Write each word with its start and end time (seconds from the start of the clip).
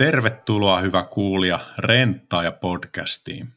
Tervetuloa 0.00 0.80
hyvä 0.80 1.02
kuulija 1.02 1.58
Renttaa 1.78 2.52
podcastiin. 2.52 3.48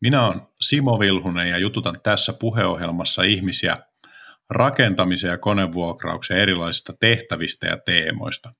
Minä 0.00 0.26
olen 0.26 0.40
Simo 0.60 0.98
Vilhunen 1.00 1.48
ja 1.48 1.58
jututan 1.58 2.00
tässä 2.02 2.32
puheohjelmassa 2.32 3.22
ihmisiä 3.22 3.76
rakentamisen 4.50 5.28
ja 5.28 5.38
konevuokrauksen 5.38 6.38
erilaisista 6.38 6.92
tehtävistä 7.00 7.66
ja 7.66 7.76
teemoista. 7.76 8.52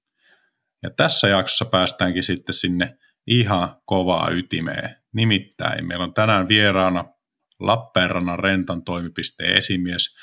Ja 0.83 0.91
tässä 0.91 1.29
jaksossa 1.29 1.65
päästäänkin 1.65 2.23
sitten 2.23 2.55
sinne 2.55 2.99
ihan 3.27 3.77
kovaa 3.85 4.31
ytimeen. 4.31 4.97
Nimittäin 5.15 5.87
meillä 5.87 6.05
on 6.05 6.15
tänään 6.15 6.49
vieraana 6.49 7.05
Lappeenrannan 7.61 8.39
rentan 8.39 8.85
toimipisteen 8.85 9.59
esimies 9.59 10.17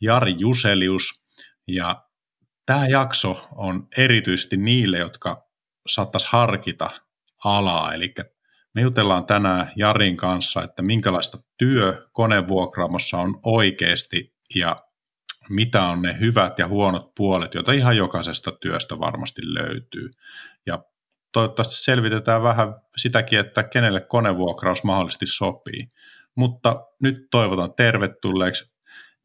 Jari 0.00 0.34
Juselius. 0.38 1.24
Ja 1.68 2.04
tämä 2.66 2.86
jakso 2.86 3.48
on 3.54 3.88
erityisesti 3.96 4.56
niille, 4.56 4.98
jotka 4.98 5.49
saattaisi 5.86 6.26
harkita 6.30 6.90
alaa. 7.44 7.94
Eli 7.94 8.14
me 8.74 8.82
jutellaan 8.82 9.26
tänään 9.26 9.72
Jarin 9.76 10.16
kanssa, 10.16 10.62
että 10.62 10.82
minkälaista 10.82 11.38
työ 11.58 12.08
konevuokraamossa 12.12 13.18
on 13.18 13.40
oikeasti 13.44 14.34
ja 14.54 14.76
mitä 15.48 15.84
on 15.84 16.02
ne 16.02 16.16
hyvät 16.20 16.58
ja 16.58 16.68
huonot 16.68 17.14
puolet, 17.14 17.54
joita 17.54 17.72
ihan 17.72 17.96
jokaisesta 17.96 18.52
työstä 18.52 18.98
varmasti 18.98 19.42
löytyy. 19.44 20.10
Ja 20.66 20.84
toivottavasti 21.32 21.84
selvitetään 21.84 22.42
vähän 22.42 22.74
sitäkin, 22.96 23.38
että 23.38 23.62
kenelle 23.62 24.00
konevuokraus 24.00 24.84
mahdollisesti 24.84 25.26
sopii. 25.26 25.92
Mutta 26.36 26.86
nyt 27.02 27.16
toivotan 27.30 27.74
tervetulleeksi 27.74 28.72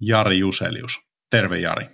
Jari 0.02 0.39
Juselius. 0.39 1.00
Terve 1.30 1.59
Jari. 1.59 1.88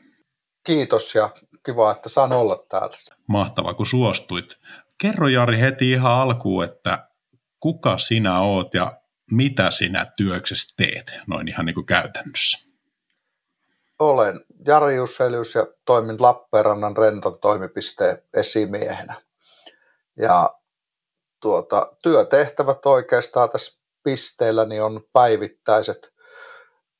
Kiitos 0.66 1.16
ja 1.16 1.30
kiva, 1.66 1.92
että 1.92 2.09
saan 2.09 2.31
olla 2.31 2.66
täällä. 2.70 2.98
Mahtavaa, 3.28 3.73
kun 3.73 3.86
suostuit. 3.86 4.58
Kerro 4.98 5.28
Jari 5.28 5.59
heti 5.59 5.92
ihan 5.92 6.12
alkuun, 6.12 6.64
että 6.64 7.08
kuka 7.59 7.98
sinä 7.98 8.42
oot 8.42 8.73
ja 8.73 8.92
mitä 9.31 9.72
sinä 9.72 10.12
työksessä 10.17 10.76
teet, 10.78 11.14
noin 11.28 11.48
ihan 11.48 11.66
niin 11.66 11.73
kuin 11.73 11.86
käytännössä? 11.86 12.72
Olen 14.00 14.45
Jari 14.66 14.95
Jusselius 14.95 15.56
ja 15.56 15.67
toimin 15.86 16.22
Lappeenrannan 16.22 16.98
renton 16.98 17.39
toimipisteen 17.39 18.23
esimiehenä. 18.34 19.22
Ja 20.17 20.56
tuota, 21.39 21.94
työtehtävät 22.04 22.86
oikeastaan 22.86 23.50
tässä 23.50 23.82
pisteellä 24.04 24.66
niin 24.66 24.84
on 24.84 25.02
päivittäiset 25.14 26.14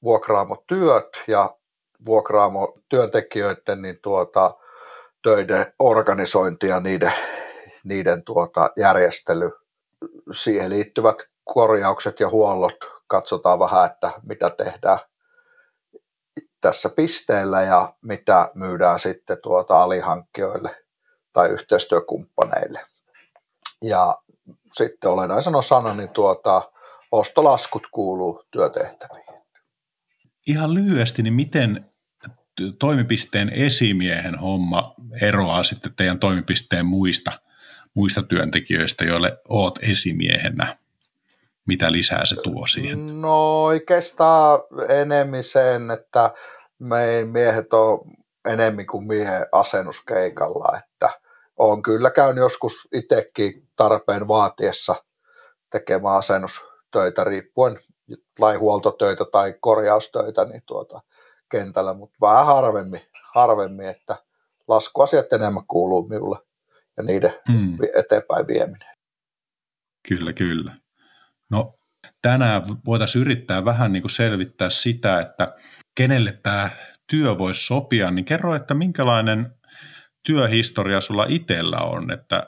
vuokraamotyöt 0.04 1.23
ja 1.28 1.56
vuokraamo 2.06 2.78
työntekijöiden 2.90 3.82
niin 3.82 4.00
tuota, 4.02 4.58
töiden 5.24 5.74
organisointi 5.80 6.68
ja 6.68 6.80
niiden, 6.80 7.14
niiden 7.84 8.24
tuota, 8.24 8.70
järjestely. 8.78 9.52
Siihen 10.32 10.70
liittyvät 10.70 11.18
korjaukset 11.44 12.20
ja 12.20 12.30
huollot. 12.30 12.78
Katsotaan 13.08 13.60
vähän, 13.60 13.86
että 13.92 14.12
mitä 14.28 14.50
tehdään 14.50 15.00
tässä 16.62 16.90
pisteellä 16.90 17.62
ja 17.62 17.94
mitä 18.02 18.52
myydään 18.54 19.00
sitten 19.00 19.38
tuota 19.44 19.84
alihankkijoille 19.84 20.76
tai 21.34 21.50
yhteistyökumppaneille. 21.50 22.80
Ja 23.82 24.18
sitten 24.72 25.12
olennaisen 25.12 25.56
osana 25.56 25.94
niin 25.94 26.14
tuota, 26.14 26.72
ostolaskut 27.12 27.88
kuuluu 27.92 28.44
työtehtäviin. 28.52 29.26
Ihan 30.48 30.74
lyhyesti, 30.74 31.24
niin 31.24 31.34
miten 31.34 31.91
toimipisteen 32.80 33.50
esimiehen 33.50 34.36
homma 34.36 34.94
eroaa 35.22 35.64
sitten 35.64 35.94
teidän 35.95 36.20
toimipisteen 36.20 36.86
muista, 36.86 37.32
muista 37.94 38.23
työntekijöistä, 38.23 39.06
joille 39.06 39.38
oot 39.50 39.80
esimiehenä? 39.82 40.78
Mitä 41.66 41.92
lisää 41.92 42.26
se 42.26 42.36
tuo 42.44 42.67
siihen? 42.67 43.22
No 43.22 43.64
oikeastaan 43.64 44.60
enemmän 44.90 45.44
sen, 45.44 45.92
että 45.92 46.32
meidän 46.80 47.28
miehet 47.28 47.73
on 47.73 48.00
enemmän 48.45 48.88
kuin 48.88 49.08
miehen 49.08 49.45
asennuskeikalla, 49.52 50.78
että 50.78 51.10
on 51.58 51.82
kyllä 51.82 52.10
käynyt 52.11 52.42
joskus 52.42 52.88
itsekin 52.94 53.67
tarpeen 53.76 54.28
vaatiessa 54.28 54.95
tekemään 55.70 56.16
asennustöitä 56.17 57.23
riippuen 57.23 57.80
laihuoltotöitä 58.40 59.26
tai 59.32 59.54
korjaustöitä, 59.60 60.45
niin 60.45 60.64
tuota, 60.66 61.02
kentällä, 61.52 61.94
mutta 61.94 62.17
vähän 62.22 62.45
harvemmin, 62.45 63.02
harvemmin, 63.34 63.89
että 63.89 64.17
laskuasiat 64.67 65.34
enemmän 65.34 65.67
kuuluu 65.67 66.08
minulle 66.08 66.39
ja 66.98 67.04
niiden 67.04 67.34
hmm. 67.52 67.78
eteenpäin 67.95 68.48
vieminen. 68.48 68.89
Kyllä, 70.08 70.34
kyllä. 70.34 70.73
No 71.50 71.80
tänään 72.22 72.64
voitaisiin 72.86 73.22
yrittää 73.22 73.66
vähän 73.66 73.94
niin 73.94 74.04
kuin 74.04 74.11
selvittää 74.11 74.70
sitä, 74.70 75.20
että 75.20 75.56
kenelle 75.95 76.40
tämä 76.44 76.70
työ 77.08 77.38
voisi 77.38 77.66
sopia, 77.66 78.11
niin 78.11 78.26
kerro, 78.26 78.56
että 78.56 78.73
minkälainen 78.73 79.56
työhistoria 80.23 81.02
sulla 81.02 81.26
itsellä 81.30 81.78
on, 81.78 82.11
että 82.11 82.48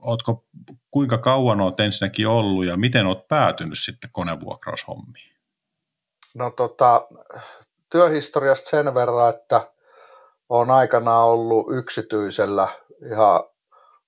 ootko, 0.00 0.46
kuinka 0.90 1.18
kauan 1.18 1.60
olet 1.60 1.80
ensinnäkin 1.80 2.28
ollut 2.28 2.64
ja 2.64 2.76
miten 2.76 3.06
olet 3.06 3.28
päätynyt 3.28 3.78
sitten 3.78 4.10
konevuokraushommiin? 4.12 5.34
No 6.34 6.50
tota, 6.50 7.08
työhistoriasta 7.94 8.68
sen 8.68 8.94
verran, 8.94 9.30
että 9.34 9.68
olen 10.48 10.70
aikanaan 10.70 11.28
ollut 11.28 11.66
yksityisellä 11.70 12.68
ihan 13.10 13.44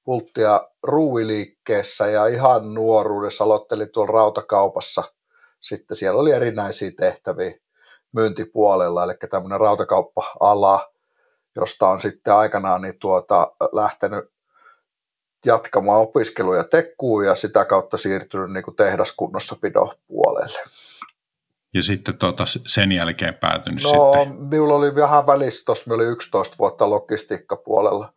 pulttia 0.05 0.69
ruuiliikkeessä 0.83 2.07
ja 2.07 2.27
ihan 2.27 2.75
nuoruudessa 2.75 3.45
aloittelin 3.45 3.93
tuolla 3.93 4.13
rautakaupassa. 4.13 5.03
Sitten 5.61 5.97
siellä 5.97 6.21
oli 6.21 6.33
erinäisiä 6.33 6.91
tehtäviä 6.97 7.55
myyntipuolella, 8.13 9.05
eli 9.05 9.15
tämmöinen 9.31 9.61
rautakauppa-ala, 9.61 10.93
josta 11.57 11.89
on 11.89 12.01
sitten 12.01 12.35
aikanaan 12.35 12.83
niin 12.83 12.99
tuota, 12.99 13.53
lähtenyt 13.73 14.25
jatkamaan 15.45 16.01
opiskeluja 16.01 16.65
tekkuun 16.65 17.25
ja 17.25 17.35
sitä 17.35 17.65
kautta 17.65 17.97
siirtynyt 17.97 18.53
niin 18.53 18.77
tehdaskunnossapidon 18.77 19.91
puolelle. 20.07 20.59
Ja 21.77 21.83
sitten 21.83 22.19
tuota, 22.19 22.45
sen 22.47 22.93
jälkeen 22.93 23.35
päätynyt 23.35 23.83
no, 23.83 23.89
sitten? 23.89 24.37
minulla 24.37 24.75
oli 24.75 24.95
vähän 24.95 25.27
välissä, 25.27 25.65
tuossa 25.65 25.95
oli 25.95 26.05
11 26.05 26.57
vuotta 26.59 26.91
logistiikkapuolella 26.91 28.13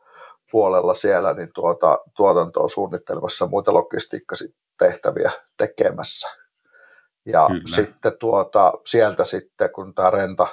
puolella 0.52 0.94
siellä, 0.94 1.34
niin 1.34 1.50
tuota, 1.54 2.00
tuotantoa 2.16 2.68
suunnittelemassa 2.68 3.48
muita 3.48 3.74
logistiikkatehtäviä 3.74 5.32
tekemässä. 5.58 6.30
Ja 7.26 7.48
Kyllä. 7.48 7.62
sitten 7.66 8.12
tuota, 8.20 8.74
sieltä 8.86 9.24
sitten, 9.24 9.70
kun 9.72 9.96
tämä 9.96 10.10
renta 10.10 10.48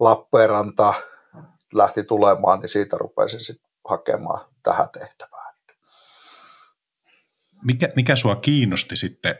Lappeenranta 0.00 0.94
lähti 1.74 2.04
tulemaan, 2.04 2.60
niin 2.60 2.68
siitä 2.68 2.96
rupesin 2.98 3.40
sitten 3.40 3.70
hakemaan 3.88 4.40
tähän 4.62 4.88
tehtävään. 4.92 5.42
Mikä, 7.64 7.88
mikä 7.96 8.16
sua 8.16 8.36
kiinnosti 8.36 8.96
sitten 8.96 9.38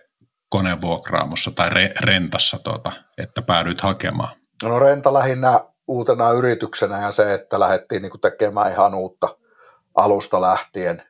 konevuokraamossa 0.52 1.50
tai 1.50 1.70
re, 1.70 1.90
rentassa, 2.00 2.58
tuota, 2.64 2.92
että 3.18 3.42
päädyit 3.42 3.80
hakemaan? 3.80 4.36
No 4.62 4.78
renta 4.78 5.14
lähinnä 5.14 5.60
uutena 5.88 6.30
yrityksenä 6.30 7.02
ja 7.02 7.12
se, 7.12 7.34
että 7.34 7.60
lähdettiin 7.60 8.02
niin 8.02 8.20
tekemään 8.20 8.72
ihan 8.72 8.94
uutta 8.94 9.36
alusta 9.94 10.40
lähtien. 10.40 11.02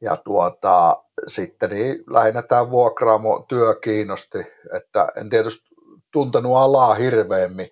Ja 0.00 0.16
tuota, 0.16 1.02
sitten 1.26 1.70
niin 1.70 2.04
lähinnä 2.10 2.42
tämä 2.42 2.70
vuokraamo 2.70 3.44
työ 3.48 3.74
kiinnosti, 3.74 4.38
että 4.76 5.08
en 5.16 5.28
tietysti 5.28 5.68
tuntenut 6.12 6.56
alaa 6.56 6.94
hirveämmin, 6.94 7.70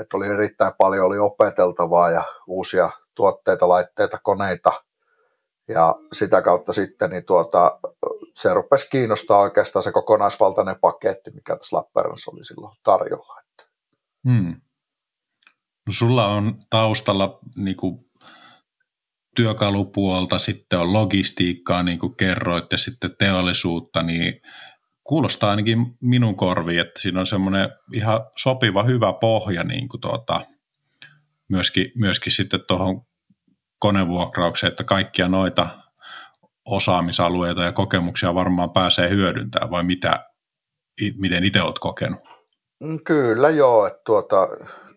että 0.00 0.16
oli 0.16 0.26
erittäin 0.26 0.72
paljon 0.78 1.06
oli 1.06 1.18
opeteltavaa 1.18 2.10
ja 2.10 2.22
uusia 2.46 2.90
tuotteita, 3.14 3.68
laitteita, 3.68 4.18
koneita– 4.22 4.72
ja 5.68 5.94
sitä 6.12 6.42
kautta 6.42 6.72
sitten 6.72 7.10
niin 7.10 7.24
tuota, 7.24 7.78
se 8.34 8.54
rupesi 8.54 8.90
kiinnostaa 8.90 9.38
oikeastaan 9.38 9.82
se 9.82 9.92
kokonaisvaltainen 9.92 10.76
paketti, 10.80 11.30
mikä 11.30 11.56
tässä 11.56 11.76
Lappeenrannassa 11.76 12.30
oli 12.30 12.44
silloin 12.44 12.76
tarjolla. 12.82 13.44
Hmm. 14.28 14.60
No 15.86 15.92
sulla 15.92 16.26
on 16.26 16.54
taustalla 16.70 17.38
niin 17.56 17.76
kuin, 17.76 18.04
työkalupuolta, 19.36 20.38
sitten 20.38 20.78
on 20.78 20.92
logistiikkaa, 20.92 21.82
niin 21.82 21.98
kuin 21.98 22.16
kerroit, 22.16 22.72
ja 22.72 22.78
sitten 22.78 23.16
teollisuutta, 23.18 24.02
niin 24.02 24.40
kuulostaa 25.04 25.50
ainakin 25.50 25.96
minun 26.00 26.36
korviin, 26.36 26.80
että 26.80 27.00
siinä 27.00 27.20
on 27.20 27.26
semmoinen 27.26 27.68
ihan 27.92 28.20
sopiva 28.36 28.82
hyvä 28.82 29.12
pohja 29.12 29.64
niin 29.64 29.88
kuin 29.88 30.00
tuota, 30.00 30.40
myöskin, 31.48 31.92
myöskin 31.94 32.32
sitten 32.32 32.60
tuohon 32.68 33.06
konevuokraukseen, 33.84 34.70
että 34.70 34.84
kaikkia 34.84 35.28
noita 35.28 35.66
osaamisalueita 36.66 37.62
ja 37.62 37.72
kokemuksia 37.72 38.34
varmaan 38.34 38.70
pääsee 38.70 39.10
hyödyntämään, 39.10 39.70
vai 39.70 39.84
mitä, 39.84 40.10
miten 41.18 41.44
itse 41.44 41.62
olet 41.62 41.78
kokenut? 41.78 42.20
Mm, 42.80 42.98
kyllä 43.04 43.50
joo, 43.50 43.86
että 43.86 44.00
tuota, 44.06 44.48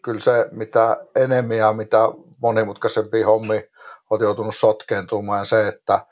kyllä 0.01 0.19
se 0.19 0.47
mitä 0.51 0.97
enemmän 1.15 1.57
ja 1.57 1.73
mitä 1.73 1.97
monimutkaisempi 2.41 3.21
hommi 3.21 3.69
olet 4.09 4.21
joutunut 4.21 4.55
sotkeentumaan 4.55 5.45
se, 5.45 5.67
että 5.67 6.05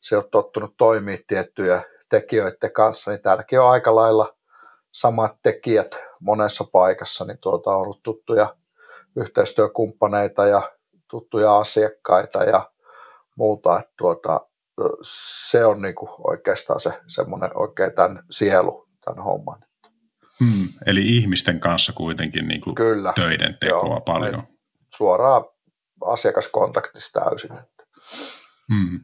se 0.00 0.16
on 0.16 0.24
tottunut 0.32 0.74
toimia 0.76 1.18
tiettyjä 1.26 1.82
tekijöiden 2.08 2.72
kanssa, 2.72 3.10
niin 3.10 3.22
täälläkin 3.22 3.60
on 3.60 3.70
aika 3.70 3.94
lailla 3.94 4.36
samat 4.92 5.36
tekijät 5.42 5.98
monessa 6.20 6.64
paikassa, 6.72 7.24
niin 7.24 7.38
tuota 7.38 7.70
on 7.70 7.76
ollut 7.76 8.02
tuttuja 8.02 8.56
yhteistyökumppaneita 9.16 10.46
ja 10.46 10.62
tuttuja 11.10 11.58
asiakkaita 11.58 12.44
ja 12.44 12.70
muuta, 13.36 13.78
että 13.80 13.92
tuota, 13.98 14.40
se 15.50 15.64
on 15.64 15.82
niin 15.82 15.94
kuin 15.94 16.10
oikeastaan 16.18 16.80
se 16.80 17.00
semmoinen 17.08 17.50
oikein 17.54 17.92
tämän 17.92 18.22
sielu, 18.30 18.88
tämän 19.04 19.24
homman. 19.24 19.60
Hmm, 20.44 20.68
eli 20.86 21.16
ihmisten 21.16 21.60
kanssa 21.60 21.92
kuitenkin 21.92 22.48
niin 22.48 22.60
kuin 22.60 22.74
Kyllä, 22.74 23.12
töiden 23.16 23.56
tekoa 23.60 23.88
joo, 23.88 24.00
paljon. 24.00 24.42
Suoraan 24.94 25.44
asiakaskontaktissa 26.06 27.20
täysin. 27.20 27.50
Hmm. 28.74 29.00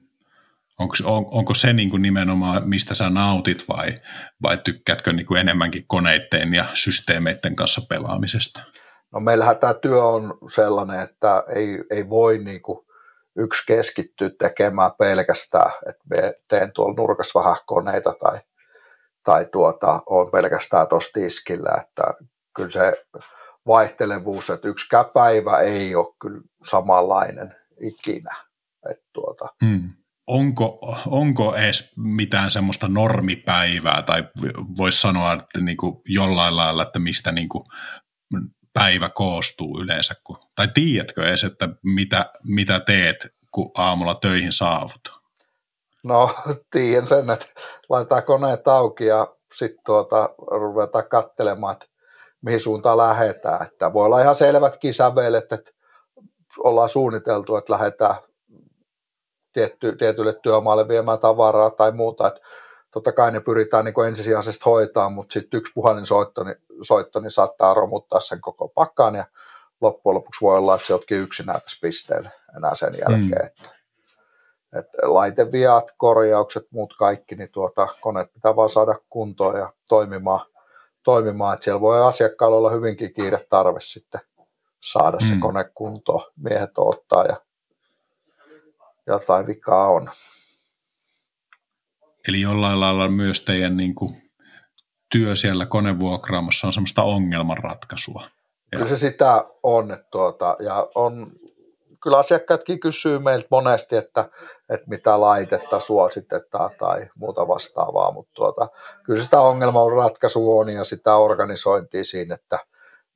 Onko, 0.79 0.94
on, 1.05 1.26
onko 1.31 1.55
se 1.55 1.73
niin 1.73 1.91
kuin 1.91 2.02
nimenomaan, 2.02 2.69
mistä 2.69 2.94
sä 2.94 3.11
nautit 3.11 3.64
vai, 3.69 3.94
vai 4.43 4.59
tykkäätkö 4.64 5.12
niin 5.12 5.26
kuin 5.26 5.41
enemmänkin 5.41 5.85
koneiden 5.87 6.55
ja 6.55 6.67
systeemeiden 6.75 7.56
kanssa 7.56 7.82
pelaamisesta? 7.88 8.62
No 9.12 9.20
meillähän 9.20 9.58
tämä 9.58 9.75
työ 9.75 10.05
on 10.05 10.38
sellainen, 10.49 11.00
että 11.00 11.44
ei, 11.55 11.85
ei 11.91 12.08
voi 12.08 12.38
niin 12.38 12.62
kuin 12.62 12.87
yksi 13.37 13.62
keskittyä 13.67 14.31
tekemään 14.38 14.91
pelkästään, 14.99 15.73
että 15.88 16.03
me 16.11 16.35
teen 16.49 16.73
tuolla 16.73 16.94
nurkassa 16.97 17.38
vähän 17.41 17.56
koneita 17.67 18.14
tai, 18.20 18.38
tai 19.25 19.47
tuota, 19.53 20.03
on 20.06 20.31
pelkästään 20.31 20.88
tuossa 20.88 21.20
tiskillä, 21.20 21.70
että 21.81 22.03
kyllä 22.56 22.70
se 22.70 23.05
vaihtelevuus, 23.67 24.50
että 24.50 24.69
yksi 24.69 24.87
päivä 25.14 25.59
ei 25.59 25.94
ole 25.94 26.14
kyllä 26.20 26.41
samanlainen 26.62 27.56
ikinä. 27.81 28.37
Että 28.91 29.05
tuota. 29.12 29.49
hmm. 29.64 29.91
onko, 30.26 30.97
onko 31.06 31.55
edes 31.55 31.93
mitään 31.97 32.50
semmoista 32.50 32.88
normipäivää, 32.88 34.02
tai 34.02 34.25
voisi 34.79 35.00
sanoa 35.00 35.32
että 35.32 35.61
niin 35.61 35.76
kuin 35.76 36.00
jollain 36.06 36.56
lailla, 36.56 36.82
että 36.82 36.99
mistä 36.99 37.32
niin 37.32 37.49
kuin 37.49 37.64
päivä 38.78 39.08
koostuu 39.08 39.81
yleensä, 39.81 40.14
kun, 40.25 40.37
tai 40.56 40.69
tiedätkö 40.75 41.28
edes, 41.28 41.44
että 41.44 41.69
mitä, 41.82 42.31
mitä 42.44 42.81
teet, 42.81 43.26
kun 43.50 43.70
aamulla 43.75 44.14
töihin 44.14 44.52
saavut? 44.52 45.20
No, 46.05 46.31
tiedän 46.73 47.06
sen, 47.06 47.31
että 47.31 47.46
laitetaan 47.88 48.23
koneet 48.23 48.69
auki 48.69 49.06
ja 49.06 49.34
sitten 49.55 49.84
tuota, 49.87 50.31
ruvetaan 50.50 51.08
katselemaan, 51.08 51.73
että 51.73 51.87
mihin 52.43 52.61
suuntaan 52.61 52.99
lähdetään. 52.99 53.67
Että 53.67 53.93
voi 53.93 54.05
olla 54.05 54.20
ihan 54.20 54.34
selvät 54.34 54.76
kisävelet, 54.76 55.52
että 55.52 55.70
ollaan 56.58 56.88
suunniteltu, 56.88 57.56
että 57.56 57.73
lähdetään 57.73 58.14
tietty, 59.52 59.96
tietylle 59.96 60.38
työmaalle 60.43 60.88
viemään 60.88 61.19
tavaraa 61.19 61.70
tai 61.70 61.93
muuta. 61.93 62.26
Että 62.26 62.40
totta 62.97 63.13
kai 63.13 63.33
ne 63.33 63.41
pyritään 63.41 63.85
niin 63.85 63.95
kuin 63.95 64.09
ensisijaisesti 64.09 64.63
hoitaa, 64.65 65.11
mutta 65.11 65.33
sitten 65.33 65.59
yksi 65.59 65.73
puhelinsoitto 65.75 66.45
niin, 66.45 66.57
soitto, 66.83 67.21
niin 67.21 67.31
saattaa 67.31 67.75
romuttaa 67.75 68.21
sen 68.21 68.41
koko 68.41 68.69
pakkaan 68.69 69.15
ja 69.15 69.25
loppujen 69.81 70.15
lopuksi 70.15 70.41
voi 70.41 70.57
olla, 70.57 70.75
että 70.75 70.87
se 70.87 70.95
otkin 70.95 71.19
yksinään 71.19 71.61
tässä 71.61 71.79
pisteellä 71.83 72.31
enää 72.57 72.75
sen 72.75 72.95
jälkeen. 72.95 73.51
Mm. 73.63 74.79
Että 74.79 74.99
laiteviat, 75.03 75.91
korjaukset, 75.97 76.67
muut 76.71 76.95
kaikki, 76.99 77.35
niin 77.35 77.49
tuota, 77.53 77.89
koneet 78.01 78.33
pitää 78.33 78.57
vaan 78.57 78.69
saada 78.69 78.95
kuntoon 79.11 79.59
ja 79.59 79.73
toimimaan, 79.89 80.47
toimimaan. 81.03 81.55
että 81.55 81.65
siellä 81.65 81.81
voi 81.81 82.03
asiakkaalla 82.03 82.57
olla 82.57 82.71
hyvinkin 82.71 83.15
kiire 83.15 83.47
tarve 83.51 83.81
sitten 83.81 84.21
saada 84.81 85.17
mm. 85.17 85.27
se 85.27 85.35
kone 85.41 85.65
kuntoon. 85.75 86.33
Miehet 86.37 86.79
ottaa 86.79 87.25
ja 87.25 87.37
jotain 89.07 89.47
vikaa 89.47 89.89
on. 89.89 90.11
Eli 92.28 92.40
jollain 92.40 92.81
lailla 92.81 93.08
myös 93.08 93.40
teidän 93.40 93.76
niin 93.76 93.94
kuin, 93.94 94.11
työ 95.12 95.37
siellä 95.37 95.67
konevuokraamossa 95.67 96.67
on 96.67 96.73
semmoista 96.73 97.02
ongelmanratkaisua. 97.02 98.23
Kyllä 98.70 98.87
se 98.87 98.96
sitä 98.96 99.44
on, 99.62 99.93
että 99.93 100.06
tuota, 100.11 100.56
ja 100.61 100.88
on, 100.94 101.32
kyllä 102.02 102.19
asiakkaatkin 102.19 102.81
kysyy 102.81 103.19
meiltä 103.19 103.46
monesti, 103.50 103.96
että, 103.96 104.28
että 104.69 104.87
mitä 104.88 105.20
laitetta 105.20 105.81
suositetaan 105.81 106.70
tai 106.78 107.08
muuta 107.17 107.49
vastaavaa, 107.49 108.12
mutta 108.12 108.32
tuota, 108.34 108.69
kyllä 109.05 109.23
sitä 109.23 109.40
ongelmanratkaisua 109.40 110.61
on 110.61 110.69
ja 110.69 110.84
sitä 110.84 111.17
organisointia 111.17 112.05
siinä, 112.05 112.34
että 112.34 112.58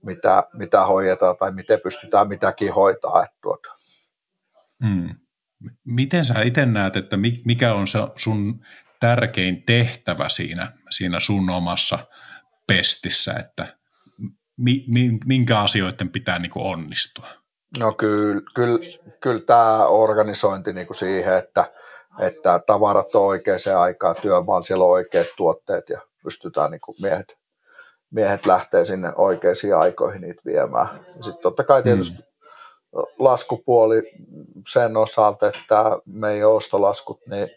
mitä, 0.02 0.44
mitä 0.52 0.84
hoidetaan 0.84 1.36
tai 1.36 1.52
miten 1.52 1.80
pystytään 1.80 2.28
mitäkin 2.28 2.74
hoitaa. 2.74 3.22
Että 3.22 3.36
tuota. 3.42 3.70
hmm. 4.84 5.14
Miten 5.84 6.24
sä 6.24 6.42
itse 6.42 6.66
näet, 6.66 6.96
että 6.96 7.16
mikä 7.44 7.74
on 7.74 7.86
se 7.86 7.98
sun 8.16 8.64
tärkein 9.00 9.62
tehtävä 9.67 10.29
siinä, 10.29 10.73
siinä 10.91 11.20
sun 11.20 11.50
omassa 11.50 11.99
pestissä, 12.67 13.32
että 13.32 13.76
mi, 14.56 14.85
mi, 14.88 15.19
minkä 15.25 15.58
asioiden 15.58 16.11
pitää 16.11 16.38
niin 16.38 16.50
kuin 16.50 16.67
onnistua? 16.67 17.26
No 17.79 17.93
kyllä, 17.93 18.43
kyllä, 18.55 18.79
kyllä 19.20 19.41
tämä 19.41 19.87
organisointi 19.87 20.73
niin 20.73 20.87
kuin 20.87 20.97
siihen, 20.97 21.37
että, 21.37 21.73
että 22.19 22.61
tavarat 22.67 23.14
on 23.14 23.26
oikeaan 23.26 23.58
aikaan 23.76 24.17
työmaan, 24.23 24.64
siellä 24.64 24.85
on 24.85 24.91
oikeat 24.91 25.26
tuotteet 25.37 25.88
ja 25.88 26.00
pystytään 26.23 26.70
niin 26.70 26.81
kuin 26.81 26.96
miehet, 27.03 27.37
miehet 28.11 28.46
lähtee 28.46 28.85
sinne 28.85 29.12
oikeisiin 29.17 29.76
aikoihin 29.76 30.20
niitä 30.20 30.43
viemään. 30.44 31.06
Sitten 31.20 31.43
totta 31.43 31.64
kai 31.64 31.82
tietysti 31.82 32.19
mm. 32.19 33.03
laskupuoli 33.19 34.03
sen 34.73 34.96
osalta, 34.96 35.49
että 35.49 35.85
meidän 36.06 36.49
ostolaskut 36.49 37.20
niin 37.26 37.50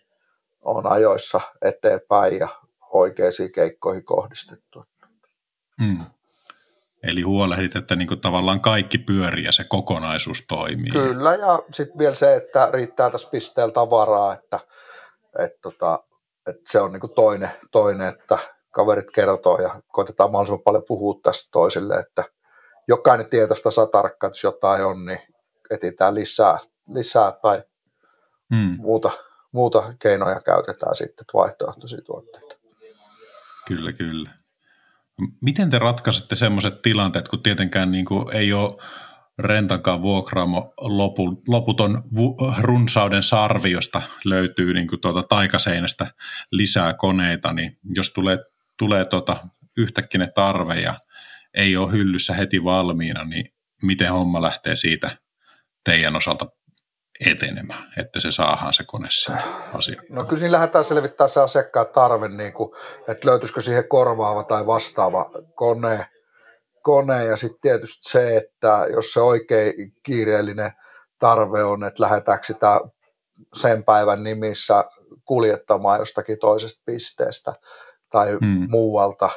on 0.65 0.87
ajoissa 0.87 1.41
eteenpäin 1.61 2.39
ja 2.39 2.47
oikeisiin 2.89 3.51
keikkoihin 3.51 4.05
kohdistettu. 4.05 4.85
Mm. 5.79 5.99
Eli 7.03 7.21
huolehdit, 7.21 7.75
että 7.75 7.95
niin 7.95 8.21
tavallaan 8.21 8.61
kaikki 8.61 8.97
pyörii 8.97 9.43
ja 9.43 9.51
se 9.51 9.63
kokonaisuus 9.63 10.45
toimii. 10.47 10.91
Kyllä, 10.91 11.35
ja 11.35 11.63
sitten 11.71 11.99
vielä 11.99 12.15
se, 12.15 12.35
että 12.35 12.69
riittää 12.73 13.09
tässä 13.09 13.29
pisteellä 13.29 13.71
tavaraa, 13.71 14.33
että, 14.33 14.59
että, 15.39 15.59
tota, 15.61 16.03
että 16.47 16.71
se 16.71 16.81
on 16.81 16.91
niin 16.91 17.15
toinen, 17.15 17.51
toinen, 17.71 18.07
että 18.07 18.37
kaverit 18.71 19.11
kertoo 19.11 19.61
ja 19.61 19.81
koitetaan 19.87 20.31
mahdollisimman 20.31 20.63
paljon 20.63 20.83
puhua 20.87 21.19
tästä 21.23 21.49
toisille, 21.51 21.95
että 21.95 22.23
jokainen 22.87 23.29
tietää 23.29 23.55
sitä 23.55 23.71
että 24.05 24.27
jos 24.27 24.43
jotain 24.43 24.85
on, 24.85 25.05
niin 25.05 25.19
etsitään 25.69 26.15
lisää, 26.15 26.57
lisää 26.89 27.31
tai 27.41 27.63
hmm. 28.55 28.77
muuta, 28.77 29.11
muuta 29.53 29.93
keinoja 29.99 30.39
käytetään 30.45 30.95
sitten, 30.95 31.25
vaihtoehtoisia 31.33 32.01
tuotteita. 32.01 32.55
Kyllä, 33.67 33.93
kyllä. 33.93 34.29
Miten 35.41 35.69
te 35.69 35.79
ratkaisette 35.79 36.35
sellaiset 36.35 36.81
tilanteet, 36.81 37.27
kun 37.27 37.43
tietenkään 37.43 37.91
niin 37.91 38.05
kuin 38.05 38.35
ei 38.35 38.53
ole 38.53 38.77
rentankaan 39.39 40.01
vuokraamo 40.01 40.73
lopu, 40.81 41.43
loputon 41.47 42.03
vu, 42.15 42.37
runsauden 42.59 43.23
sarvi, 43.23 43.71
josta 43.71 44.01
löytyy 44.25 44.73
niin 44.73 44.87
kuin 44.87 45.01
tuota 45.01 45.23
taikaseinästä 45.23 46.07
lisää 46.51 46.93
koneita, 46.93 47.53
niin 47.53 47.79
jos 47.83 48.13
tulee, 48.13 48.37
tulee 48.77 49.05
tuota 49.05 49.37
yhtäkkiä 49.77 50.27
tarve 50.35 50.79
ja 50.79 50.99
ei 51.53 51.77
ole 51.77 51.91
hyllyssä 51.91 52.33
heti 52.33 52.63
valmiina, 52.63 53.23
niin 53.23 53.53
miten 53.81 54.11
homma 54.11 54.41
lähtee 54.41 54.75
siitä 54.75 55.17
teidän 55.83 56.15
osalta 56.15 56.47
etenemään, 57.31 57.93
että 57.97 58.19
se 58.19 58.31
saadaan 58.31 58.73
se 58.73 58.83
kone 58.87 59.07
sinne 59.11 59.41
asiakkaan. 59.73 60.15
No 60.15 60.23
kyllä 60.23 60.39
siinä 60.39 60.51
lähdetään 60.51 60.83
selvittämään 60.83 61.29
se 61.29 61.41
asiakkaan 61.41 61.87
tarve, 61.87 62.27
niin 62.27 62.53
kuin, 62.53 62.71
että 63.07 63.29
löytyisikö 63.29 63.61
siihen 63.61 63.87
korvaava 63.87 64.43
tai 64.43 64.65
vastaava 64.65 65.31
kone, 65.55 66.07
kone 66.81 67.25
ja 67.25 67.35
sitten 67.35 67.61
tietysti 67.61 68.09
se, 68.09 68.37
että 68.37 68.85
jos 68.93 69.13
se 69.13 69.21
oikein 69.21 69.73
kiireellinen 70.03 70.71
tarve 71.19 71.63
on, 71.63 71.83
että 71.83 72.03
lähdetäänkö 72.03 72.45
sitä 72.45 72.81
sen 73.53 73.83
päivän 73.83 74.23
nimissä 74.23 74.85
kuljettamaan 75.25 75.99
jostakin 75.99 76.39
toisesta 76.39 76.83
pisteestä 76.85 77.53
tai 78.09 78.31
hmm. 78.31 78.67
muualta 78.69 79.29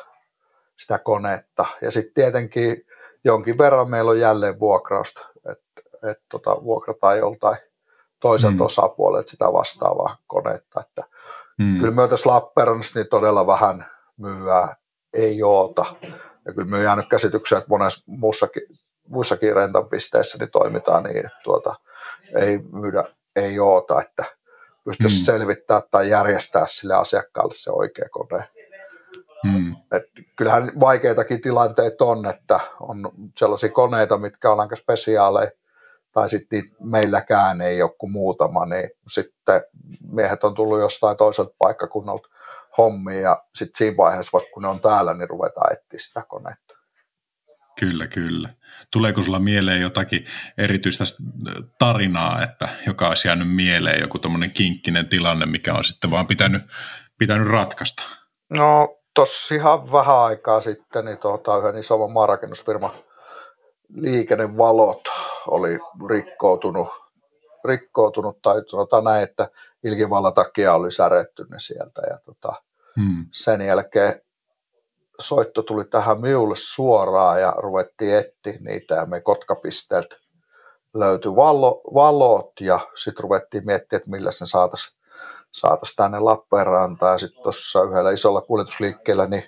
sitä 0.78 0.98
konetta. 0.98 1.66
Ja 1.82 1.90
sitten 1.90 2.14
tietenkin 2.14 2.82
jonkin 3.24 3.58
verran 3.58 3.90
meillä 3.90 4.10
on 4.10 4.20
jälleen 4.20 4.60
vuokrausta, 4.60 5.20
että 5.52 6.10
et 6.10 6.18
tota, 6.30 6.64
vuokrataan 6.64 7.18
joltain 7.18 7.56
toiselta 8.26 8.56
mm. 8.56 8.60
osapuolelta 8.60 9.30
sitä 9.30 9.52
vastaavaa 9.52 10.16
konetta. 10.26 10.80
Että 10.80 11.04
mm. 11.58 11.78
Kyllä 11.78 11.90
me 11.90 12.08
tässä 12.08 12.30
Lappeenrannassa 12.30 12.98
niin 12.98 13.08
todella 13.08 13.46
vähän 13.46 13.90
myyää 14.16 14.76
ei 15.12 15.42
oota. 15.42 15.84
Ja 16.44 16.52
kyllä 16.52 16.68
me 16.68 16.76
on 16.76 16.82
jäänyt 16.82 17.08
käsitykseen, 17.08 17.58
että 17.58 17.68
monessa 17.68 18.04
muussakin, 18.06 18.62
muissakin 19.08 19.56
rentanpisteissä 19.56 20.38
niin 20.38 20.50
toimitaan 20.50 21.02
niin, 21.02 21.26
että 21.26 21.40
tuota, 21.44 21.74
ei 22.34 22.58
myydä 22.72 23.04
ei 23.36 23.58
oota, 23.58 24.00
että 24.00 24.24
pystyisi 24.84 25.20
mm. 25.20 25.24
selvittämään 25.24 25.82
tai 25.90 26.08
järjestää 26.08 26.66
sille 26.66 26.94
asiakkaalle 26.94 27.54
se 27.56 27.70
oikea 27.70 28.08
kone. 28.10 28.48
Mm. 29.44 29.76
Et 29.92 30.02
kyllähän 30.36 30.72
vaikeitakin 30.80 31.40
tilanteita 31.40 32.04
on, 32.04 32.26
että 32.26 32.60
on 32.80 33.10
sellaisia 33.36 33.70
koneita, 33.70 34.18
mitkä 34.18 34.52
on 34.52 34.60
aika 34.60 34.76
spesiaaleja, 34.76 35.50
tai 36.16 36.28
sitten 36.28 36.62
meilläkään 36.80 37.60
ei 37.60 37.82
ole 37.82 37.90
kuin 37.98 38.12
muutama, 38.12 38.66
niin 38.66 38.90
sitten 39.06 39.62
miehet 40.12 40.44
on 40.44 40.54
tullut 40.54 40.80
jostain 40.80 41.16
toiselta 41.16 41.54
paikkakunnalta 41.58 42.28
hommiin 42.78 43.22
ja 43.22 43.42
sitten 43.54 43.78
siinä 43.78 43.96
vaiheessa 43.96 44.30
vasta 44.32 44.50
kun 44.54 44.62
ne 44.62 44.68
on 44.68 44.80
täällä, 44.80 45.14
niin 45.14 45.28
ruvetaan 45.28 45.72
etsiä 45.72 45.98
sitä 45.98 46.22
konetta. 46.28 46.74
Kyllä, 47.80 48.06
kyllä. 48.06 48.48
Tuleeko 48.92 49.22
sulla 49.22 49.38
mieleen 49.38 49.80
jotakin 49.80 50.24
erityistä 50.58 51.04
tarinaa, 51.78 52.42
että 52.42 52.68
joka 52.86 53.08
olisi 53.08 53.28
jäänyt 53.28 53.54
mieleen, 53.54 54.00
joku 54.00 54.18
tuommoinen 54.18 54.50
kinkkinen 54.50 55.08
tilanne, 55.08 55.46
mikä 55.46 55.74
on 55.74 55.84
sitten 55.84 56.10
vaan 56.10 56.26
pitänyt, 56.26 56.62
pitänyt 57.18 57.48
ratkaista? 57.48 58.02
No 58.50 58.98
tossa 59.14 59.54
ihan 59.54 59.92
vähän 59.92 60.18
aikaa 60.18 60.60
sitten, 60.60 61.04
niin 61.04 61.18
tuota, 61.18 61.58
yhden 61.58 61.78
isomman 61.78 62.12
maarakennusfirman 62.12 62.92
liikennevalot 63.94 65.02
oli 65.48 65.78
rikkoutunut, 66.08 66.88
rikkoutunut 67.64 68.42
tai 68.42 68.62
sanotaan 68.66 69.04
näin, 69.04 69.22
että 69.22 69.50
ilkivallan 69.84 70.34
takia 70.34 70.74
oli 70.74 70.90
säretty 70.90 71.46
ne 71.50 71.58
sieltä 71.58 72.02
ja 72.10 72.18
tota, 72.24 72.52
hmm. 72.96 73.26
sen 73.32 73.60
jälkeen 73.60 74.20
soitto 75.20 75.62
tuli 75.62 75.84
tähän 75.84 76.20
minulle 76.20 76.56
suoraan 76.56 77.40
ja 77.40 77.54
ruvettiin 77.56 78.16
etsiä 78.16 78.58
niitä 78.60 78.94
ja 78.94 79.06
me 79.06 79.20
Kotkapisteeltä 79.20 80.16
löytyi 80.94 81.36
valo, 81.36 81.80
valot 81.94 82.52
ja 82.60 82.80
sitten 82.96 83.22
ruvettiin 83.22 83.66
miettiä, 83.66 83.96
että 83.96 84.10
millä 84.10 84.30
sen 84.30 84.46
saataisiin 84.46 84.98
saatais 85.52 85.96
tänne 85.96 86.20
Lappeenrantaan 86.20 87.12
ja 87.14 87.18
sitten 87.18 87.42
tuossa 87.42 87.82
yhdellä 87.82 88.10
isolla 88.10 88.40
kuljetusliikkeellä 88.40 89.26
niin 89.26 89.44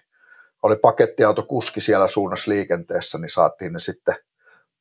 oli 0.62 0.76
pakettiautokuski 0.76 1.80
siellä 1.80 2.08
suunnassa 2.08 2.50
liikenteessä, 2.50 3.18
niin 3.18 3.28
saatiin 3.28 3.72
ne 3.72 3.78
sitten 3.78 4.16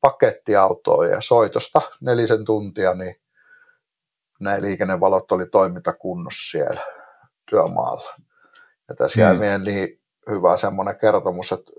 pakettiautoon 0.02 1.10
ja 1.10 1.22
soitosta 1.22 1.82
nelisen 2.02 2.46
tuntia, 2.46 2.94
niin 2.94 3.16
ne 4.40 4.62
liikennevalot 4.62 5.32
oli 5.32 5.46
toimintakunnossa 5.46 6.52
siellä 6.52 6.82
työmaalla. 7.50 8.14
Ja 8.90 8.96
tässä 8.96 9.22
jäi 9.22 9.34
mm. 9.34 9.66
niin 9.66 10.02
hyvä 10.30 10.58
semmoinen 10.58 11.00
kertomus, 11.00 11.52
että 11.52 11.72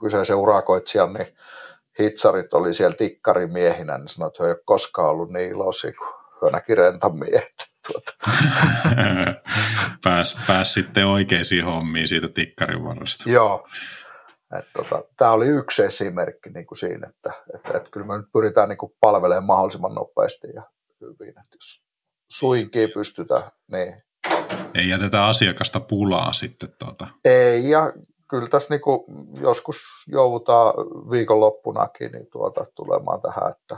kyseisen 0.00 0.36
urakoitsijan 0.36 1.12
niin 1.12 1.36
hitsarit 2.00 2.54
oli 2.54 2.74
siellä 2.74 2.96
tikkarimiehinä, 2.96 3.98
niin 3.98 4.08
sanoi, 4.08 4.28
että 4.28 4.42
he 4.42 4.48
ei 4.48 4.52
ole 4.52 4.62
koskaan 4.64 5.08
ollut 5.08 5.30
niin 5.30 5.50
iloisia 5.50 5.92
kuin 5.92 6.24
he 6.42 6.50
näki 6.50 6.74
rentamiehet. 6.74 7.54
Tuota. 7.86 8.12
pääs, 10.04 10.38
pääs 10.46 10.72
sitten 10.72 11.06
oikeisiin 11.06 11.64
hommiin 11.64 12.08
siitä 12.08 12.28
tikkarin 12.28 12.84
varresta. 12.84 13.30
Joo. 13.30 13.68
Tota, 14.76 15.04
Tämä 15.16 15.32
oli 15.32 15.46
yksi 15.46 15.84
esimerkki 15.84 16.50
niin 16.50 16.66
kuin 16.66 16.78
siinä, 16.78 17.08
että, 17.08 17.32
että, 17.54 17.76
että 17.76 17.90
kyllä 17.90 18.06
me 18.06 18.16
nyt 18.16 18.32
pyritään 18.32 18.68
niin 18.68 18.78
kuin 18.78 18.92
palvelemaan 19.00 19.44
mahdollisimman 19.44 19.94
nopeasti 19.94 20.48
ja 20.54 20.62
hyvin. 21.00 21.28
Että 21.28 21.56
jos 21.56 21.84
suinkin 22.30 22.90
pystytään, 22.94 23.42
niin 23.72 24.02
ei 24.74 24.88
jätetä 24.88 25.26
asiakasta 25.26 25.80
pulaa 25.80 26.32
sitten. 26.32 26.68
Tuota. 26.78 27.06
Ei, 27.24 27.70
ja 27.70 27.92
kyllä 28.30 28.48
tässä 28.48 28.74
niinku 28.74 29.06
joskus 29.40 29.76
joudutaan 30.08 30.74
viikonloppunakin 31.10 32.12
niin 32.12 32.26
tuota, 32.32 32.66
tulemaan 32.74 33.20
tähän, 33.20 33.50
että 33.50 33.76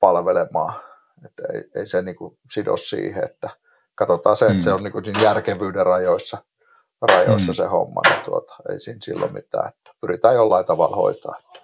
palvelemaan. 0.00 0.74
Että 1.24 1.42
ei, 1.54 1.62
ei 1.74 1.86
se 1.86 2.02
niinku 2.02 2.38
sido 2.50 2.76
siihen, 2.76 3.24
että 3.24 3.50
katsotaan 3.94 4.36
se, 4.36 4.44
että 4.44 4.56
mm. 4.56 4.60
se 4.60 4.72
on 4.72 4.82
niinku 4.82 5.02
järkevyyden 5.22 5.86
rajoissa, 5.86 6.44
rajoissa 7.08 7.52
mm. 7.52 7.54
se 7.54 7.66
homma, 7.66 8.00
niin 8.08 8.24
tuota, 8.24 8.54
ei 8.72 8.78
siinä 8.78 8.98
silloin 9.02 9.32
mitään. 9.32 9.68
Että 9.68 9.90
pyritään 10.00 10.34
jollain 10.34 10.66
tavalla 10.66 10.96
hoitaa, 10.96 11.38
että 11.38 11.60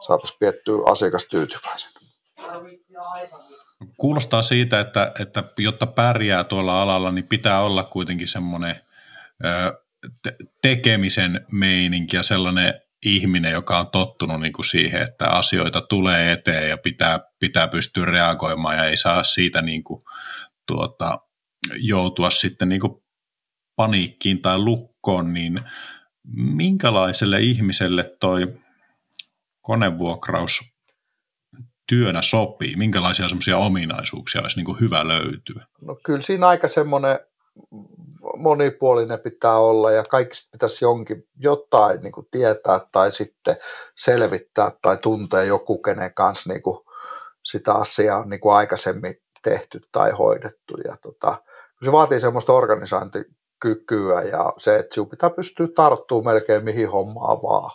saataisiin 0.00 0.38
piettyä 0.38 0.76
asiakas 0.86 1.26
tyytyväisenä. 1.26 2.00
Kuulostaa 3.96 4.42
siitä, 4.42 4.80
että, 4.80 5.12
että 5.20 5.44
jotta 5.58 5.86
pärjää 5.86 6.44
tuolla 6.44 6.82
alalla, 6.82 7.10
niin 7.10 7.28
pitää 7.28 7.60
olla 7.60 7.84
kuitenkin 7.84 8.28
semmoinen 8.28 8.80
te- 10.22 10.36
tekemisen 10.62 11.46
meininki 11.52 12.16
ja 12.16 12.22
sellainen 12.22 12.80
ihminen, 13.06 13.52
joka 13.52 13.78
on 13.78 13.90
tottunut 13.90 14.40
niin 14.40 14.52
kuin 14.52 14.66
siihen, 14.66 15.02
että 15.02 15.28
asioita 15.28 15.80
tulee 15.80 16.32
eteen 16.32 16.68
ja 16.68 16.78
pitää, 16.78 17.20
pitää 17.40 17.68
pystyä 17.68 18.04
reagoimaan 18.04 18.76
ja 18.76 18.84
ei 18.84 18.96
saa 18.96 19.24
siitä 19.24 19.62
niin 19.62 19.84
kuin, 19.84 20.00
tuota, 20.66 21.18
joutua 21.80 22.30
sitten 22.30 22.68
niin 22.68 22.80
kuin 22.80 23.02
paniikkiin 23.76 24.42
tai 24.42 24.58
lukkoon, 24.58 25.32
niin 25.32 25.60
minkälaiselle 26.36 27.40
ihmiselle 27.40 28.16
toi 28.20 28.54
konevuokraus 29.60 30.60
työnä 31.88 32.22
sopii? 32.22 32.76
Minkälaisia 32.76 33.28
semmoisia 33.28 33.58
ominaisuuksia 33.58 34.40
olisi 34.40 34.62
niin 34.62 34.80
hyvä 34.80 35.08
löytyä? 35.08 35.66
No 35.80 35.96
kyllä 36.04 36.22
siinä 36.22 36.48
aika 36.48 36.68
semmoinen 36.68 37.18
monipuolinen 38.36 39.20
pitää 39.20 39.56
olla 39.58 39.92
ja 39.92 40.02
kaikista 40.02 40.48
pitäisi 40.52 40.84
jonkin 40.84 41.28
jotain 41.36 42.00
niin 42.00 42.12
kuin 42.12 42.26
tietää 42.30 42.80
tai 42.92 43.12
sitten 43.12 43.56
selvittää 43.96 44.72
tai 44.82 44.96
tuntea 44.96 45.42
joku, 45.42 45.78
kenen 45.78 46.14
kanssa 46.14 46.52
niin 46.52 46.62
kuin 46.62 46.78
sitä 47.44 47.74
asiaa 47.74 48.18
on 48.18 48.28
niin 48.28 48.40
kuin 48.40 48.54
aikaisemmin 48.54 49.14
tehty 49.42 49.80
tai 49.92 50.10
hoidettu. 50.10 50.76
Ja 50.84 50.96
tota, 51.02 51.42
se 51.84 51.92
vaatii 51.92 52.20
semmoista 52.20 52.52
organisointikykyä 53.64 54.22
ja 54.22 54.52
se, 54.56 54.76
että 54.76 54.94
sinun 54.94 55.08
pitää 55.08 55.30
pystyä 55.30 55.68
tarttumaan 55.74 56.34
melkein 56.34 56.64
mihin 56.64 56.90
hommaan 56.90 57.42
vaan. 57.42 57.70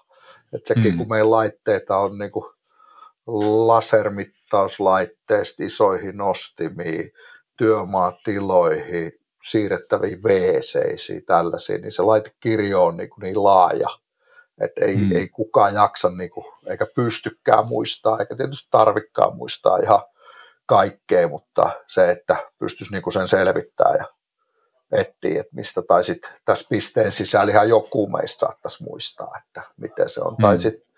Että 0.54 0.68
sekin, 0.68 0.92
mm. 0.92 0.98
kun 0.98 1.10
meidän 1.10 1.32
laitteita 1.32 1.98
on 1.98 2.18
niin 2.18 2.32
kuin 2.32 2.46
lasermittauslaitteista 3.68 5.64
isoihin 5.64 6.18
nostimiin, 6.18 7.12
työmaatiloihin, 7.58 9.12
siirrettäviin 9.50 10.24
wc 10.24 11.26
tällaisiin, 11.26 11.82
niin 11.82 11.92
se 11.92 12.02
laitekirjo 12.02 12.86
on 12.86 12.98
niin, 12.98 13.10
kuin 13.10 13.22
niin 13.24 13.44
laaja, 13.44 13.90
että 14.62 14.86
ei, 14.86 14.96
hmm. 14.96 15.12
ei 15.12 15.28
kukaan 15.28 15.74
jaksa 15.74 16.10
niin 16.10 16.30
kuin, 16.30 16.46
eikä 16.68 16.86
pystykään 16.96 17.68
muistaa, 17.68 18.20
eikä 18.20 18.36
tietysti 18.36 18.68
tarvikkaan 18.72 19.36
muistaa 19.36 19.78
ihan 19.78 20.02
kaikkea, 20.66 21.28
mutta 21.28 21.72
se, 21.88 22.12
että 22.12 22.36
pystyisi 22.60 22.94
niin 22.94 23.04
kuin 23.04 23.14
sen 23.14 23.28
selvittämään 23.28 23.98
ja 24.00 24.06
etsiä, 24.92 25.42
että 25.42 25.56
mistä, 25.56 25.82
tai 25.82 26.04
sitten 26.04 26.32
tässä 26.46 26.66
pisteen 26.70 27.12
sisällä 27.12 27.52
ihan 27.52 27.70
joku 27.70 28.10
meistä 28.10 28.40
saattaisi 28.40 28.84
muistaa, 28.84 29.32
että 29.48 29.62
miten 29.78 30.10
se 30.10 30.22
on, 30.22 30.36
hmm. 30.36 30.42
tai 30.42 30.58
sitten 30.58 30.92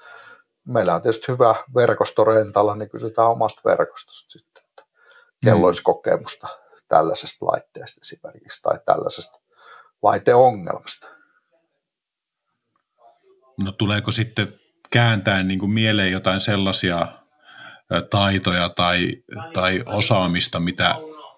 meillä 0.67 0.95
on 0.95 1.01
tietysti 1.01 1.27
hyvä 1.27 1.55
verkosto 1.75 2.23
rentalla, 2.23 2.75
niin 2.75 2.89
kysytään 2.89 3.29
omasta 3.29 3.61
verkostosta 3.65 4.31
sitten, 4.31 4.63
että 4.69 4.83
kello 5.43 5.57
mm. 5.57 5.63
olisi 5.63 5.83
kokemusta 5.83 6.47
tällaisesta 6.87 7.45
laitteesta 7.45 7.99
esimerkiksi 8.03 8.61
tai 8.61 8.79
tällaisesta 8.85 9.39
laiteongelmasta. 10.01 11.07
No 13.57 13.71
tuleeko 13.71 14.11
sitten 14.11 14.59
kääntää 14.89 15.43
niin 15.43 15.59
kuin 15.59 15.71
mieleen 15.71 16.11
jotain 16.11 16.41
sellaisia 16.41 17.07
taitoja 18.09 18.69
tai, 18.69 19.23
tai 19.53 19.83
osaamista, 19.85 20.59
mitä 20.59 20.95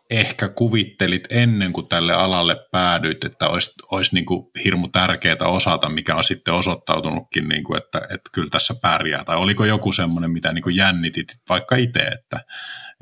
ehkä 0.09 0.50
kuvittelit 0.50 1.24
ennen 1.29 1.74
kuin 1.74 1.88
tälle 1.88 2.13
alalle 2.13 2.55
päädyit, 2.71 3.24
että 3.24 3.47
olisi, 3.47 3.74
olisi 3.91 4.15
niin 4.15 4.25
kuin 4.25 4.47
hirmu 4.63 4.88
tärkeää 4.88 5.38
osata, 5.45 5.89
mikä 5.89 6.15
on 6.15 6.24
sitten 6.24 6.53
osoittautunutkin, 6.53 7.47
niin 7.47 7.63
kuin, 7.63 7.77
että, 7.77 7.97
että 7.97 8.29
kyllä 8.33 8.47
tässä 8.51 8.74
pärjää? 8.81 9.24
Tai 9.24 9.38
oliko 9.38 9.65
joku 9.65 9.91
semmoinen, 9.91 10.31
mitä 10.31 10.53
niin 10.53 10.63
kuin 10.63 10.75
jännitit 10.75 11.27
vaikka 11.50 11.75
itse, 11.75 12.00
että, 12.00 12.39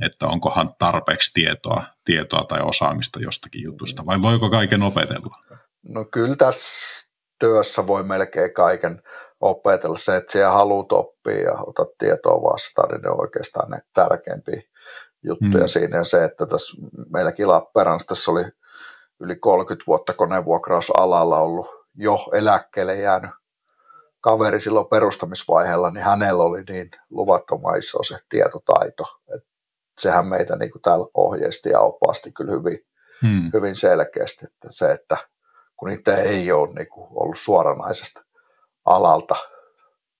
että 0.01 0.27
onkohan 0.27 0.73
tarpeeksi 0.79 1.31
tietoa, 1.33 1.83
tietoa 2.05 2.43
tai 2.43 2.61
osaamista 2.61 3.19
jostakin 3.19 3.63
jutusta, 3.63 4.05
vai 4.05 4.21
voiko 4.21 4.49
kaiken 4.49 4.83
opetella? 4.83 5.37
No 5.83 6.05
kyllä 6.05 6.35
tässä 6.35 7.03
työssä 7.39 7.87
voi 7.87 8.03
melkein 8.03 8.53
kaiken 8.53 9.01
opetella. 9.41 9.97
Se, 9.97 10.15
että 10.15 10.31
siellä 10.31 10.51
haluat 10.51 10.91
oppia 10.91 11.41
ja 11.41 11.53
otat 11.53 11.97
tietoa 11.97 12.51
vastaan, 12.51 12.89
niin 12.89 13.01
ne 13.01 13.09
on 13.09 13.21
oikeastaan 13.21 13.71
ne 13.71 13.81
tärkeimpiä 13.93 14.61
juttuja 15.23 15.63
mm. 15.63 15.67
siinä. 15.67 15.97
Ja 15.97 16.03
se, 16.03 16.23
että 16.23 16.45
tässä 16.45 16.81
meilläkin 17.09 17.47
Lappeenrannassa 17.47 18.07
tässä 18.07 18.31
oli 18.31 18.43
yli 19.19 19.35
30 19.35 19.83
vuotta 19.87 20.13
konevuokrausalalla 20.13 21.39
ollut 21.39 21.67
jo 21.95 22.17
eläkkeelle 22.33 22.95
jäänyt 22.95 23.31
kaveri 24.21 24.59
silloin 24.59 24.87
perustamisvaiheella, 24.87 25.91
niin 25.91 26.03
hänellä 26.03 26.43
oli 26.43 26.63
niin 26.69 26.91
luvattoman 27.09 27.77
iso 27.77 28.03
se 28.03 28.17
tietotaito. 28.29 29.03
Että 29.35 29.49
sehän 29.99 30.27
meitä 30.27 30.55
niin 30.55 30.71
kuin 30.71 30.81
täällä 30.81 31.05
ohjeisti 31.13 31.69
ja 31.69 31.79
opasti 31.79 32.31
kyllä 32.31 32.51
hyvin, 32.51 32.79
hmm. 33.21 33.49
hyvin 33.53 33.75
selkeästi. 33.75 34.45
Että 34.45 34.67
se, 34.71 34.91
että 34.91 35.17
kun 35.77 35.89
itse 35.89 36.15
ei 36.15 36.51
ole 36.51 36.73
niin 36.73 36.89
kuin 36.89 37.07
ollut 37.09 37.37
suoranaisesta 37.37 38.21
alalta, 38.85 39.35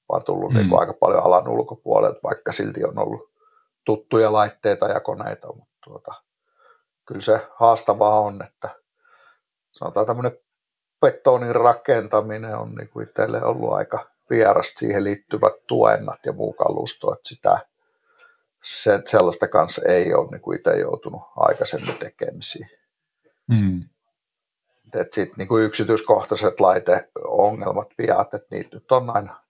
vaan 0.10 0.24
tullut 0.24 0.52
hmm. 0.52 0.60
niin 0.60 0.70
kuin 0.70 0.80
aika 0.80 0.94
paljon 0.94 1.24
alan 1.24 1.48
ulkopuolelta, 1.48 2.20
vaikka 2.24 2.52
silti 2.52 2.86
on 2.86 3.00
ollut 3.00 3.33
tuttuja 3.86 4.34
laitteita 4.34 4.88
ja 4.88 5.00
koneita, 5.00 5.48
mutta 5.48 5.76
tuota, 5.84 6.14
kyllä 7.06 7.22
se 7.22 7.48
haastavaa 7.56 8.20
on, 8.20 8.44
että 8.44 8.70
sanotaan 9.72 10.06
tämmöinen 10.06 10.38
betonin 11.02 11.56
rakentaminen 11.56 12.58
on 12.58 12.76
niin 12.76 12.90
kuin 12.90 13.08
itselle 13.08 13.44
ollut 13.44 13.74
aika 13.74 14.10
vierasta, 14.30 14.80
siihen 14.80 15.04
liittyvät 15.04 15.54
tuennat 15.68 16.20
ja 16.26 16.34
muu 16.34 16.54
kalusto, 16.54 17.14
että 17.14 17.30
sitä, 17.30 17.60
se, 18.64 19.02
sellaista 19.06 19.48
kanssa 19.48 19.82
ei 19.88 20.14
ole 20.14 20.30
niin 20.32 20.42
kuin 20.42 20.58
itse 20.58 20.80
joutunut 20.80 21.22
aikaisemmin 21.36 21.98
tekemisiin. 21.98 22.70
Mm. 23.48 23.84
Sitten 25.12 25.30
niin 25.38 25.64
yksityiskohtaiset 25.64 26.60
laiteongelmat, 26.60 27.90
viat, 27.98 28.34
että 28.34 28.48
niitä 28.52 28.70
nyt 28.76 28.92
on 28.92 29.10
aina 29.10 29.44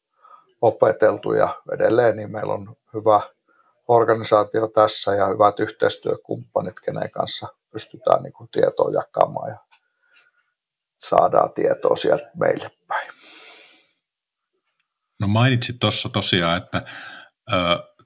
opeteltu 0.62 1.34
ja 1.34 1.62
edelleen 1.74 2.16
niin 2.16 2.32
meillä 2.32 2.54
on 2.54 2.76
hyvä 2.94 3.22
organisaatio 3.88 4.68
tässä 4.68 5.16
ja 5.16 5.28
hyvät 5.28 5.60
yhteistyökumppanit, 5.60 6.80
kenen 6.80 7.12
kanssa 7.12 7.48
pystytään 7.72 8.24
niin 8.24 8.34
kuin 8.34 8.50
tietoa 8.50 8.92
jakamaan 8.92 9.50
ja 9.50 9.58
saadaan 11.00 11.54
tietoa 11.54 11.96
sieltä 11.96 12.32
meille 12.40 12.72
päin. 12.88 13.12
No 15.20 15.28
mainitsit 15.28 15.80
tuossa 15.80 16.10
tosiaan, 16.10 16.58
että 16.58 16.82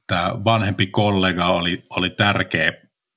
tämä 0.08 0.36
vanhempi 0.46 0.88
kollega 0.88 1.46
oli, 1.46 1.84
oli 1.90 2.10
tärkeä 2.10 2.72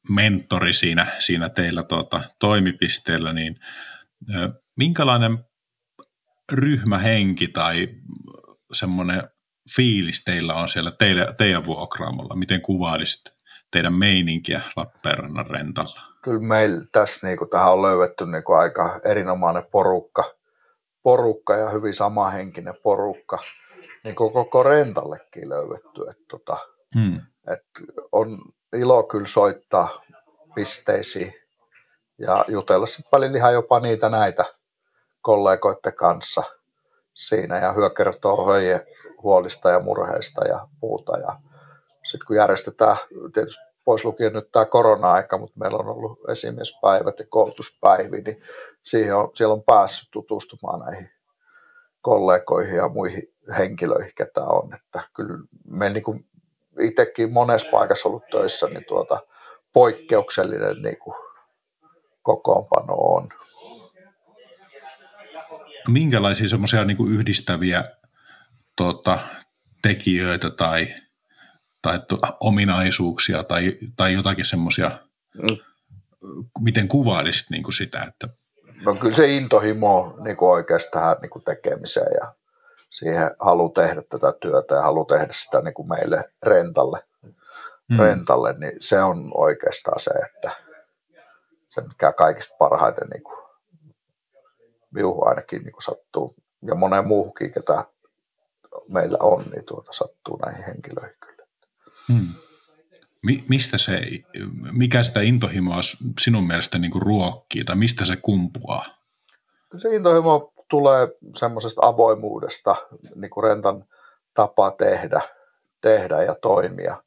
mentori 0.09 0.73
siinä, 0.73 1.07
siinä 1.19 1.49
teillä 1.49 1.83
tuota, 1.83 2.21
toimipisteellä, 2.39 3.33
niin 3.33 3.61
ö, 4.35 4.51
minkälainen 4.77 5.45
ryhmähenki 6.53 7.49
tai 7.49 7.89
semmoinen 8.73 9.30
fiilis 9.77 10.25
teillä 10.25 10.55
on 10.55 10.69
siellä 10.69 10.91
teille, 10.91 11.35
teidän 11.39 11.65
vuokraamalla? 11.65 12.37
Miten 12.37 12.61
kuvailisit 12.61 13.35
teidän 13.71 13.99
meininkiä 13.99 14.61
Lappeenrannan 14.77 15.47
rentalla? 15.47 16.01
Kyllä 16.23 16.41
meillä 16.41 16.85
tässä 16.93 17.27
niin 17.27 17.39
kuin, 17.39 17.51
tähän 17.51 17.73
on 17.73 17.83
löydetty 17.83 18.27
niin 18.27 18.45
kuin, 18.45 18.59
aika 18.59 19.01
erinomainen 19.05 19.67
porukka, 19.71 20.25
porukka 21.03 21.57
ja 21.57 21.71
hyvin 21.71 21.95
samahenkinen 21.95 22.75
porukka. 22.83 23.39
Niin 24.05 24.15
kuin 24.17 24.33
koko 24.33 24.63
rentallekin 24.63 25.49
löydetty. 25.49 26.01
Että, 26.11 26.25
tota, 26.31 26.57
hmm. 26.99 27.21
että 27.53 27.81
on 28.13 28.39
ilo 28.73 29.03
kyllä 29.03 29.27
soittaa 29.27 30.03
pisteisiin 30.55 31.35
ja 32.19 32.45
jutella 32.49 32.87
sitten 32.87 33.11
välillä 33.13 33.39
ihan 33.39 33.53
jopa 33.53 33.81
niitä 33.81 34.09
näitä 34.09 34.45
kollegoiden 35.21 35.95
kanssa 35.95 36.43
siinä 37.29 37.59
ja 37.59 37.73
hyö 37.73 37.91
kertoo 37.91 38.47
höije 38.47 38.87
huolista 39.23 39.71
ja 39.71 39.81
murheista 39.81 40.45
ja 40.45 40.69
muuta. 40.83 41.19
Ja 41.19 41.37
sitten 42.05 42.27
kun 42.27 42.37
järjestetään, 42.37 42.97
tietysti 43.33 43.63
pois 43.85 44.05
lukien 44.05 44.33
nyt 44.33 44.53
tämä 44.53 44.65
korona-aika, 44.65 45.39
mutta 45.39 45.61
meillä 45.61 45.79
on 45.79 45.89
ollut 45.89 46.19
esimiespäivät 46.31 47.19
ja 47.19 47.25
koulutuspäiviä, 47.29 48.23
niin 48.27 48.43
siihen 48.83 49.17
on, 49.17 49.31
siellä 49.35 49.55
on 49.55 49.63
päässyt 49.63 50.09
tutustumaan 50.11 50.81
näihin 50.81 51.11
kollegoihin 52.01 52.77
ja 52.77 52.89
muihin 52.89 53.23
henkilöihin, 53.59 54.13
ketä 54.17 54.41
on. 54.41 54.75
Että 54.75 55.03
kyllä 55.15 55.39
me 55.69 55.89
niin 55.89 56.03
kuin 56.03 56.27
itsekin 56.81 57.33
monessa 57.33 57.71
paikassa 57.71 58.09
ollut 58.09 58.25
töissä, 58.31 58.67
niin 58.67 58.85
tuota, 58.85 59.21
poikkeuksellinen 59.73 60.83
niin 60.83 60.99
kuin 60.99 61.17
kokoonpano 62.23 62.95
on. 62.95 63.29
Minkälaisia 65.89 66.49
semmoisia 66.49 66.85
niin 66.85 67.11
yhdistäviä 67.11 67.85
tuota, 68.77 69.19
tekijöitä 69.83 70.51
tai, 70.51 70.95
tai 71.83 72.01
to, 72.09 72.19
ominaisuuksia 72.41 73.45
tai, 73.45 73.79
tai 73.97 74.13
jotakin 74.13 74.45
semmoisia, 74.45 74.91
mm. 75.35 75.57
miten 76.61 76.89
kuvailisit 76.89 77.51
niin 77.51 77.63
kuin 77.63 77.75
sitä? 77.75 78.03
Että... 78.09 78.29
No 78.85 78.95
kyllä 78.95 79.15
se 79.15 79.27
intohimo 79.27 80.17
niin 80.25 80.37
kuin 80.37 80.51
oikeastaan 80.51 81.17
niin 81.23 81.31
kuin 81.31 81.45
tekemiseen 81.45 82.13
ja 82.21 82.35
siihen 82.91 83.31
halu 83.41 83.69
tehdä 83.69 84.03
tätä 84.09 84.33
työtä 84.41 84.75
ja 84.75 84.83
halu 84.83 85.05
tehdä 85.05 85.29
sitä 85.33 85.61
niin 85.61 85.75
kuin 85.75 85.89
meille 85.89 86.31
rentalle, 86.43 87.03
mm. 87.89 87.99
rentalle, 87.99 88.55
niin 88.59 88.73
se 88.81 89.03
on 89.03 89.31
oikeastaan 89.35 90.01
se, 90.01 90.11
että 90.11 90.51
se 91.69 91.81
mikä 91.81 92.13
kaikista 92.13 92.57
parhaiten 92.59 93.09
niin 93.09 93.23
kuin, 93.23 93.40
viuhu 94.95 95.25
ainakin 95.25 95.63
niin 95.63 95.75
sattuu 95.85 96.35
ja 96.67 96.75
monen 96.75 97.09
muuhunkin, 97.09 97.53
ketä 97.53 97.85
meillä 98.89 99.19
on, 99.21 99.45
niin 99.51 99.65
tuota 99.65 99.93
sattuu 99.93 100.39
näihin 100.47 100.65
henkilöihin 100.65 101.17
kyllä. 101.21 101.47
Hmm. 102.09 102.29
Mi- 103.23 103.45
mistä 103.49 103.79
se, 103.79 104.01
mikä 104.73 105.03
sitä 105.03 105.21
intohimoa 105.21 105.81
sinun 106.21 106.47
mielestä 106.47 106.79
niin 106.79 106.91
kuin 106.91 107.03
ruokkii 107.03 107.63
tai 107.65 107.77
mistä 107.77 108.05
se 108.05 108.17
kumpuaa? 108.17 108.85
Se 109.77 109.97
intohimo 109.97 110.53
tulee 110.71 111.09
semmoisesta 111.37 111.87
avoimuudesta, 111.87 112.77
niin 113.15 113.31
kuin 113.31 113.45
rentan 113.45 113.85
tapa 114.35 114.71
tehdä, 114.71 115.21
tehdä 115.81 116.23
ja 116.23 116.35
toimia, 116.43 117.03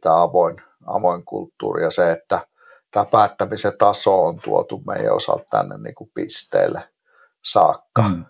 tämä 0.00 0.22
avoin, 0.22 0.56
avoin 0.86 1.24
kulttuuri 1.24 1.82
ja 1.82 1.90
se, 1.90 2.12
että 2.12 2.46
tämä 2.90 3.04
päättämisen 3.04 3.78
taso 3.78 4.24
on 4.24 4.40
tuotu 4.44 4.82
meidän 4.86 5.14
osalta 5.14 5.44
tänne 5.50 5.78
niin 5.78 5.94
kuin 5.94 6.10
pisteelle 6.14 6.88
saakka. 7.50 8.08
Mm. 8.08 8.24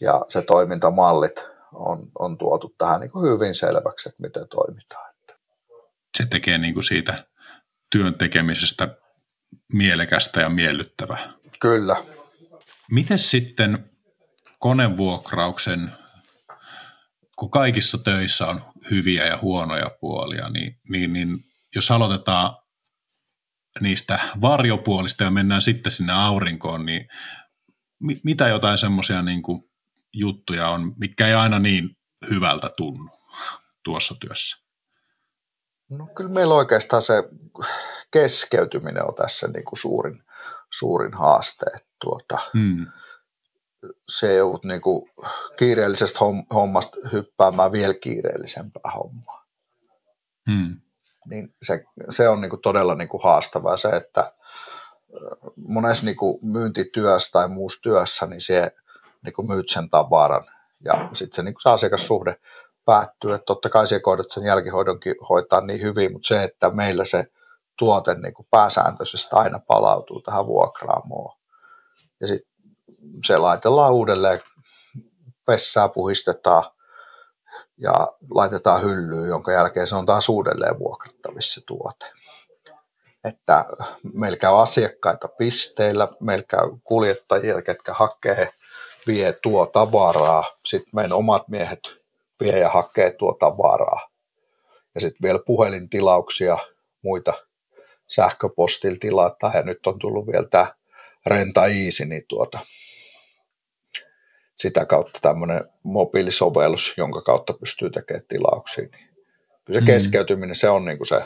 Ja 0.00 0.24
se 0.28 0.42
toimintamallit 0.42 1.44
on, 1.72 2.10
on 2.18 2.38
tuotu 2.38 2.74
tähän 2.78 3.00
niin 3.00 3.10
kuin 3.10 3.32
hyvin 3.32 3.54
selväksi, 3.54 4.08
että 4.08 4.22
miten 4.22 4.48
toimitaan. 4.48 5.12
Se 6.18 6.26
tekee 6.26 6.58
niin 6.58 6.74
kuin 6.74 6.84
siitä 6.84 7.26
työn 7.90 8.14
tekemisestä 8.14 8.88
mielekästä 9.72 10.40
ja 10.40 10.48
miellyttävää. 10.48 11.28
Kyllä. 11.60 11.96
Miten 12.90 13.18
sitten 13.18 13.90
konevuokrauksen, 14.58 15.92
kun 17.38 17.50
kaikissa 17.50 17.98
töissä 17.98 18.46
on 18.46 18.64
hyviä 18.90 19.26
ja 19.26 19.38
huonoja 19.42 19.90
puolia, 20.00 20.48
niin, 20.48 20.80
niin, 20.88 21.12
niin 21.12 21.44
jos 21.74 21.90
aloitetaan 21.90 22.56
niistä 23.80 24.20
varjopuolista 24.40 25.24
ja 25.24 25.30
mennään 25.30 25.62
sitten 25.62 25.92
sinne 25.92 26.12
aurinkoon, 26.12 26.86
niin 26.86 27.08
mitä 28.24 28.48
jotain 28.48 28.78
semmoisia 28.78 29.22
niin 29.22 29.42
juttuja 30.12 30.68
on, 30.68 30.94
mitkä 30.96 31.26
ei 31.26 31.34
aina 31.34 31.58
niin 31.58 31.96
hyvältä 32.30 32.70
tunnu 32.76 33.10
tuossa 33.82 34.14
työssä? 34.20 34.62
No 35.88 36.06
kyllä 36.06 36.30
meillä 36.30 36.54
oikeastaan 36.54 37.02
se 37.02 37.14
keskeytyminen 38.10 39.08
on 39.08 39.14
tässä 39.14 39.48
niin 39.48 39.64
kuin 39.64 39.78
suurin, 39.78 40.22
suurin 40.70 41.14
haaste. 41.14 41.66
Tuota, 42.00 42.38
hmm. 42.52 42.86
Se 44.08 44.34
joudut 44.34 44.64
niin 44.64 44.80
kuin 44.80 45.10
kiireellisestä 45.56 46.18
hommasta 46.54 46.96
hyppäämään 47.12 47.72
vielä 47.72 47.94
kiireellisempää 47.94 48.92
hommaa. 48.94 49.46
Hmm. 50.50 50.80
Niin 51.26 51.54
se, 51.62 51.84
se 52.10 52.28
on 52.28 52.40
niin 52.40 52.50
kuin 52.50 52.62
todella 52.62 52.94
niin 52.94 53.08
kuin 53.08 53.22
haastavaa 53.22 53.76
se, 53.76 53.88
että 53.88 54.32
monessa 55.56 56.06
niin 56.06 56.16
myyntityössä 56.42 57.30
tai 57.32 57.48
muussa 57.48 57.82
työssä, 57.82 58.26
niin 58.26 58.40
se 58.40 58.74
niin 59.22 59.48
myyt 59.48 59.68
sen 59.68 59.90
tavaran. 59.90 60.44
Ja 60.84 61.08
sitten 61.12 61.36
se, 61.36 61.42
niin 61.42 61.54
se 61.62 61.70
asiakassuhde 61.70 62.36
päättyy, 62.84 63.34
että 63.34 63.44
totta 63.44 63.68
kai 63.68 63.86
se 63.86 64.00
kohdat 64.00 64.30
sen 64.30 64.44
jälkihoidonkin 64.44 65.14
hoitaa 65.28 65.60
niin 65.60 65.82
hyvin, 65.82 66.12
mutta 66.12 66.28
se, 66.28 66.42
että 66.42 66.70
meillä 66.70 67.04
se 67.04 67.26
tuote 67.78 68.14
niin 68.14 68.34
pääsääntöisesti 68.50 69.28
aina 69.32 69.60
palautuu 69.66 70.20
tähän 70.20 70.46
vuokraamoon. 70.46 71.38
Ja 72.20 72.28
sitten 72.28 72.52
se 73.26 73.36
laitellaan 73.36 73.92
uudelleen, 73.92 74.40
vessää 75.48 75.88
puhistetaan 75.88 76.64
ja 77.76 78.08
laitetaan 78.30 78.82
hyllyyn, 78.82 79.28
jonka 79.28 79.52
jälkeen 79.52 79.86
se 79.86 79.96
on 79.96 80.06
taas 80.06 80.28
uudelleen 80.28 80.78
vuokrattavissa 80.78 81.60
se 81.60 81.66
tuote 81.66 82.06
että 83.24 83.64
meillä 84.14 84.36
käy 84.36 84.62
asiakkaita 84.62 85.28
pisteillä, 85.28 86.08
meillä 86.20 86.44
käy 86.48 86.70
kuljettajia, 86.84 87.62
ketkä 87.62 87.92
hakee, 87.94 88.48
vie 89.06 89.32
tuo 89.42 89.66
tavaraa, 89.66 90.44
sitten 90.64 90.90
meidän 90.94 91.12
omat 91.12 91.48
miehet 91.48 91.80
vie 92.40 92.58
ja 92.58 92.68
hakee 92.68 93.10
tuo 93.10 93.36
tavaraa. 93.40 94.08
Ja 94.94 95.00
sitten 95.00 95.22
vielä 95.22 95.38
puhelintilauksia, 95.46 96.58
muita 97.02 97.32
sähköpostilla 98.08 98.96
tilataan, 99.00 99.54
ja 99.54 99.62
nyt 99.62 99.86
on 99.86 99.98
tullut 99.98 100.26
vielä 100.26 100.48
tämä 100.48 100.74
Renta 101.26 101.66
Easy, 101.66 102.04
niin 102.04 102.24
tuota, 102.28 102.58
sitä 104.56 104.84
kautta 104.84 105.18
tämmöinen 105.22 105.64
mobiilisovellus, 105.82 106.94
jonka 106.96 107.22
kautta 107.22 107.52
pystyy 107.52 107.90
tekemään 107.90 108.24
tilauksia. 108.28 108.88
Niin 108.92 109.08
kyllä 109.64 109.78
se 109.78 109.80
mm. 109.80 109.86
keskeytyminen, 109.86 110.56
se 110.56 110.70
on 110.70 110.84
niin 110.84 110.98
kuin 110.98 111.08
se 111.08 111.22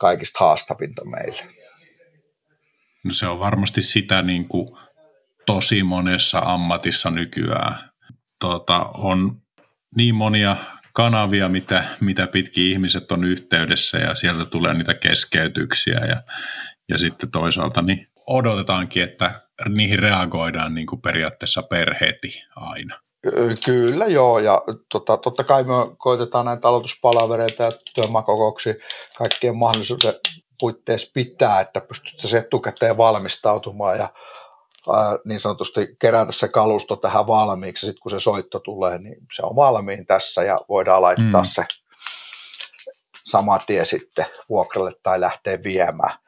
kaikista 0.00 0.38
haastavinta 0.44 1.04
meille. 1.04 1.42
No 3.04 3.10
se 3.12 3.26
on 3.26 3.38
varmasti 3.38 3.82
sitä 3.82 4.22
niin 4.22 4.48
kuin 4.48 4.68
tosi 5.46 5.82
monessa 5.82 6.38
ammatissa 6.38 7.10
nykyään. 7.10 7.90
Tota, 8.40 8.78
on 8.94 9.42
niin 9.96 10.14
monia 10.14 10.56
kanavia, 10.92 11.48
mitä, 11.48 11.84
mitä 12.00 12.26
pitkin 12.26 12.66
ihmiset 12.66 13.12
on 13.12 13.24
yhteydessä 13.24 13.98
ja 13.98 14.14
sieltä 14.14 14.44
tulee 14.44 14.74
niitä 14.74 14.94
keskeytyksiä 14.94 15.98
ja, 15.98 16.22
ja 16.88 16.98
sitten 16.98 17.30
toisaalta 17.30 17.82
niin 17.82 18.08
odotetaankin, 18.26 19.02
että 19.02 19.49
niihin 19.68 19.98
reagoidaan 19.98 20.74
niin 20.74 20.86
kuin 20.86 21.02
periaatteessa 21.02 21.62
per 21.62 21.94
heti 22.00 22.38
aina. 22.56 23.00
Kyllä 23.64 24.06
joo, 24.06 24.38
ja 24.38 24.62
tota, 24.92 25.16
totta 25.16 25.44
kai 25.44 25.64
me 25.64 25.74
koitetaan 25.98 26.44
näitä 26.44 26.68
aloituspalavereita 26.68 27.62
ja 27.62 27.70
työmaakokouksia 27.94 28.74
kaikkien 29.18 29.56
mahdollisuuden 29.56 30.14
puitteissa 30.60 31.10
pitää, 31.14 31.60
että 31.60 31.80
pystyttäisiin 31.80 32.42
etukäteen 32.42 32.96
valmistautumaan 32.96 33.98
ja 33.98 34.12
ää, 34.92 35.18
niin 35.24 35.40
sanotusti 35.40 35.96
kerätä 35.98 36.32
se 36.32 36.48
kalusto 36.48 36.96
tähän 36.96 37.26
valmiiksi. 37.26 37.86
Sitten 37.86 38.00
kun 38.02 38.10
se 38.10 38.18
soitto 38.18 38.60
tulee, 38.60 38.98
niin 38.98 39.16
se 39.32 39.42
on 39.42 39.56
valmiin 39.56 40.06
tässä 40.06 40.42
ja 40.42 40.58
voidaan 40.68 41.02
laittaa 41.02 41.42
mm. 41.42 41.48
se 41.48 41.64
sama 43.24 43.58
tie 43.58 43.84
sitten 43.84 44.26
vuokralle 44.48 44.92
tai 45.02 45.20
lähteä 45.20 45.58
viemään. 45.62 46.18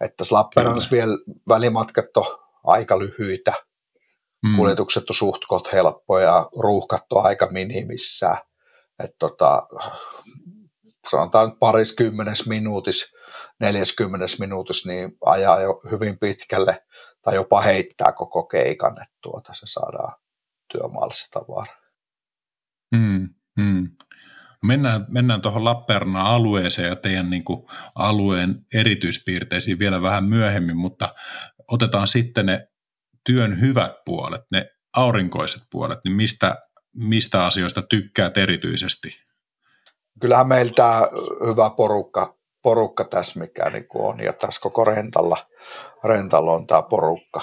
Että 0.00 0.24
Lappeenrannassa 0.30 0.90
vielä 0.90 1.18
välimatkat 1.48 2.16
on 2.16 2.45
aika 2.66 2.98
lyhyitä, 2.98 3.52
mm. 4.46 4.56
kuljetukset 4.56 5.10
on 5.10 5.16
suht 5.16 5.72
helppoja, 5.72 6.48
ruuhkat 6.58 7.12
on 7.12 7.26
aika 7.26 7.48
minimissä. 7.50 8.36
Että 9.04 9.16
tota, 9.18 9.62
sanotaan 11.10 11.58
pariskymmenes 11.58 12.48
minuutissa, 12.48 13.16
40 13.60 14.26
minuutissa, 14.38 14.88
niin 14.88 15.12
ajaa 15.24 15.60
jo 15.60 15.80
hyvin 15.90 16.18
pitkälle 16.18 16.82
tai 17.22 17.34
jopa 17.34 17.60
heittää 17.60 18.12
koko 18.12 18.46
keikan, 18.46 19.02
että 19.02 19.16
tuota, 19.22 19.52
se 19.52 19.66
saadaan 19.66 20.12
työmaalle 20.72 21.14
se 21.14 21.26
tavara. 21.30 21.76
Mm, 22.94 23.28
mm. 23.58 23.90
Mennään, 24.64 25.06
mennään 25.08 25.40
tuohon 25.40 25.64
Lappeenrannan-alueeseen 25.64 26.88
ja 26.88 26.96
teidän 26.96 27.30
niin 27.30 27.44
kuin, 27.44 27.66
alueen 27.94 28.66
erityispiirteisiin 28.74 29.78
vielä 29.78 30.02
vähän 30.02 30.24
myöhemmin, 30.24 30.76
mutta 30.76 31.14
otetaan 31.68 32.08
sitten 32.08 32.46
ne 32.46 32.68
työn 33.24 33.60
hyvät 33.60 33.92
puolet, 34.04 34.42
ne 34.52 34.70
aurinkoiset 34.96 35.62
puolet, 35.70 35.98
niin 36.04 36.16
mistä, 36.16 36.56
mistä 36.94 37.46
asioista 37.46 37.82
tykkäät 37.82 38.36
erityisesti? 38.36 39.08
Kyllähän 40.20 40.48
meillä 40.48 40.72
tämä 40.76 41.08
hyvä 41.46 41.70
porukka, 41.70 42.36
porukka 42.62 43.04
tässä, 43.04 43.40
mikä 43.40 43.70
niin 43.70 43.86
on, 43.94 44.20
ja 44.20 44.32
tässä 44.32 44.60
koko 44.60 44.84
rentalla, 44.84 45.46
rentalla 46.04 46.52
on 46.52 46.66
tämä 46.66 46.82
porukka. 46.82 47.40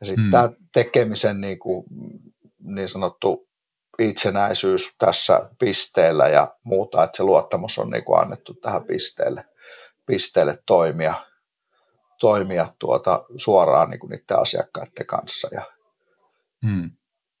Ja 0.00 0.06
sitten 0.06 0.24
hmm. 0.24 0.30
tämä 0.30 0.50
tekemisen 0.72 1.40
niin, 1.40 1.58
kuin, 1.58 1.84
niin 2.58 2.88
sanottu 2.88 3.48
itsenäisyys 3.98 4.96
tässä 4.98 5.50
pisteellä 5.58 6.28
ja 6.28 6.56
muuta, 6.64 7.04
että 7.04 7.16
se 7.16 7.22
luottamus 7.22 7.78
on 7.78 7.90
niin 7.90 8.04
kuin 8.04 8.20
annettu 8.20 8.54
tähän 8.54 8.84
pisteelle, 8.84 9.44
pisteelle 10.06 10.62
toimia, 10.66 11.14
toimia 12.18 12.68
tuota 12.78 13.24
suoraan 13.36 13.90
niin 13.90 14.00
kuin 14.00 14.10
niiden 14.10 14.38
asiakkaiden 14.38 15.06
kanssa. 15.06 15.48
Ja, 15.52 15.62
hmm. 16.66 16.90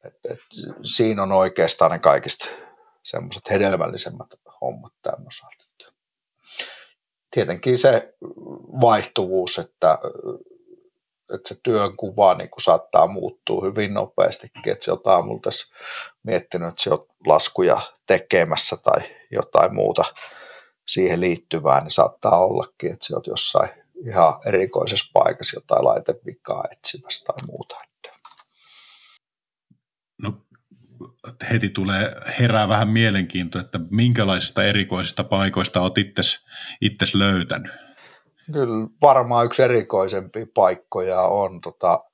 et, 0.04 0.14
et, 0.30 0.40
siinä 0.82 1.22
on 1.22 1.32
oikeastaan 1.32 1.90
ne 1.90 1.98
kaikista 1.98 2.48
semmoiset 3.02 3.50
hedelmällisemmät 3.50 4.28
hommat 4.60 4.92
tämän 5.02 5.26
osalta. 5.26 5.68
Tietenkin 7.30 7.78
se 7.78 8.14
vaihtuvuus, 8.80 9.58
että 9.58 9.98
että 11.34 11.48
se 11.48 11.60
työn 11.62 11.96
kuva 11.96 12.34
niin 12.34 12.50
kuin 12.50 12.62
saattaa 12.62 13.06
muuttua 13.06 13.64
hyvin 13.64 13.94
nopeastikin, 13.94 14.72
että 14.72 14.84
se 14.84 14.92
on 14.92 15.00
aamulla 15.04 15.40
tässä 15.44 15.74
miettinyt, 16.22 16.68
että 16.68 16.82
se 16.82 16.90
on 16.90 17.04
laskuja 17.26 17.80
tekemässä 18.06 18.76
tai 18.76 19.00
jotain 19.30 19.74
muuta 19.74 20.04
siihen 20.86 21.20
liittyvää, 21.20 21.80
niin 21.80 21.90
saattaa 21.90 22.44
ollakin, 22.46 22.92
että 22.92 23.06
se 23.06 23.16
on 23.16 23.22
jossain 23.26 23.68
ihan 24.06 24.34
erikoisessa 24.46 25.10
paikassa 25.14 25.56
jotain 25.56 25.84
laitevikaa 25.84 26.64
etsimässä 26.72 27.24
tai 27.24 27.46
muuta. 27.46 27.88
No 30.22 30.32
heti 31.50 31.68
tulee 31.68 32.14
herää 32.40 32.68
vähän 32.68 32.88
mielenkiintoa, 32.88 33.60
että 33.60 33.80
minkälaisista 33.90 34.64
erikoisista 34.64 35.24
paikoista 35.24 35.80
olet 35.80 35.98
itses 36.80 37.14
löytänyt? 37.14 37.72
Kyllä 38.52 38.88
varmaan 39.02 39.46
yksi 39.46 39.62
erikoisempi 39.62 40.46
paikkoja 40.46 41.20
on 41.20 41.60
tota, 41.60 42.04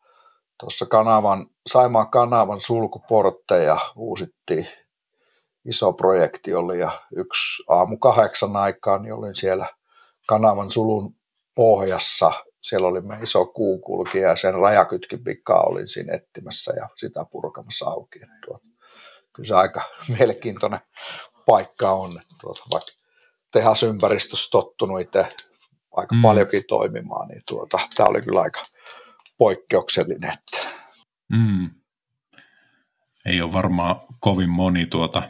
tuossa 0.61 0.87
kanavan, 0.87 1.47
Saimaan 1.67 2.11
kanavan 2.11 2.61
sulkuportteja 2.61 3.79
uusittiin 3.97 4.69
iso 5.65 5.93
projekti 5.93 6.55
oli 6.55 6.79
ja 6.79 7.03
yksi 7.17 7.65
aamu 7.69 7.97
kahdeksan 7.97 8.57
aikaan 8.57 9.03
niin 9.03 9.15
olin 9.15 9.35
siellä 9.35 9.67
kanavan 10.27 10.71
sulun 10.71 11.17
pohjassa. 11.55 12.33
Siellä 12.61 12.89
oli 12.89 13.01
me 13.01 13.19
iso 13.23 13.47
kuukulkija 13.47 14.29
ja 14.29 14.37
sen 14.37 14.55
rajakytkin 14.55 15.25
pikaa 15.25 15.63
olin 15.63 15.89
siinä 15.89 16.13
etsimässä 16.15 16.73
ja 16.77 16.89
sitä 16.97 17.27
purkamassa 17.31 17.87
auki. 17.91 18.21
Tuota, 18.47 18.67
kyllä 19.33 19.47
se 19.47 19.55
aika 19.55 19.91
mielenkiintoinen 20.19 20.81
paikka 21.47 21.91
on. 21.91 22.21
Tuota, 22.41 22.63
vaikka 22.73 22.93
tehasympäristössä 23.53 24.49
tottunut 24.51 25.01
itse 25.01 25.27
aika 25.93 26.15
mm. 26.15 26.23
paljonkin 26.23 26.65
toimimaan, 26.69 27.29
niin 27.29 27.43
tuota, 27.49 27.79
tämä 27.97 28.09
oli 28.09 28.23
kyllä 28.23 28.41
aika 28.41 28.63
poikkeuksellinen. 29.39 30.33
Että. 30.33 30.69
Mm. 31.33 31.71
Ei 33.25 33.43
ole 33.43 33.53
varmaan 33.53 33.97
kovin 34.21 34.51
moni 34.51 34.87
tuota 34.87 35.23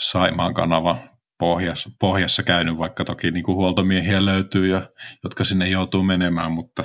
Saimaan 0.00 0.54
kanava 0.54 0.98
pohjassa, 1.38 1.90
pohjassa 2.00 2.42
käynyt, 2.42 2.78
vaikka 2.78 3.04
toki 3.04 3.30
niin 3.30 3.44
kuin 3.44 3.56
huoltomiehiä 3.56 4.24
löytyy, 4.24 4.66
ja, 4.66 4.82
jotka 5.24 5.44
sinne 5.44 5.68
joutuu 5.68 6.02
menemään, 6.02 6.52
mutta 6.52 6.84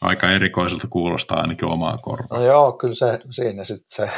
aika 0.00 0.30
erikoiselta 0.30 0.88
kuulostaa 0.88 1.40
ainakin 1.40 1.68
omaa 1.68 1.98
korvaa. 1.98 2.38
No 2.38 2.44
joo, 2.44 2.72
kyllä 2.72 2.94
se 2.94 3.18
siinä 3.30 3.64
sitten 3.64 3.86
se 3.88 4.10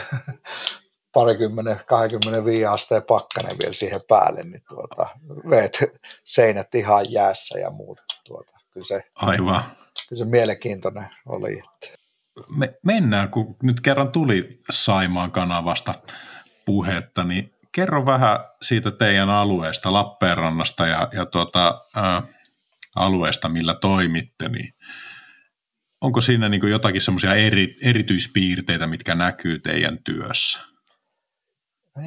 parikymmenen, 1.14 1.80
25 1.86 2.64
asteen 2.64 3.02
pakkanen 3.02 3.56
vielä 3.62 3.72
siihen 3.72 4.00
päälle, 4.08 4.40
niin 4.42 4.62
tuota, 4.68 5.06
veet 5.50 5.78
seinät 6.24 6.74
ihan 6.74 7.04
jäässä 7.08 7.58
ja 7.58 7.70
muuta. 7.70 8.02
Tuota, 8.24 8.52
kyllä 8.70 8.86
se, 8.86 9.04
Aivan. 9.14 9.62
Kyllä 10.08 10.24
se 10.24 10.24
mielenkiintoinen 10.24 11.08
oli. 11.26 11.52
Että. 11.52 11.98
Me, 12.56 12.74
mennään, 12.86 13.28
kun 13.28 13.56
nyt 13.62 13.80
kerran 13.80 14.12
tuli 14.12 14.60
Saimaan 14.70 15.30
kanavasta 15.30 15.94
puhetta, 16.64 17.24
niin 17.24 17.53
kerro 17.74 18.06
vähän 18.06 18.38
siitä 18.62 18.90
teidän 18.90 19.30
alueesta, 19.30 19.92
Lappeenrannasta 19.92 20.86
ja, 20.86 21.08
ja 21.12 21.26
tuota, 21.26 21.80
ä, 21.96 22.22
alueesta, 22.96 23.48
millä 23.48 23.74
toimitte, 23.74 24.48
niin 24.48 24.74
onko 26.00 26.20
siinä 26.20 26.48
niin 26.48 26.68
jotakin 26.68 27.00
semmoisia 27.00 27.34
eri, 27.34 27.76
erityispiirteitä, 27.84 28.86
mitkä 28.86 29.14
näkyy 29.14 29.58
teidän 29.58 29.98
työssä? 30.04 30.60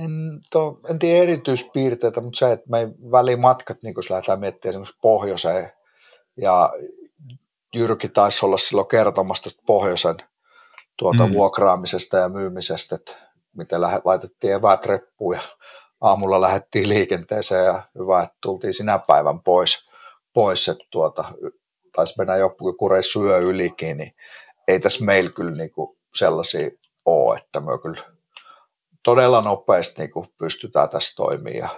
En, 0.03 0.11
to, 0.51 0.79
en 0.89 0.99
tiedä 0.99 1.23
erityispiirteitä, 1.23 2.21
mutta 2.21 2.39
se, 2.39 2.51
että 2.51 2.69
me 2.69 2.87
välimatkat, 3.11 3.77
niin 3.83 3.93
kun 3.93 4.03
lähdetään 4.09 4.39
miettimään 4.39 4.69
esimerkiksi 4.69 4.97
pohjoiseen, 5.01 5.71
ja 6.37 6.73
Jyrki 7.75 8.09
taisi 8.09 8.45
olla 8.45 8.57
silloin 8.57 8.87
kertomassa 8.87 9.43
tästä 9.43 9.63
pohjoisen 9.65 10.15
tuota 10.97 11.27
mm. 11.27 11.33
vuokraamisesta 11.33 12.17
ja 12.17 12.29
myymisestä, 12.29 12.95
että 12.95 13.26
lähet, 13.71 14.05
laitettiin 14.05 14.53
eväät 14.53 14.85
reppuun 14.85 15.35
ja 15.35 15.41
aamulla 16.01 16.41
lähdettiin 16.41 16.89
liikenteeseen 16.89 17.65
ja 17.65 17.83
hyvä, 17.99 18.23
että 18.23 18.37
tultiin 18.41 18.73
sinä 18.73 18.99
päivän 18.99 19.41
pois, 19.41 19.91
pois 20.33 20.67
että 20.67 20.85
tuota, 20.89 21.23
taisi 21.95 22.13
mennä 22.17 22.35
joku 22.35 22.89
reissu 22.89 23.25
yö 23.25 23.37
ylikin, 23.37 23.97
niin 23.97 24.15
ei 24.67 24.79
tässä 24.79 25.05
meillä 25.05 25.31
kyllä 25.31 25.51
niinku 25.51 25.97
sellaisia 26.15 26.69
ole, 27.05 27.37
että 27.37 27.59
me 27.59 27.77
kyllä 27.81 28.03
todella 29.03 29.41
nopeasti 29.41 30.01
niin 30.01 30.11
kuin 30.11 30.33
pystytään 30.37 30.89
tässä 30.89 31.15
toimia 31.15 31.57
ja 31.57 31.69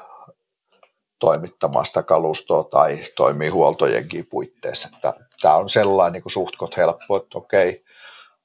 toimittamaan 1.20 1.86
sitä 1.86 2.04
kalustoa 2.04 2.64
tai 2.64 3.00
toimii 3.16 3.50
huoltojenkin 3.50 4.28
puitteissa. 4.30 4.90
Tämä 5.42 5.56
on 5.56 5.70
sellainen 5.70 6.22
niin 6.22 6.32
suhtkot 6.32 6.78
helppo, 6.78 7.18
että 7.18 7.38
okei, 7.38 7.86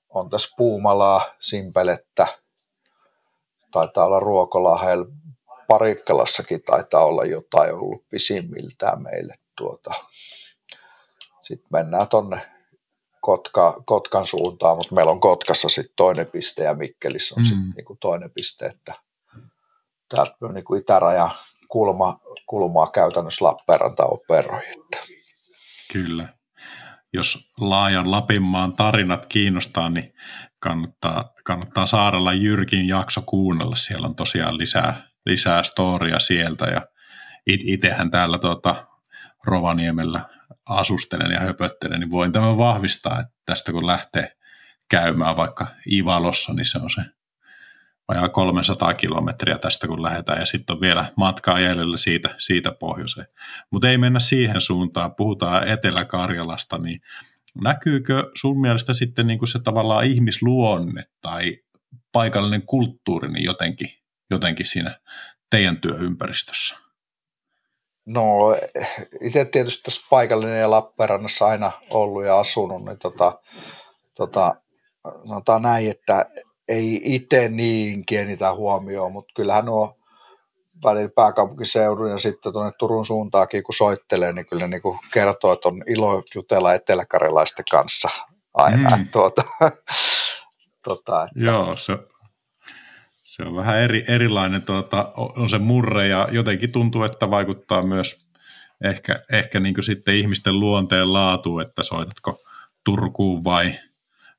on 0.08 0.30
tässä 0.30 0.54
Puumalaa, 0.56 1.24
Simpelettä, 1.40 2.26
taitaa 3.74 4.06
olla 4.06 4.20
Ruokolahel, 4.20 5.04
Parikkalassakin 5.68 6.62
taitaa 6.62 7.04
olla 7.04 7.24
jotain 7.24 7.74
ollut 7.74 8.04
pisimmiltään 8.10 9.02
meille. 9.02 9.34
Tuota. 9.56 9.94
Sitten 11.42 11.68
mennään 11.72 12.08
tuonne 12.08 12.50
Kotka, 13.20 13.82
Kotkan 13.86 14.26
suuntaan, 14.26 14.76
mutta 14.76 14.94
meillä 14.94 15.12
on 15.12 15.20
Kotkassa 15.20 15.68
sitten 15.68 15.96
toinen 15.96 16.26
piste 16.26 16.64
ja 16.64 16.74
Mikkelissä 16.74 17.34
on 17.38 17.42
mm. 17.42 17.44
sitten 17.44 17.70
niinku 17.76 17.96
toinen 18.00 18.30
piste, 18.30 18.66
että 18.66 18.94
täältä 20.08 20.34
on 20.42 20.54
niinku 20.54 20.74
itäraja 20.74 21.30
kulma, 21.68 22.20
kulmaa 22.46 22.90
käytännössä 22.90 23.44
Lappeenranta 23.44 24.04
operoi. 24.04 24.62
Että. 24.68 25.06
Kyllä. 25.92 26.28
Jos 27.14 27.50
laajan 27.60 28.10
Lapinmaan 28.10 28.76
tarinat 28.76 29.26
kiinnostaa, 29.26 29.88
niin 29.88 30.14
kannattaa, 30.60 31.32
kannattaa 31.44 31.86
Saarella 31.86 32.32
Jyrkin 32.32 32.88
jakso 32.88 33.22
kuunnella. 33.26 33.76
Siellä 33.76 34.06
on 34.06 34.16
tosiaan 34.16 34.58
lisää, 34.58 35.02
lisää 35.26 35.62
storia 35.62 36.18
sieltä 36.18 36.66
ja 36.66 36.86
it, 37.46 37.60
itsehän 37.64 38.10
täällä 38.10 38.38
tuota, 38.38 38.86
Rovaniemellä 39.44 40.20
asustelen 40.68 41.30
ja 41.30 41.40
höpöttelen, 41.40 42.00
niin 42.00 42.10
voin 42.10 42.32
tämän 42.32 42.58
vahvistaa, 42.58 43.20
että 43.20 43.32
tästä 43.46 43.72
kun 43.72 43.86
lähtee 43.86 44.36
käymään 44.90 45.36
vaikka 45.36 45.66
Ivalossa, 45.92 46.52
niin 46.52 46.66
se 46.66 46.78
on 46.78 46.90
se 46.90 47.02
vajaa 48.08 48.28
300 48.28 48.94
kilometriä 48.94 49.58
tästä 49.58 49.86
kun 49.86 50.02
lähdetään 50.02 50.40
ja 50.40 50.46
sitten 50.46 50.74
on 50.74 50.80
vielä 50.80 51.04
matkaa 51.16 51.60
jäljellä 51.60 51.96
siitä, 51.96 52.34
siitä 52.36 52.72
pohjoiseen. 52.72 53.26
Mutta 53.70 53.90
ei 53.90 53.98
mennä 53.98 54.18
siihen 54.18 54.60
suuntaan, 54.60 55.14
puhutaan 55.14 55.68
Etelä-Karjalasta, 55.68 56.78
niin 56.78 57.00
näkyykö 57.62 58.30
sun 58.40 58.60
mielestä 58.60 58.94
sitten 58.94 59.26
niin 59.26 59.38
kuin 59.38 59.48
se 59.48 59.58
tavallaan 59.58 60.04
ihmisluonne 60.06 61.04
tai 61.20 61.58
paikallinen 62.12 62.62
kulttuuri 62.62 63.32
niin 63.32 63.44
jotenkin, 63.44 63.88
jotenkin 64.30 64.66
siinä 64.66 65.00
teidän 65.50 65.80
työympäristössä? 65.80 66.84
No 68.06 68.56
itse 69.20 69.44
tietysti 69.44 69.82
tässä 69.82 70.06
paikallinen 70.10 70.60
ja 70.60 70.70
Lappeenrannassa 70.70 71.46
aina 71.46 71.72
ollut 71.90 72.24
ja 72.24 72.40
asunut, 72.40 72.84
niin 72.84 72.98
tota, 72.98 73.38
tota, 74.14 74.54
sanotaan 75.28 75.62
näin, 75.62 75.90
että 75.90 76.26
ei 76.68 77.00
itse 77.04 77.48
niin 77.48 78.06
kiinnitä 78.06 78.54
huomioon, 78.54 79.12
mutta 79.12 79.32
kyllähän 79.36 79.64
nuo 79.64 79.98
välillä 80.84 81.10
pääkaupunkiseudun 81.16 82.10
ja 82.10 82.18
sitten 82.18 82.52
tuonne 82.52 82.72
Turun 82.78 83.06
suuntaakin, 83.06 83.62
kun 83.62 83.74
soittelee, 83.74 84.32
niin 84.32 84.46
kyllä 84.46 84.66
niin 84.66 84.82
kuin 84.82 84.98
kertoo, 85.12 85.52
että 85.52 85.68
on 85.68 85.82
ilo 85.86 86.22
jutella 86.34 86.74
eteläkarjalaisten 86.74 87.64
kanssa 87.70 88.08
aina. 88.54 88.96
Mm. 88.96 89.08
Tuota, 89.12 89.42
tuota, 90.88 91.24
että... 91.24 91.44
Joo, 91.44 91.76
se, 91.76 91.98
se 93.22 93.42
on 93.42 93.56
vähän 93.56 93.78
eri, 93.78 94.04
erilainen, 94.08 94.62
tuota, 94.62 95.12
on 95.16 95.48
se 95.48 95.58
murre 95.58 96.08
ja 96.08 96.28
jotenkin 96.32 96.72
tuntuu, 96.72 97.02
että 97.02 97.30
vaikuttaa 97.30 97.82
myös 97.82 98.26
ehkä, 98.84 99.22
ehkä 99.32 99.60
niin 99.60 99.74
kuin 99.74 99.84
sitten 99.84 100.14
ihmisten 100.14 100.60
luonteen 100.60 101.12
laatu, 101.12 101.58
että 101.58 101.82
soitatko 101.82 102.38
Turkuun 102.84 103.44
vai 103.44 103.74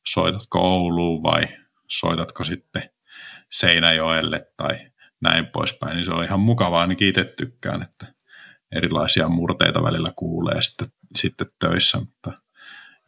soitatko 0.06 0.60
Ouluun 0.60 1.24
vai 1.24 1.48
soitatko 1.88 2.43
sitten 2.43 2.89
Seinäjoelle 3.52 4.52
tai 4.58 4.91
näin 5.21 5.48
poispäin, 5.48 5.95
niin 5.95 6.06
se 6.06 6.12
on 6.12 6.24
ihan 6.24 6.39
mukavaa, 6.39 6.82
ainakin 6.82 7.08
itse 7.08 7.24
tykkään, 7.24 7.82
että 7.82 8.06
erilaisia 8.71 9.28
murteita 9.30 9.84
välillä 9.84 10.10
kuulee 10.15 10.62
sitten, 10.62 10.88
sitten 11.15 11.48
töissä, 11.60 12.00
mutta 12.00 12.32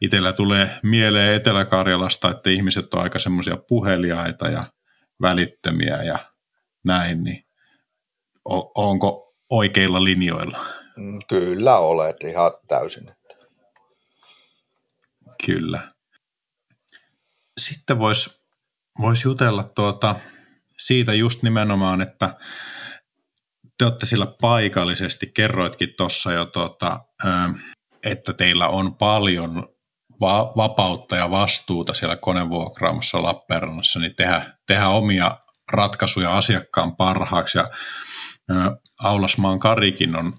itsellä 0.00 0.32
tulee 0.32 0.70
mieleen 0.82 1.34
Etelä-Karjalasta, 1.34 2.30
että 2.30 2.50
ihmiset 2.50 2.94
on 2.94 3.02
aika 3.02 3.18
semmoisia 3.18 3.56
puheliaita 3.56 4.48
ja 4.48 4.64
välittömiä 5.22 6.02
ja 6.02 6.18
näin, 6.84 7.24
niin 7.24 7.44
onko 8.74 9.34
oikeilla 9.50 10.04
linjoilla? 10.04 10.64
Mm, 10.96 11.18
kyllä 11.28 11.78
olet 11.78 12.16
ihan 12.24 12.52
täysin. 12.68 13.10
Kyllä. 15.46 15.92
Sitten 17.58 17.98
voisi 17.98 18.37
vois 19.00 19.24
jutella 19.24 19.62
tuota, 19.62 20.14
siitä 20.78 21.14
just 21.14 21.42
nimenomaan, 21.42 22.00
että 22.00 22.36
te 23.78 23.84
olette 23.84 24.06
sillä 24.06 24.26
paikallisesti, 24.40 25.26
kerroitkin 25.34 25.94
tuossa 25.96 26.32
jo, 26.32 26.44
tuota, 26.44 27.00
että 28.04 28.32
teillä 28.32 28.68
on 28.68 28.94
paljon 28.94 29.68
va- 30.20 30.52
vapautta 30.56 31.16
ja 31.16 31.30
vastuuta 31.30 31.94
siellä 31.94 32.16
konevuokraamossa 32.16 33.22
Lappeenrannassa, 33.22 34.00
niin 34.00 34.14
tehdä, 34.16 34.58
tehdä 34.66 34.88
omia 34.88 35.38
ratkaisuja 35.72 36.36
asiakkaan 36.36 36.96
parhaaksi. 36.96 37.58
Ja 37.58 37.68
Aulasmaan 39.02 39.58
Karikin 39.58 40.16
on 40.16 40.32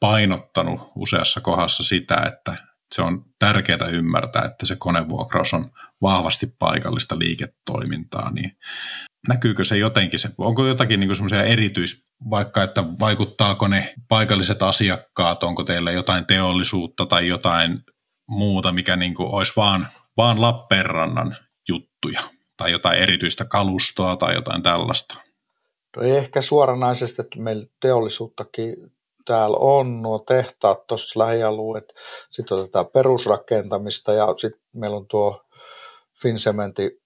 painottanut 0.00 0.92
useassa 0.94 1.40
kohdassa 1.40 1.82
sitä, 1.82 2.16
että 2.16 2.56
se 2.94 3.02
on 3.02 3.24
tärkeää 3.38 3.88
ymmärtää, 3.92 4.44
että 4.44 4.66
se 4.66 4.76
konevuokraus 4.76 5.54
on 5.54 5.70
vahvasti 6.02 6.46
paikallista 6.58 7.18
liiketoimintaa, 7.18 8.30
niin 8.30 8.56
näkyykö 9.28 9.64
se 9.64 9.76
jotenkin, 9.76 10.18
se, 10.18 10.28
onko 10.38 10.66
jotakin 10.66 11.00
niin 11.00 11.16
semmoisia 11.16 11.44
erityis, 11.44 12.06
vaikka 12.30 12.62
että 12.62 12.84
vaikuttaako 13.00 13.68
ne 13.68 13.94
paikalliset 14.08 14.62
asiakkaat, 14.62 15.42
onko 15.42 15.64
teillä 15.64 15.92
jotain 15.92 16.26
teollisuutta 16.26 17.06
tai 17.06 17.28
jotain 17.28 17.80
muuta, 18.28 18.72
mikä 18.72 18.96
niin 18.96 19.14
kuin 19.14 19.28
olisi 19.28 19.52
vaan, 19.56 19.88
vaan 20.16 20.40
Lappeenrannan 20.40 21.36
juttuja 21.68 22.20
tai 22.56 22.72
jotain 22.72 22.98
erityistä 22.98 23.44
kalustoa 23.44 24.16
tai 24.16 24.34
jotain 24.34 24.62
tällaista? 24.62 25.14
No 25.96 26.02
ei 26.02 26.16
ehkä 26.16 26.40
suoranaisesti, 26.40 27.22
että 27.22 27.40
meillä 27.40 27.66
teollisuuttakin 27.80 28.76
täällä 29.24 29.56
on 29.56 30.02
nuo 30.02 30.18
tehtaat 30.18 30.86
tuossa 30.86 31.20
lähialueet, 31.20 31.94
sitten 32.30 32.58
otetaan 32.58 32.86
perusrakentamista 32.86 34.12
ja 34.12 34.34
sitten 34.38 34.62
meillä 34.72 34.96
on 34.96 35.06
tuo 35.06 35.42
Finsementi 36.22 37.02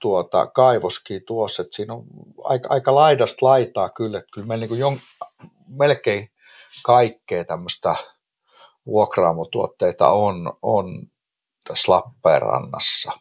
tuota, 0.00 0.46
kaivoskin 0.46 1.22
tuossa, 1.26 1.62
että 1.62 1.76
siinä 1.76 1.94
on 1.94 2.04
aika, 2.44 2.68
aika 2.70 2.94
laidasta 2.94 3.46
laitaa 3.46 3.88
kyllä, 3.88 4.18
että 4.18 4.30
kyllä 4.34 4.46
meillä 4.46 4.66
niin 4.66 4.78
jon, 4.78 5.00
melkein 5.68 6.30
kaikkea 6.82 7.44
tämmöistä 7.44 7.94
vuokraamotuotteita 8.86 10.10
on, 10.10 10.52
on 10.62 11.06
tässä 11.68 11.92
Lappeenrannassa. 11.92 13.12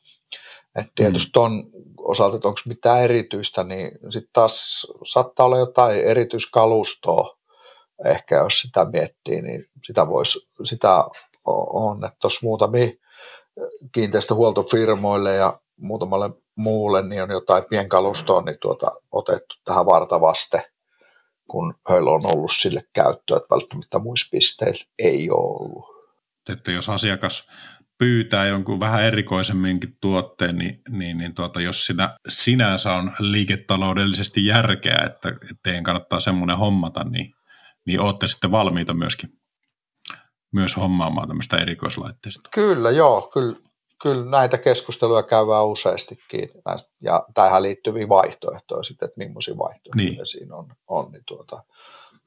Et 0.75 0.87
tietysti 0.95 1.39
mm. 1.39 1.43
on 1.43 1.63
osalta, 1.97 2.35
että 2.35 2.47
onko 2.47 2.59
mitään 2.65 3.03
erityistä, 3.03 3.63
niin 3.63 3.91
sitten 4.09 4.33
taas 4.33 4.87
saattaa 5.03 5.45
olla 5.45 5.57
jotain 5.57 6.01
erityiskalustoa, 6.01 7.37
ehkä 8.05 8.35
jos 8.35 8.61
sitä 8.61 8.85
miettii, 8.85 9.41
niin 9.41 9.65
sitä 9.85 10.07
voisi, 10.07 10.49
sitä 10.63 11.03
on, 11.73 12.05
että 12.05 12.17
tuossa 12.21 12.39
muutamia 12.43 12.87
kiinteistöhuoltofirmoille 13.91 15.35
ja 15.35 15.59
muutamalle 15.77 16.29
muulle 16.55 17.07
niin 17.07 17.23
on 17.23 17.29
jotain 17.29 17.63
pienkalustoa 17.69 18.41
niin 18.41 18.57
tuota, 18.61 18.91
otettu 19.11 19.55
tähän 19.65 19.85
vartavaste, 19.85 20.71
kun 21.47 21.75
heillä 21.89 22.11
on 22.11 22.25
ollut 22.25 22.51
sille 22.59 22.83
käyttöä, 22.93 23.37
että 23.37 23.55
välttämättä 23.55 23.99
muissa 23.99 24.29
pisteillä 24.31 24.85
ei 24.99 25.29
ole 25.29 25.39
ollut. 25.39 25.85
Että 26.49 26.71
jos 26.71 26.89
asiakas 26.89 27.47
pyytää 27.97 28.45
jonkun 28.45 28.79
vähän 28.79 29.03
erikoisemminkin 29.03 29.97
tuotteen, 30.01 30.57
niin, 30.57 30.81
niin, 30.89 31.17
niin 31.17 31.35
tuota, 31.35 31.61
jos 31.61 31.85
siinä 31.85 32.17
sinänsä 32.29 32.93
on 32.93 33.11
liiketaloudellisesti 33.19 34.45
järkeä, 34.45 35.03
että 35.05 35.29
teidän 35.63 35.83
kannattaa 35.83 36.19
semmoinen 36.19 36.57
hommata, 36.57 37.03
niin, 37.03 37.35
niin 37.85 37.99
olette 37.99 38.27
sitten 38.27 38.51
valmiita 38.51 38.93
myöskin 38.93 39.29
myös 40.53 40.77
hommaamaan 40.77 41.27
tämmöistä 41.27 41.57
erikoislaitteista. 41.57 42.49
Kyllä, 42.53 42.91
joo. 42.91 43.29
Kyllä, 43.33 43.55
kyllä 44.01 44.31
näitä 44.31 44.57
keskusteluja 44.57 45.23
käydään 45.23 45.65
useastikin. 45.65 46.49
Näistä, 46.65 46.91
ja 47.01 47.25
tähän 47.33 47.63
liittyviä 47.63 48.09
vaihtoehtoja 48.09 48.83
sitten, 48.83 49.05
että 49.07 49.17
millaisia 49.17 49.57
vaihtoehtoja 49.57 50.07
niin. 50.07 50.25
siinä 50.25 50.55
on. 50.55 50.67
on 50.87 51.11
niin 51.11 51.23
tuota, 51.27 51.63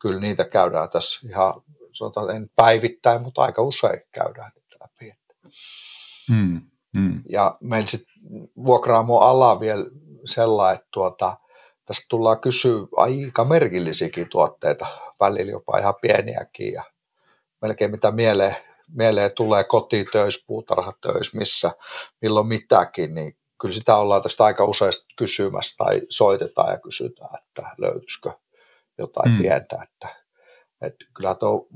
kyllä 0.00 0.20
niitä 0.20 0.44
käydään 0.44 0.90
tässä 0.90 1.28
ihan, 1.28 1.54
sanotaan, 1.92 2.36
en 2.36 2.50
päivittäin, 2.56 3.22
mutta 3.22 3.42
aika 3.42 3.62
usein 3.62 4.00
käydään 4.12 4.52
niitä 4.54 4.76
läpi. 4.80 5.12
Hmm. 6.28 6.60
Hmm. 6.98 7.22
Ja 7.28 7.58
meillä 7.60 7.86
sitten 7.86 8.14
vuokraamo 8.64 9.18
ala 9.18 9.60
vielä 9.60 9.84
sellainen, 10.24 10.74
että 10.74 10.88
tuota, 10.92 11.36
tästä 11.86 12.06
tullaan 12.08 12.40
kysyä 12.40 12.80
aika 12.96 13.44
merkillisiäkin 13.44 14.28
tuotteita, 14.28 14.86
välillä 15.20 15.52
jopa 15.52 15.78
ihan 15.78 15.94
pieniäkin 16.02 16.72
ja 16.72 16.84
melkein 17.62 17.90
mitä 17.90 18.10
mieleen, 18.10 18.56
mieleen 18.88 19.32
tulee 19.32 19.64
kotitöissä, 19.64 20.44
puutarhatöissä, 20.46 21.38
missä 21.38 21.70
milloin 22.22 22.46
mitäkin, 22.46 23.14
niin 23.14 23.36
kyllä 23.60 23.74
sitä 23.74 23.96
ollaan 23.96 24.22
tästä 24.22 24.44
aika 24.44 24.64
useasti 24.64 25.04
kysymässä 25.16 25.84
tai 25.84 26.02
soitetaan 26.08 26.72
ja 26.72 26.78
kysytään, 26.78 27.38
että 27.42 27.74
löytyisikö 27.78 28.32
jotain 28.98 29.30
mm. 29.32 29.38
pientä, 29.38 29.78
että, 29.82 30.16
että 30.80 31.04
kyllä 31.14 31.34
tuo 31.34 31.66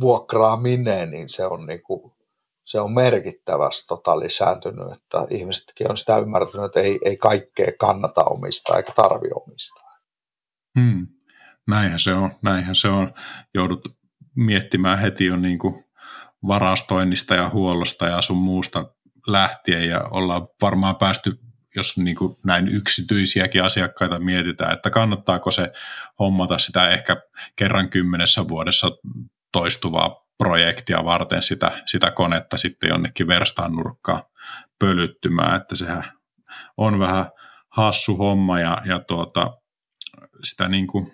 vuokraaminen, 0.00 1.10
niin 1.10 1.28
se 1.28 1.46
on, 1.46 1.66
niin 1.66 1.82
kuin, 1.82 2.12
se 2.70 2.80
on 2.80 2.92
merkittävästi 2.92 3.86
tota 3.88 4.18
lisääntynyt, 4.18 4.92
että 4.92 5.26
ihmisetkin 5.30 5.90
on 5.90 5.96
sitä 5.96 6.18
ymmärtänyt, 6.18 6.66
että 6.66 6.80
ei, 6.80 6.98
ei 7.04 7.16
kaikkea 7.16 7.72
kannata 7.78 8.24
omistaa 8.24 8.76
eikä 8.76 8.92
tarvi 8.96 9.28
omistaa. 9.46 9.98
Hmm. 10.80 11.06
Näinhän 11.68 11.98
se 11.98 12.14
on, 12.14 12.30
näinhän 12.42 12.74
se 12.74 12.88
on. 12.88 13.14
Joudut 13.54 13.96
miettimään 14.36 14.98
heti 14.98 15.24
jo 15.24 15.36
niin 15.36 15.58
kuin 15.58 15.74
varastoinnista 16.46 17.34
ja 17.34 17.48
huollosta 17.48 18.06
ja 18.06 18.22
sun 18.22 18.36
muusta 18.36 18.94
lähtien 19.26 19.88
ja 19.88 20.00
ollaan 20.10 20.48
varmaan 20.62 20.96
päästy, 20.96 21.40
jos 21.76 21.98
niin 21.98 22.16
kuin 22.16 22.34
näin 22.44 22.68
yksityisiäkin 22.68 23.64
asiakkaita 23.64 24.18
mietitään, 24.18 24.72
että 24.72 24.90
kannattaako 24.90 25.50
se 25.50 25.72
hommata 26.18 26.58
sitä 26.58 26.90
ehkä 26.90 27.16
kerran 27.56 27.90
kymmenessä 27.90 28.48
vuodessa 28.48 28.90
toistuvaa 29.52 30.29
projektia 30.40 31.04
varten 31.04 31.42
sitä, 31.42 31.70
sitä 31.86 32.10
konetta 32.10 32.56
sitten 32.56 32.88
jonnekin 32.88 33.26
verstaan 33.26 33.72
nurkkaan 33.72 34.20
pölyttymään, 34.78 35.56
että 35.56 35.76
sehän 35.76 36.04
on 36.76 36.98
vähän 36.98 37.26
hassu 37.68 38.16
homma 38.16 38.60
ja, 38.60 38.78
ja 38.84 39.00
tuota, 39.00 39.56
sitä 40.44 40.68
niin 40.68 40.86
kuin 40.86 41.06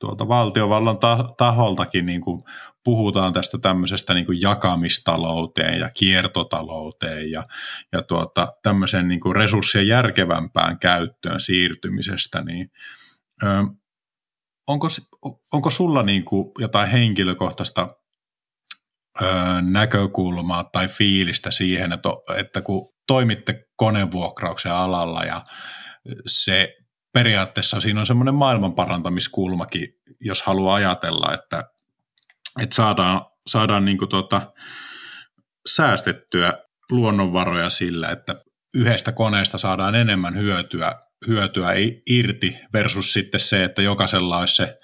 tuolta 0.00 0.28
valtiovallan 0.28 0.98
taholtakin 1.36 2.06
niin 2.06 2.20
kuin 2.20 2.42
puhutaan 2.84 3.32
tästä 3.32 3.58
tämmöisestä 3.58 4.14
niin 4.14 4.26
kuin 4.26 4.40
jakamistalouteen 4.40 5.80
ja 5.80 5.90
kiertotalouteen 5.90 7.30
ja, 7.30 7.42
ja 7.92 8.02
tuota, 8.02 8.52
tämmöisen 8.62 9.08
niin 9.08 9.20
kuin 9.20 9.36
resurssien 9.36 9.86
järkevämpään 9.86 10.78
käyttöön 10.78 11.40
siirtymisestä, 11.40 12.42
niin 12.42 12.70
ö, 13.42 13.46
onko, 14.66 14.88
onko 15.52 15.70
sulla 15.70 16.02
niin 16.02 16.24
kuin 16.24 16.52
jotain 16.58 16.88
henkilökohtaista 16.88 17.88
näkökulmaa 19.62 20.64
tai 20.64 20.88
fiilistä 20.88 21.50
siihen, 21.50 21.92
että, 21.92 22.08
että 22.36 22.62
kun 22.62 22.92
toimitte 23.06 23.64
konevuokrauksen 23.76 24.72
alalla 24.72 25.24
ja 25.24 25.42
se 26.26 26.76
periaatteessa 27.12 27.80
siinä 27.80 28.00
on 28.00 28.06
semmoinen 28.06 28.34
maailmanparantamiskulmakin, 28.34 29.88
jos 30.20 30.42
haluaa 30.42 30.74
ajatella, 30.74 31.34
että, 31.34 31.64
että 32.62 32.76
saadaan, 32.76 33.26
saadaan 33.46 33.84
niin 33.84 34.08
tuota, 34.10 34.52
säästettyä 35.74 36.54
luonnonvaroja 36.90 37.70
sillä, 37.70 38.08
että 38.08 38.36
yhdestä 38.74 39.12
koneesta 39.12 39.58
saadaan 39.58 39.94
enemmän 39.94 40.36
hyötyä, 40.36 40.92
hyötyä 41.26 41.68
irti 42.10 42.58
versus 42.72 43.12
sitten 43.12 43.40
se, 43.40 43.64
että 43.64 43.82
jokaisella 43.82 44.38
olisi 44.38 44.56
se 44.56 44.78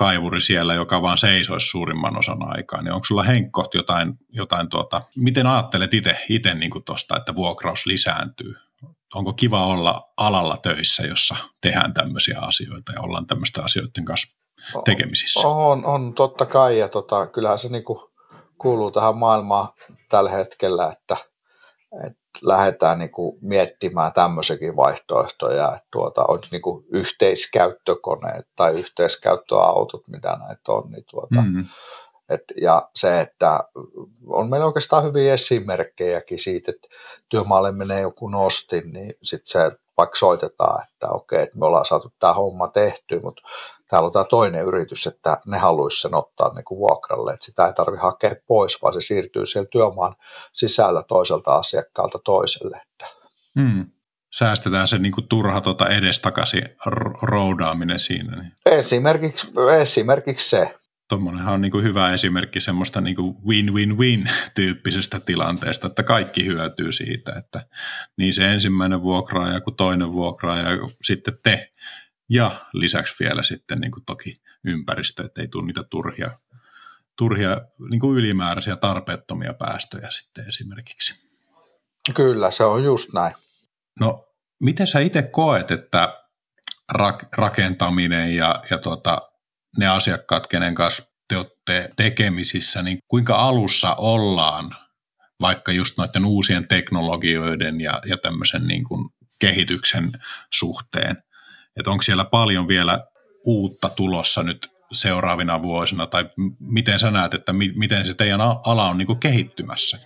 kaivuri 0.00 0.40
siellä, 0.40 0.74
joka 0.74 1.02
vaan 1.02 1.18
seisoisi 1.18 1.66
suurimman 1.66 2.18
osan 2.18 2.56
aikaa, 2.56 2.82
niin 2.82 2.92
onko 2.92 3.04
sulla 3.04 3.22
Henkko 3.22 3.64
jotain, 3.74 4.14
jotain 4.32 4.68
tuota, 4.68 5.02
miten 5.16 5.46
ajattelet 5.46 5.90
itse 6.28 6.54
niin 6.54 6.70
tuosta, 6.84 7.16
että 7.16 7.34
vuokraus 7.34 7.86
lisääntyy? 7.86 8.54
Onko 9.14 9.32
kiva 9.32 9.66
olla 9.66 10.12
alalla 10.16 10.56
töissä, 10.56 11.02
jossa 11.02 11.36
tehdään 11.60 11.94
tämmöisiä 11.94 12.38
asioita 12.40 12.92
ja 12.92 13.00
ollaan 13.00 13.26
tämmöisten 13.26 13.64
asioiden 13.64 14.04
kanssa 14.04 14.38
tekemisissä? 14.84 15.48
On, 15.48 15.84
on 15.84 16.14
totta 16.14 16.46
kai, 16.46 16.78
ja 16.78 16.88
tota, 16.88 17.26
kyllähän 17.26 17.58
se 17.58 17.68
niin 17.68 17.84
kuin 17.84 17.98
kuuluu 18.58 18.90
tähän 18.90 19.16
maailmaan 19.16 19.68
tällä 20.08 20.30
hetkellä, 20.30 20.92
että, 20.92 21.16
että 22.06 22.19
lähdetään 22.42 22.98
niin 22.98 23.10
kuin 23.10 23.38
miettimään 23.40 24.12
tämmöisiäkin 24.12 24.76
vaihtoehtoja, 24.76 25.74
että 25.76 25.88
tuota, 25.92 26.24
on 26.28 26.38
niin 26.50 26.62
kuin 26.62 26.84
yhteiskäyttökoneet 26.92 28.46
tai 28.56 28.72
yhteiskäyttöautot, 28.80 30.08
mitä 30.08 30.28
näitä 30.28 30.72
on, 30.72 30.90
niin 30.90 31.04
tuota, 31.10 31.40
mm-hmm. 31.42 31.66
et, 32.28 32.44
ja 32.60 32.88
se, 32.94 33.20
että 33.20 33.60
on 34.26 34.50
meillä 34.50 34.66
oikeastaan 34.66 35.04
hyviä 35.04 35.34
esimerkkejäkin 35.34 36.38
siitä, 36.38 36.70
että 36.70 36.88
työmaalle 37.28 37.72
menee 37.72 38.00
joku 38.00 38.28
nostin, 38.28 38.92
niin 38.92 39.14
sitten 39.22 39.52
se 39.52 39.70
vaikka 39.96 40.16
soitetaan, 40.18 40.84
että 40.84 41.08
okei, 41.08 41.42
että 41.42 41.58
me 41.58 41.66
ollaan 41.66 41.84
saatu 41.84 42.12
tämä 42.18 42.34
homma 42.34 42.68
tehty, 42.68 43.20
mutta 43.22 43.42
täällä 43.90 44.06
on 44.06 44.12
tämä 44.12 44.24
toinen 44.24 44.64
yritys, 44.64 45.06
että 45.06 45.38
ne 45.46 45.58
haluaisi 45.58 46.00
sen 46.00 46.14
ottaa 46.14 46.54
niin 46.54 46.64
kuin 46.64 46.78
vuokralle, 46.78 47.32
että 47.32 47.44
sitä 47.46 47.66
ei 47.66 47.72
tarvitse 47.72 48.02
hakea 48.02 48.34
pois, 48.46 48.82
vaan 48.82 48.94
se 48.94 49.00
siirtyy 49.00 49.46
siellä 49.46 49.68
työmaan 49.72 50.14
sisällä 50.52 51.02
toiselta 51.08 51.52
asiakkaalta 51.56 52.18
toiselle. 52.24 52.80
Hmm. 53.60 53.86
Säästetään 54.32 54.88
se 54.88 54.98
niin 54.98 55.12
kuin 55.12 55.28
turha 55.28 55.60
tuota 55.60 55.88
edestakaisin 55.88 56.62
roudaaminen 57.22 58.00
siinä. 58.00 58.42
Niin. 58.42 58.52
Esimerkiksi, 58.66 59.48
esimerkiksi 59.80 60.48
se. 60.48 60.74
Tuommoinenhan 61.08 61.54
on 61.54 61.60
niin 61.60 61.72
kuin 61.72 61.84
hyvä 61.84 62.12
esimerkki 62.12 62.60
semmoista 62.60 63.00
niin 63.00 63.16
kuin 63.16 63.36
win-win-win 63.46 64.30
tyyppisestä 64.54 65.20
tilanteesta, 65.20 65.86
että 65.86 66.02
kaikki 66.02 66.46
hyötyy 66.46 66.92
siitä, 66.92 67.32
että 67.38 67.66
niin 68.16 68.32
se 68.32 68.52
ensimmäinen 68.52 69.02
vuokraaja 69.02 69.60
kuin 69.60 69.76
toinen 69.76 70.12
vuokraaja 70.12 70.68
sitten 71.02 71.38
te 71.42 71.70
ja 72.30 72.66
lisäksi 72.72 73.14
vielä 73.20 73.42
sitten 73.42 73.78
niin 73.78 73.90
kuin 73.90 74.04
toki 74.04 74.34
ympäristö, 74.64 75.24
että 75.24 75.40
ei 75.40 75.48
tule 75.48 75.66
niitä 75.66 75.82
turhia, 75.82 76.30
turhia 77.16 77.60
niin 77.90 78.00
kuin 78.00 78.18
ylimääräisiä 78.18 78.76
tarpeettomia 78.76 79.54
päästöjä 79.54 80.10
sitten 80.10 80.48
esimerkiksi. 80.48 81.14
Kyllä, 82.14 82.50
se 82.50 82.64
on 82.64 82.84
just 82.84 83.12
näin. 83.12 83.32
No, 84.00 84.28
miten 84.60 84.86
sä 84.86 85.00
itse 85.00 85.22
koet, 85.22 85.70
että 85.70 86.20
rak- 86.92 87.28
rakentaminen 87.36 88.34
ja, 88.34 88.62
ja 88.70 88.78
tuota, 88.78 89.30
ne 89.78 89.88
asiakkaat, 89.88 90.46
kenen 90.46 90.74
kanssa 90.74 91.02
te 91.28 91.36
olette 91.36 91.90
tekemisissä, 91.96 92.82
niin 92.82 92.98
kuinka 93.08 93.36
alussa 93.36 93.94
ollaan 93.94 94.76
vaikka 95.40 95.72
just 95.72 95.98
noiden 95.98 96.24
uusien 96.24 96.68
teknologioiden 96.68 97.80
ja, 97.80 98.00
ja 98.06 98.16
tämmöisen 98.16 98.66
niin 98.66 98.84
kuin 98.84 99.10
kehityksen 99.40 100.12
suhteen? 100.52 101.22
Että 101.80 101.90
onko 101.90 102.02
siellä 102.02 102.24
paljon 102.24 102.68
vielä 102.68 103.00
uutta 103.46 103.88
tulossa 103.88 104.42
nyt 104.42 104.70
seuraavina 104.92 105.62
vuosina, 105.62 106.06
tai 106.06 106.30
miten 106.60 106.98
sä 106.98 107.10
näet, 107.10 107.34
että 107.34 107.52
mi- 107.52 107.72
miten 107.76 108.06
se 108.06 108.14
teidän 108.14 108.40
ala 108.40 108.88
on 108.88 108.98
niin 108.98 109.06
kuin 109.06 109.20
kehittymässä? 109.20 109.98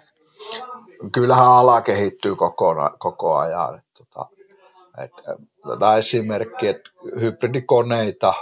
Kyllähän 1.13 1.47
ala 1.47 1.81
kehittyy 1.81 2.37
koko, 2.37 2.75
koko 2.99 3.37
ajan. 3.37 3.83
Tota, 3.99 4.27
että, 4.99 5.23
tämä 5.79 5.97
esimerkki, 5.97 6.69
että 6.69 6.91
hybridikoneita 7.21 8.35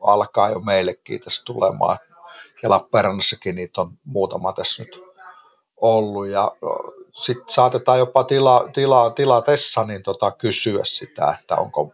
alkaa 0.00 0.50
jo 0.50 0.60
meillekin 0.60 1.20
tässä 1.20 1.42
tulemaan, 1.44 1.98
ja 2.62 2.70
Lappeenrannassakin 2.70 3.54
niitä 3.54 3.80
on 3.80 3.92
muutama 4.04 4.52
tässä 4.52 4.82
nyt 4.82 5.00
ollut, 5.76 6.26
ja 6.26 6.52
sitten 7.12 7.54
saatetaan 7.54 7.98
jopa 7.98 8.24
tila, 8.24 8.68
tila, 8.74 9.10
tilatessa 9.10 9.84
niin 9.84 10.02
tota, 10.02 10.30
kysyä 10.30 10.84
sitä, 10.84 11.36
että 11.40 11.56
onko 11.56 11.92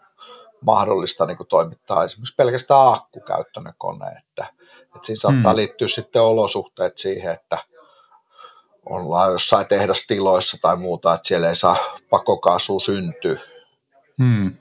mahdollista 0.60 1.26
niin 1.26 1.36
kuin 1.36 1.46
toimittaa 1.46 2.04
esimerkiksi 2.04 2.34
pelkästään 2.36 2.92
akkukäyttöinen 2.92 3.74
kone, 3.78 4.08
että, 4.08 4.46
että 4.80 4.98
siinä 5.02 5.20
saattaa 5.20 5.52
hmm. 5.52 5.56
liittyä 5.56 5.88
sitten 5.88 6.22
olosuhteet 6.22 6.98
siihen, 6.98 7.32
että 7.32 7.58
ollaan 8.86 9.32
jossain 9.32 9.66
tehdastiloissa 9.66 10.56
tai 10.62 10.76
muuta, 10.76 11.14
että 11.14 11.28
siellä 11.28 11.48
ei 11.48 11.54
saa 11.54 11.76
pakokaasua 12.10 12.80
syntyä, 12.80 13.40
hmm. 14.18 14.52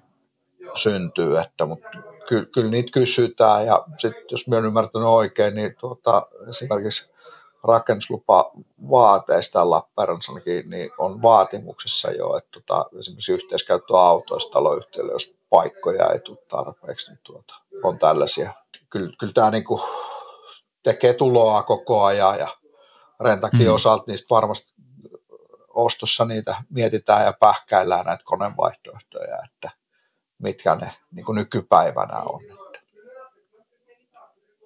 syntyä 0.73 1.41
että, 1.41 1.65
mutta 1.65 1.87
kyllä, 2.27 2.45
kyllä 2.45 2.71
niitä 2.71 2.91
kysytään 2.91 3.65
ja 3.65 3.85
sitten 3.97 4.23
jos 4.31 4.47
minä 4.47 4.57
olen 4.57 4.67
ymmärtänyt 4.67 5.07
oikein, 5.07 5.55
niin 5.55 5.75
tuota, 5.79 6.27
esimerkiksi 6.49 7.13
rakennuslupa 7.63 8.51
vaateista 8.89 9.69
Lappeenrannissakin 9.69 10.69
niin 10.69 10.91
on 10.97 11.21
vaatimuksessa 11.21 12.11
jo, 12.11 12.37
että 12.37 12.49
tuota, 12.51 12.85
esimerkiksi 12.99 13.33
yhteiskäyttöautoista 13.33 14.51
taloyhtiöille, 14.51 15.11
jos 15.11 15.37
paikkoja 15.49 16.09
ei 16.09 16.19
tule 16.19 16.37
tarpeeksi, 16.47 17.11
niin 17.11 17.19
tuota, 17.23 17.55
on 17.83 17.99
tällaisia. 17.99 18.53
Kyllä, 18.89 19.13
kyllä 19.19 19.33
tämä 19.33 19.49
niin 19.49 19.63
kuin 19.63 19.81
tekee 20.83 21.13
tuloa 21.13 21.63
koko 21.63 22.03
ajan 22.03 22.39
ja 22.39 22.57
rentakin 23.19 23.67
mm. 23.67 23.73
osalta 23.73 24.03
niistä 24.07 24.27
varmasti 24.29 24.73
ostossa 25.69 26.25
niitä 26.25 26.55
mietitään 26.69 27.25
ja 27.25 27.33
pähkäillään 27.39 28.05
näitä 28.05 28.23
konevaihtoehtoja, 28.25 29.37
että 29.45 29.71
mitkä 30.39 30.75
ne 30.75 30.91
niin 31.11 31.25
kuin 31.25 31.35
nykypäivänä 31.35 32.17
on. 32.17 32.41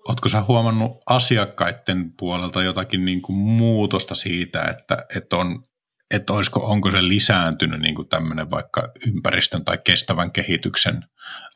Oletko 0.09 0.29
sä 0.29 0.41
huomannut 0.41 0.91
asiakkaiden 1.07 2.13
puolelta 2.19 2.63
jotakin 2.63 3.05
niin 3.05 3.21
kuin 3.21 3.37
muutosta 3.37 4.15
siitä, 4.15 4.63
että, 4.63 5.05
että, 5.15 5.37
on, 5.37 5.63
että 6.11 6.33
olisiko, 6.33 6.59
onko 6.59 6.91
se 6.91 7.07
lisääntynyt 7.07 7.81
niin 7.81 7.95
kuin 7.95 8.09
tämmöinen 8.09 8.51
vaikka 8.51 8.81
ympäristön 9.07 9.65
tai 9.65 9.77
kestävän 9.83 10.31
kehityksen 10.31 11.05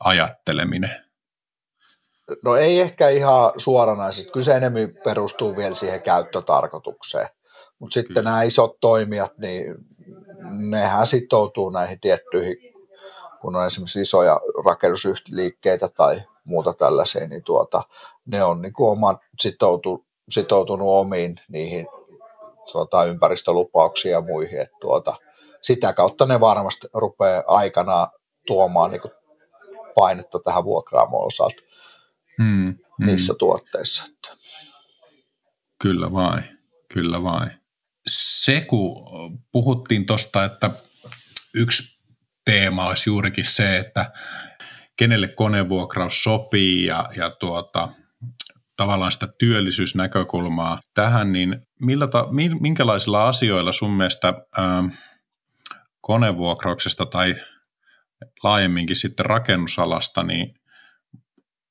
ajatteleminen? 0.04 1.06
No 2.44 2.56
ei 2.56 2.80
ehkä 2.80 3.08
ihan 3.08 3.52
suoranaisesti, 3.56 4.32
kyllä 4.32 4.44
se 4.44 4.56
enemmän 4.56 4.88
perustuu 5.04 5.56
vielä 5.56 5.74
siihen 5.74 6.02
käyttötarkoitukseen. 6.02 7.28
Mutta 7.78 7.94
sitten 7.94 8.14
Kyllä. 8.14 8.30
nämä 8.30 8.42
isot 8.42 8.80
toimijat, 8.80 9.38
niin 9.38 9.74
nehän 10.70 11.06
sitoutuu 11.06 11.70
näihin 11.70 12.00
tiettyihin, 12.00 12.56
kun 13.40 13.56
on 13.56 13.66
esimerkiksi 13.66 14.00
isoja 14.00 14.40
rakennusliikkeitä 14.66 15.88
tai 15.88 16.22
muuta 16.46 16.72
tällaisia, 16.72 17.26
niin 17.26 17.42
tuota, 17.44 17.82
ne 18.26 18.44
on 18.44 18.62
niin 18.62 18.72
kuin 18.72 18.90
oma 18.90 19.18
sitoutu, 19.40 20.06
sitoutunut 20.28 20.88
omiin 20.88 21.40
niihin 21.48 21.86
tuota, 22.72 23.04
ympäristölupauksiin 23.04 24.12
ja 24.12 24.20
muihin. 24.20 24.60
Että 24.60 24.76
tuota, 24.80 25.16
sitä 25.62 25.92
kautta 25.92 26.26
ne 26.26 26.40
varmasti 26.40 26.86
rupeaa 26.94 27.42
aikana 27.46 28.08
tuomaan 28.46 28.90
niin 28.90 29.00
kuin 29.00 29.12
painetta 29.94 30.38
tähän 30.44 30.64
vuokraamon 30.64 31.26
osalta 31.26 31.62
hmm, 32.42 32.64
hmm. 32.66 33.06
niissä 33.06 33.34
tuotteissa. 33.38 34.04
Kyllä 35.82 36.12
vai, 36.12 36.42
kyllä 36.94 37.22
vai. 37.22 37.46
Se 38.06 38.60
kun 38.60 39.06
puhuttiin 39.52 40.06
tuosta, 40.06 40.44
että 40.44 40.70
yksi 41.54 41.96
teema 42.44 42.86
olisi 42.86 43.10
juurikin 43.10 43.44
se, 43.44 43.78
että 43.78 44.12
kenelle 44.98 45.28
konevuokraus 45.28 46.22
sopii 46.22 46.86
ja, 46.86 47.06
ja 47.16 47.30
tuota, 47.30 47.88
tavallaan 48.76 49.12
sitä 49.12 49.28
työllisyysnäkökulmaa 49.38 50.78
tähän, 50.94 51.32
niin 51.32 51.56
millä 51.80 52.06
ta, 52.06 52.28
minkälaisilla 52.60 53.28
asioilla 53.28 53.72
sun 53.72 53.90
mielestä 53.90 54.34
ää, 54.56 54.84
konevuokrauksesta 56.00 57.06
tai 57.06 57.34
laajemminkin 58.42 58.96
sitten 58.96 59.26
rakennusalasta, 59.26 60.22
niin 60.22 60.50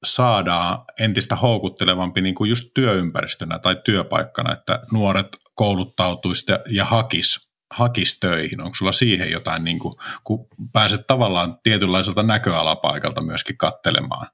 saadaan 0.05 0.79
entistä 0.99 1.35
houkuttelevampi 1.35 2.21
niin 2.21 2.35
kuin 2.35 2.49
just 2.49 2.69
työympäristönä 2.73 3.59
tai 3.59 3.75
työpaikkana, 3.85 4.53
että 4.53 4.79
nuoret 4.93 5.27
kouluttautuisi 5.55 6.45
ja 6.71 6.85
hakis, 6.85 7.44
hakis 7.73 8.19
töihin? 8.19 8.61
Onko 8.61 8.75
sulla 8.75 8.91
siihen 8.91 9.31
jotain, 9.31 9.63
niin 9.63 9.79
kuin, 9.79 9.93
kun 10.23 10.47
pääset 10.73 11.07
tavallaan 11.07 11.59
tietynlaiselta 11.63 12.23
näköalapaikalta 12.23 13.21
myöskin 13.21 13.57
kattelemaan, 13.57 14.27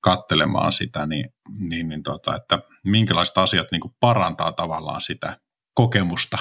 kattelemaan 0.00 0.72
sitä, 0.72 1.06
niin, 1.06 1.34
niin, 1.58 1.88
niin 1.88 2.02
tota, 2.02 2.36
että 2.36 2.58
minkälaiset 2.84 3.38
asiat 3.38 3.66
niin 3.70 3.80
kuin 3.80 3.94
parantaa 4.00 4.52
tavallaan 4.52 5.00
sitä 5.00 5.38
kokemusta 5.74 6.38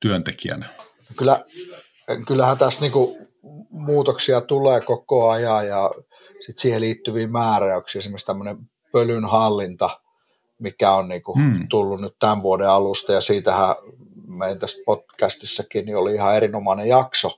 työntekijänä? 0.00 0.68
Kyllä, 1.16 1.44
kyllähän 2.26 2.58
tässä 2.58 2.80
niin 2.80 2.92
kuin 2.92 3.16
muutoksia 3.70 4.40
tulee 4.40 4.80
koko 4.80 5.30
ajan 5.30 5.66
ja 5.66 5.90
sit 6.46 6.58
siihen 6.58 6.80
liittyviä 6.80 7.26
määräyksiä, 7.26 7.98
esimerkiksi 7.98 8.26
tämmöinen 8.26 8.56
pölyn 8.92 9.24
hallinta, 9.24 10.00
mikä 10.58 10.92
on 10.92 11.08
niin 11.08 11.22
kuin 11.22 11.38
hmm. 11.38 11.68
tullut 11.68 12.00
nyt 12.00 12.14
tämän 12.18 12.42
vuoden 12.42 12.68
alusta 12.68 13.12
ja 13.12 13.20
siitähän 13.20 13.74
meidän 14.42 14.58
tässä 14.58 14.82
podcastissakin 14.86 15.86
niin 15.86 15.96
oli 15.96 16.14
ihan 16.14 16.36
erinomainen 16.36 16.88
jakso, 16.88 17.30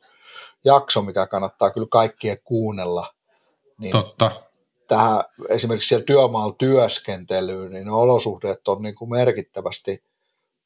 jakso, 0.65 1.03
mikä 1.03 1.27
kannattaa 1.27 1.71
kyllä 1.71 1.87
kaikkien 1.91 2.39
kuunnella. 2.45 3.15
Niin 3.79 3.93
Totta. 3.93 4.31
Tähän 4.89 5.25
esimerkiksi 5.49 5.89
siellä 5.89 6.05
työmaalla 6.05 6.55
työskentelyyn, 6.59 7.73
niin 7.73 7.87
ne 7.87 7.93
olosuhteet 7.93 8.69
on 8.69 8.83
niin 8.83 8.95
kuin 8.95 9.11
merkittävästi 9.11 10.03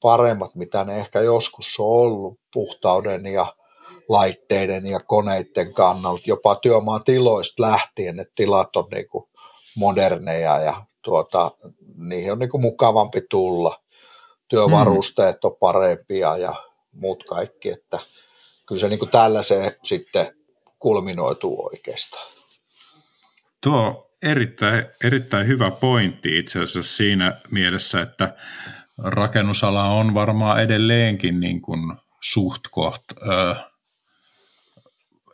paremmat, 0.00 0.54
mitä 0.54 0.84
ne 0.84 0.98
ehkä 0.98 1.20
joskus 1.20 1.76
on 1.78 1.86
ollut 1.86 2.38
puhtauden 2.52 3.26
ja 3.26 3.54
laitteiden 4.08 4.86
ja 4.86 5.00
koneiden 5.06 5.74
kannalta, 5.74 6.22
jopa 6.26 6.54
työmaatiloista 6.54 7.62
lähtien, 7.62 8.20
että 8.20 8.32
tilat 8.34 8.76
on 8.76 8.86
niin 8.90 9.08
kuin 9.08 9.28
moderneja 9.76 10.60
ja 10.60 10.82
tuota, 11.02 11.50
niihin 11.96 12.32
on 12.32 12.38
niin 12.38 12.50
kuin 12.50 12.60
mukavampi 12.60 13.22
tulla. 13.30 13.80
Työvarusteet 14.48 15.44
on 15.44 15.56
parempia 15.60 16.36
ja 16.36 16.54
muut 16.92 17.24
kaikki, 17.28 17.70
että 17.70 17.98
kyllä 18.66 18.80
se 18.80 18.88
niin 18.88 18.98
kuin 18.98 19.10
tällaiseen 19.10 19.72
sitten 19.82 20.26
kulminoituu 20.78 21.66
oikeastaan. 21.66 22.26
Tuo 23.62 24.10
erittäin, 24.22 24.86
erittäin 25.04 25.46
hyvä 25.46 25.70
pointti 25.70 26.38
itse 26.38 26.62
asiassa 26.62 26.96
siinä 26.96 27.40
mielessä, 27.50 28.00
että 28.00 28.36
rakennusala 28.98 29.84
on 29.84 30.14
varmaan 30.14 30.62
edelleenkin 30.62 31.40
niin 31.40 31.62
kuin 31.62 31.96
suht 32.20 32.62
koht, 32.70 33.02
ö, 33.28 33.54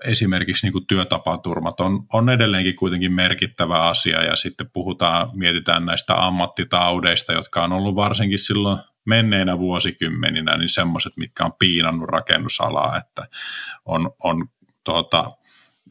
esimerkiksi 0.04 0.66
niin 0.66 0.72
kuin 0.72 0.86
työtapaturmat 0.86 1.80
on, 1.80 2.06
on 2.12 2.30
edelleenkin 2.30 2.76
kuitenkin 2.76 3.12
merkittävä 3.12 3.80
asia 3.80 4.22
ja 4.22 4.36
sitten 4.36 4.70
puhutaan, 4.70 5.30
mietitään 5.34 5.86
näistä 5.86 6.26
ammattitaudeista, 6.26 7.32
jotka 7.32 7.64
on 7.64 7.72
ollut 7.72 7.96
varsinkin 7.96 8.38
silloin 8.38 8.78
menneinä 9.06 9.58
vuosikymmeninä, 9.58 10.56
niin 10.56 10.68
semmoiset, 10.68 11.12
mitkä 11.16 11.44
on 11.44 11.52
piinannut 11.58 12.08
rakennusalaa, 12.08 12.96
että 12.96 13.26
on, 13.84 14.10
on 14.22 14.48
tuota, 14.84 15.30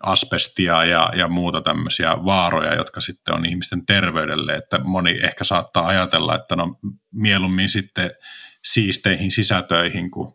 asbestia 0.03 0.86
ja, 0.86 1.11
ja 1.16 1.28
muuta 1.28 1.61
tämmöisiä 1.61 2.26
vaaroja, 2.26 2.76
jotka 2.76 3.01
sitten 3.01 3.36
on 3.36 3.45
ihmisten 3.45 3.86
terveydelle, 3.86 4.55
että 4.55 4.80
moni 4.80 5.20
ehkä 5.24 5.43
saattaa 5.43 5.88
ajatella, 5.88 6.36
että 6.36 6.55
no 6.55 6.80
mieluummin 7.11 7.70
sitten 7.70 8.11
siisteihin 8.64 9.32
sisätöihin 9.32 10.11
kuin 10.11 10.32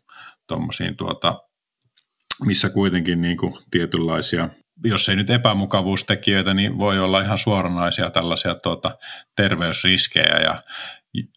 tuommoisiin 0.46 0.96
tuota, 0.96 1.42
missä 2.44 2.70
kuitenkin 2.70 3.20
niin 3.20 3.36
kuin 3.36 3.54
tietynlaisia, 3.70 4.48
jos 4.84 5.08
ei 5.08 5.16
nyt 5.16 5.30
epämukavuustekijöitä, 5.30 6.54
niin 6.54 6.78
voi 6.78 6.98
olla 6.98 7.20
ihan 7.20 7.38
suoranaisia 7.38 8.10
tällaisia 8.10 8.54
tuota, 8.54 8.98
terveysriskejä 9.36 10.40
ja 10.40 10.58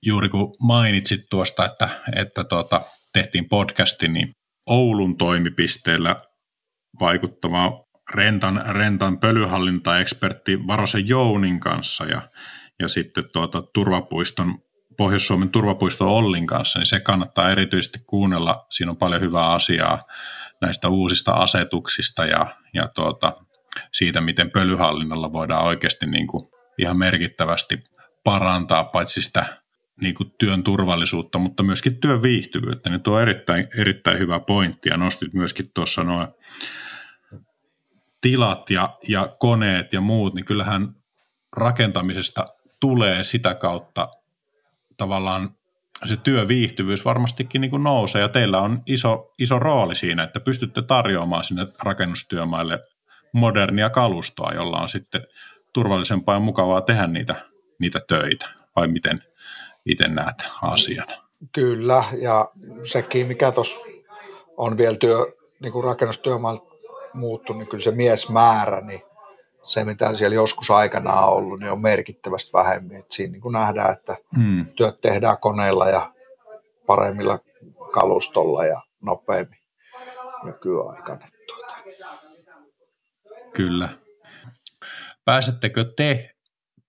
juuri 0.03 0.29
kun 0.29 0.55
mainitsit 0.63 1.21
tuosta, 1.29 1.65
että, 1.65 1.89
että 2.15 2.43
tuota, 2.43 2.81
tehtiin 3.13 3.49
podcasti, 3.49 4.07
niin 4.07 4.31
Oulun 4.67 5.17
toimipisteellä 5.17 6.15
vaikuttava 6.99 7.83
Rentan, 8.13 8.63
Rentan 8.67 9.19
pölyhallintaekspertti 9.19 10.67
Varosen 10.67 11.07
Jounin 11.07 11.59
kanssa 11.59 12.05
ja, 12.05 12.29
ja 12.79 12.87
sitten 12.87 13.23
tuota, 13.33 13.61
turvapuiston 13.61 14.59
Pohjois-Suomen 14.97 15.49
turvapuiston 15.49 16.07
Ollin 16.07 16.47
kanssa, 16.47 16.79
niin 16.79 16.85
se 16.85 16.99
kannattaa 16.99 17.51
erityisesti 17.51 17.99
kuunnella. 18.07 18.65
Siinä 18.71 18.91
on 18.91 18.97
paljon 18.97 19.21
hyvää 19.21 19.51
asiaa 19.51 19.99
näistä 20.61 20.89
uusista 20.89 21.31
asetuksista 21.31 22.25
ja, 22.25 22.55
ja 22.73 22.87
tuota, 22.87 23.33
siitä, 23.93 24.21
miten 24.21 24.51
pölyhallinnalla 24.51 25.33
voidaan 25.33 25.65
oikeasti 25.65 26.05
niin 26.05 26.27
kuin 26.27 26.43
ihan 26.77 26.97
merkittävästi 26.97 27.83
parantaa 28.23 28.83
paitsi 28.83 29.21
sitä 29.21 29.60
niin 30.01 30.15
kuin 30.15 30.33
työn 30.37 30.63
turvallisuutta, 30.63 31.39
mutta 31.39 31.63
myöskin 31.63 31.97
työn 31.97 32.23
viihtyvyyttä. 32.23 32.89
Niin 32.89 33.01
tuo 33.01 33.15
on 33.15 33.21
erittäin, 33.21 33.67
erittäin 33.77 34.19
hyvä 34.19 34.39
pointti. 34.39 34.89
Ja 34.89 34.97
nostit 34.97 35.33
myöskin 35.33 35.71
tuossa 35.73 36.03
noin 36.03 36.27
tilat 38.21 38.69
ja, 38.69 38.97
ja 39.07 39.35
koneet 39.39 39.93
ja 39.93 40.01
muut, 40.01 40.33
niin 40.33 40.45
kyllähän 40.45 40.95
rakentamisesta 41.57 42.45
tulee 42.79 43.23
sitä 43.23 43.55
kautta 43.55 44.09
tavallaan 44.97 45.49
se 46.05 46.17
työviihtyvyys 46.17 47.05
varmastikin 47.05 47.61
niin 47.61 47.71
kuin 47.71 47.83
nousee. 47.83 48.21
Ja 48.21 48.29
teillä 48.29 48.61
on 48.61 48.83
iso, 48.85 49.31
iso 49.39 49.59
rooli 49.59 49.95
siinä, 49.95 50.23
että 50.23 50.39
pystytte 50.39 50.81
tarjoamaan 50.81 51.43
sinne 51.43 51.67
rakennustyömaille 51.83 52.79
modernia 53.33 53.89
kalustoa, 53.89 54.51
jolla 54.53 54.79
on 54.79 54.89
sitten 54.89 55.21
turvallisempaa 55.73 56.35
ja 56.35 56.39
mukavaa 56.39 56.81
tehdä 56.81 57.07
niitä, 57.07 57.35
niitä 57.79 57.99
töitä, 58.07 58.49
vai 58.75 58.87
miten 58.87 59.19
itse 59.85 60.07
näet 60.07 60.35
asian? 60.61 61.07
Kyllä, 61.51 62.03
ja 62.21 62.51
sekin, 62.83 63.27
mikä 63.27 63.51
tuossa 63.51 63.79
on 64.57 64.77
vielä 64.77 64.95
työ, 64.95 65.25
niin 65.59 65.71
kuin 65.73 65.83
rakennustyömailla 65.83 66.71
muuttunut, 67.13 67.59
niin 67.59 67.69
kyllä 67.69 67.83
se 67.83 67.91
miesmäärä, 67.91 68.81
niin 68.81 69.01
se, 69.63 69.83
mitä 69.83 70.15
siellä 70.15 70.35
joskus 70.35 70.71
aikana 70.71 71.13
on 71.13 71.33
ollut, 71.33 71.59
niin 71.59 71.71
on 71.71 71.81
merkittävästi 71.81 72.53
vähemmän. 72.53 72.95
Et 72.95 73.11
siinä 73.11 73.31
niin 73.31 73.41
kuin 73.41 73.53
nähdään, 73.53 73.93
että 73.93 74.17
hmm. 74.35 74.65
työt 74.75 75.01
tehdään 75.01 75.37
koneilla 75.37 75.89
ja 75.89 76.11
paremmilla 76.85 77.39
kalustolla 77.91 78.65
ja 78.65 78.81
nopeammin 79.01 79.59
nykyaikana. 80.43 81.27
Tuota. 81.47 81.75
Kyllä. 83.53 83.89
Pääsettekö 85.25 85.85
te 85.95 86.30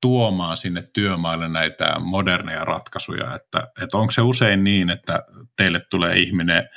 tuomaan 0.03 0.57
sinne 0.57 0.83
työmaille 0.93 1.49
näitä 1.49 1.95
moderneja 2.01 2.65
ratkaisuja, 2.65 3.35
että, 3.35 3.69
että 3.83 3.99
onko 3.99 4.11
se 4.11 4.21
usein 4.21 4.65
niin, 4.65 4.91
että 4.91 5.23
teille 5.57 5.81
tulee 5.91 6.19
ihminen, 6.19 6.69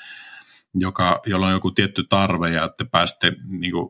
joka, 0.74 1.22
jolla 1.26 1.48
on 1.48 1.52
joku 1.52 1.72
tietty 1.72 2.04
tarve 2.10 2.50
ja 2.50 2.68
te 2.68 2.86
pääsette 2.92 3.32
niin 3.48 3.72
kuin, 3.72 3.90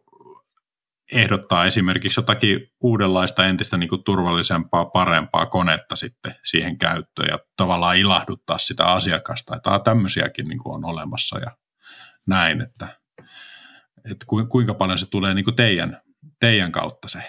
ehdottaa 1.12 1.66
esimerkiksi 1.66 2.20
jotakin 2.20 2.72
uudenlaista, 2.82 3.46
entistä 3.46 3.78
niin 3.78 3.90
kuin 3.90 4.04
turvallisempaa, 4.04 4.86
parempaa 4.86 5.46
konetta 5.46 5.96
sitten 5.96 6.36
siihen 6.44 6.78
käyttöön 6.78 7.30
ja 7.30 7.40
tavallaan 7.58 7.98
ilahduttaa 7.98 8.58
sitä 8.58 8.86
asiakasta. 8.86 9.56
Että 9.56 9.80
tämmöisiäkin 9.84 10.48
niin 10.48 10.60
kuin 10.60 10.76
on 10.76 10.86
olemassa 10.86 11.40
ja 11.40 11.52
näin, 12.28 12.62
että, 12.62 12.88
että 14.12 14.26
kuinka 14.50 14.74
paljon 14.74 15.00
se 15.00 15.06
tulee 15.10 15.34
niin 15.34 15.46
kuin 15.46 15.56
teidän, 15.56 16.02
teidän 16.40 16.72
kautta 16.72 17.08
se 17.08 17.24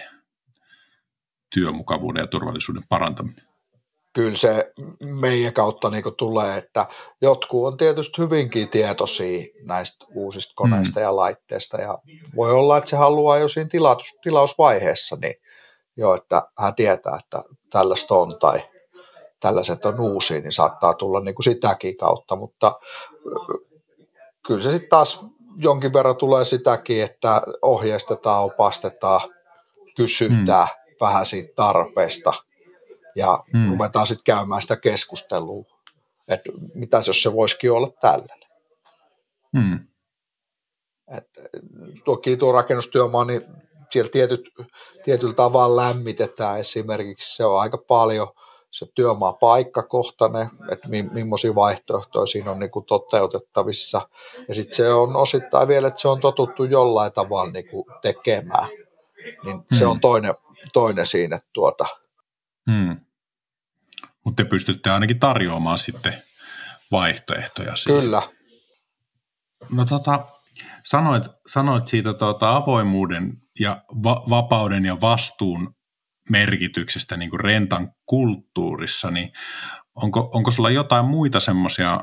työmukavuuden 1.53 2.21
ja 2.21 2.27
turvallisuuden 2.27 2.83
parantaminen 2.89 3.43
kyllä 4.17 4.37
se 4.37 4.73
meidän 4.99 5.53
kautta 5.53 5.89
niin 5.89 6.03
tulee, 6.17 6.57
että 6.57 6.87
jotkut 7.21 7.67
on 7.67 7.77
tietysti 7.77 8.21
hyvinkin 8.21 8.69
tietoisia 8.69 9.45
näistä 9.61 10.05
uusista 10.13 10.53
koneista 10.55 10.99
mm. 10.99 11.03
ja 11.03 11.15
laitteista 11.15 11.77
ja 11.77 11.97
voi 12.35 12.51
olla, 12.51 12.77
että 12.77 12.89
se 12.89 12.95
haluaa 12.97 13.37
jo 13.37 13.47
siinä 13.47 13.69
tilaus, 13.69 14.19
tilausvaiheessa, 14.23 15.17
niin 15.21 15.33
jo, 15.97 16.15
että 16.15 16.41
hän 16.59 16.75
tietää, 16.75 17.19
että 17.23 17.43
tällaista 17.69 18.15
on 18.15 18.39
tai 18.39 18.61
tällaiset 19.39 19.85
on 19.85 19.99
uusia, 19.99 20.41
niin 20.41 20.51
saattaa 20.51 20.93
tulla 20.93 21.19
niin 21.19 21.35
kuin 21.35 21.43
sitäkin 21.43 21.97
kautta, 21.97 22.35
mutta 22.35 22.79
kyllä 24.47 24.61
se 24.61 24.71
sitten 24.71 24.89
taas 24.89 25.25
jonkin 25.57 25.93
verran 25.93 26.15
tulee 26.15 26.45
sitäkin, 26.45 27.03
että 27.03 27.41
ohjeistetaan, 27.61 28.43
opastetaan, 28.43 29.21
kysytään 29.95 30.67
mm. 30.67 30.76
Vähän 31.01 31.25
siitä 31.25 31.53
tarpeesta– 31.55 32.33
ja 33.17 33.43
hmm. 33.53 33.71
ruvetaan 33.71 34.07
sitten 34.07 34.23
käymään 34.23 34.61
sitä 34.61 34.75
keskustelua, 34.75 35.65
että 36.27 36.49
mitä 36.75 37.01
jos 37.07 37.23
se 37.23 37.33
voisikin 37.33 37.71
olla 37.71 37.91
tällainen. 38.01 38.49
Hmm. 39.57 39.79
Et, 41.17 41.29
toki 42.05 42.37
tuo 42.37 42.51
rakennustyömaa, 42.51 43.25
niin 43.25 43.41
siellä 43.89 44.09
tietyt, 44.09 44.49
tietyllä 45.03 45.33
tavalla 45.33 45.81
lämmitetään 45.81 46.59
esimerkiksi, 46.59 47.35
se 47.35 47.45
on 47.45 47.59
aika 47.59 47.77
paljon 47.77 48.27
se 48.71 48.85
työmaa 48.95 49.33
paikkakohtainen, 49.33 50.49
että 50.71 50.89
mi, 50.89 51.03
millaisia 51.03 51.55
vaihtoehtoja 51.55 52.25
siinä 52.25 52.51
on 52.51 52.59
niin 52.59 52.71
kuin 52.71 52.85
toteutettavissa. 52.85 54.09
Ja 54.47 54.55
sitten 54.55 54.75
se 54.75 54.93
on 54.93 55.15
osittain 55.15 55.67
vielä, 55.67 55.87
että 55.87 56.01
se 56.01 56.07
on 56.07 56.19
totuttu 56.19 56.63
jollain 56.63 57.11
tavalla 57.11 57.51
niin 57.51 57.67
kuin 57.69 57.85
tekemään. 58.01 58.69
Niin 59.43 59.55
hmm. 59.55 59.77
se 59.77 59.85
on 59.85 59.99
toinen, 59.99 60.35
toinen 60.73 61.05
siinä, 61.05 61.35
että 61.35 61.49
tuota, 61.53 61.85
Hmm. 62.71 62.99
Mutta 64.25 64.43
te 64.43 64.49
pystytte 64.49 64.89
ainakin 64.89 65.19
tarjoamaan 65.19 65.77
sitten 65.77 66.13
vaihtoehtoja 66.91 67.75
siihen. 67.75 68.01
Kyllä. 68.01 68.21
No 69.71 69.85
tota, 69.85 70.25
sanoit, 70.85 71.23
sanoit 71.47 71.87
siitä 71.87 72.13
tuota 72.13 72.55
avoimuuden 72.55 73.33
ja 73.59 73.83
va- 74.03 74.23
vapauden 74.29 74.85
ja 74.85 75.01
vastuun 75.01 75.75
merkityksestä 76.29 77.17
niin 77.17 77.29
kuin 77.29 77.39
rentan 77.39 77.91
kulttuurissa, 78.05 79.11
niin 79.11 79.31
onko, 79.95 80.29
onko 80.33 80.51
sulla 80.51 80.69
jotain 80.69 81.05
muita 81.05 81.39
semmoisia, 81.39 81.99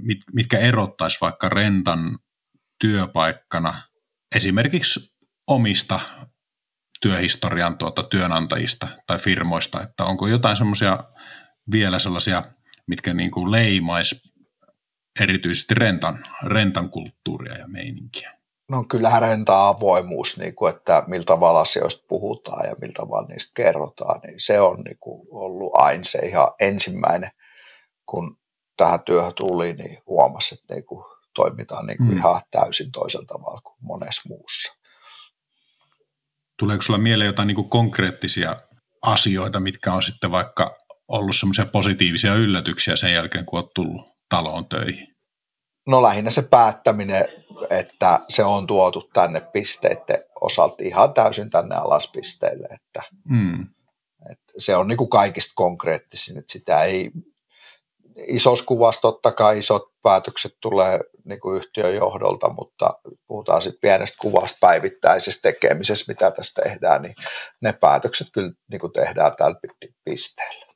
mit, 0.00 0.18
mitkä 0.32 0.58
erottaisi 0.58 1.18
vaikka 1.20 1.48
rentan 1.48 2.18
työpaikkana 2.80 3.74
esimerkiksi 4.34 5.14
omista 5.46 6.00
työhistorian 7.06 7.78
tuota, 7.78 8.02
työnantajista 8.02 8.88
tai 9.06 9.18
firmoista, 9.18 9.82
että 9.82 10.04
onko 10.04 10.26
jotain 10.26 10.56
semmoisia 10.56 10.98
vielä 11.72 11.98
sellaisia, 11.98 12.42
mitkä 12.86 13.14
niin 13.14 13.30
kuin 13.30 13.50
leimais 13.50 14.22
erityisesti 15.20 15.74
rentan, 15.74 16.26
rentan 16.42 16.90
kulttuuria 16.90 17.58
ja 17.58 17.68
meininkiä? 17.68 18.32
No 18.68 18.84
kyllähän 18.84 19.22
renta 19.22 19.68
avoimuus, 19.68 20.38
niin 20.38 20.54
kuin, 20.54 20.74
että 20.74 21.04
millä 21.06 21.24
tavalla 21.24 21.60
asioista 21.60 22.06
puhutaan 22.08 22.68
ja 22.68 22.76
millä 22.80 22.94
tavalla 22.96 23.28
niistä 23.28 23.52
kerrotaan, 23.54 24.20
niin 24.20 24.40
se 24.40 24.60
on 24.60 24.80
niin 24.80 24.98
kuin 25.00 25.28
ollut 25.30 25.72
aina 25.74 26.04
se 26.04 26.18
ihan 26.18 26.48
ensimmäinen, 26.60 27.30
kun 28.06 28.38
tähän 28.76 29.00
työhön 29.00 29.34
tuli, 29.34 29.72
niin 29.72 29.98
huomasi, 30.06 30.54
että 30.54 30.74
niin 30.74 30.84
kuin 30.84 31.04
toimitaan 31.34 31.86
niin 31.86 31.98
kuin 31.98 32.10
mm. 32.10 32.16
ihan 32.16 32.42
täysin 32.50 32.92
toisella 32.92 33.26
tavalla 33.26 33.60
kuin 33.60 33.76
monessa 33.80 34.28
muussa. 34.28 34.85
Tuleeko 36.58 36.82
sinulla 36.82 37.02
mieleen 37.02 37.26
jotain 37.26 37.46
niin 37.46 37.68
konkreettisia 37.68 38.56
asioita, 39.02 39.60
mitkä 39.60 39.92
on 39.92 40.02
sitten 40.02 40.30
vaikka 40.30 40.78
ollut 41.08 41.36
semmoisia 41.36 41.66
positiivisia 41.66 42.34
yllätyksiä 42.34 42.96
sen 42.96 43.12
jälkeen, 43.12 43.46
kun 43.46 43.58
olet 43.58 43.70
tullut 43.74 44.06
taloon 44.28 44.68
töihin? 44.68 45.16
No 45.86 46.02
lähinnä 46.02 46.30
se 46.30 46.42
päättäminen, 46.42 47.24
että 47.70 48.20
se 48.28 48.44
on 48.44 48.66
tuotu 48.66 49.10
tänne 49.12 49.40
pisteiden 49.40 50.24
osalta 50.40 50.76
ihan 50.80 51.14
täysin 51.14 51.50
tänne 51.50 51.74
alaspisteille, 51.74 52.66
että, 52.66 53.02
mm. 53.28 53.66
että 54.30 54.52
se 54.58 54.76
on 54.76 54.88
niin 54.88 54.98
kuin 54.98 55.10
kaikista 55.10 55.52
konkreettisin, 55.54 56.38
että 56.38 56.52
sitä 56.52 56.82
ei 56.82 57.10
isossa 58.26 58.64
kuvassa 58.64 59.00
totta 59.00 59.32
kai 59.32 59.58
isot 59.58 59.82
päätökset 60.02 60.56
tulee 60.60 61.00
niin 61.28 61.40
kuin 61.40 61.56
yhtiön 61.56 61.94
johdolta, 61.94 62.48
mutta 62.48 62.94
puhutaan 63.26 63.62
sitten 63.62 63.80
pienestä 63.80 64.16
kuvasta 64.20 64.58
päivittäisestä 64.60 65.42
tekemisestä, 65.52 66.12
mitä 66.12 66.30
tässä 66.30 66.62
tehdään, 66.62 67.02
niin 67.02 67.14
ne 67.60 67.72
päätökset 67.72 68.26
kyllä 68.32 68.52
niin 68.70 68.80
kuin 68.80 68.92
tehdään 68.92 69.32
tällä 69.38 69.56
pisteellä. 70.04 70.66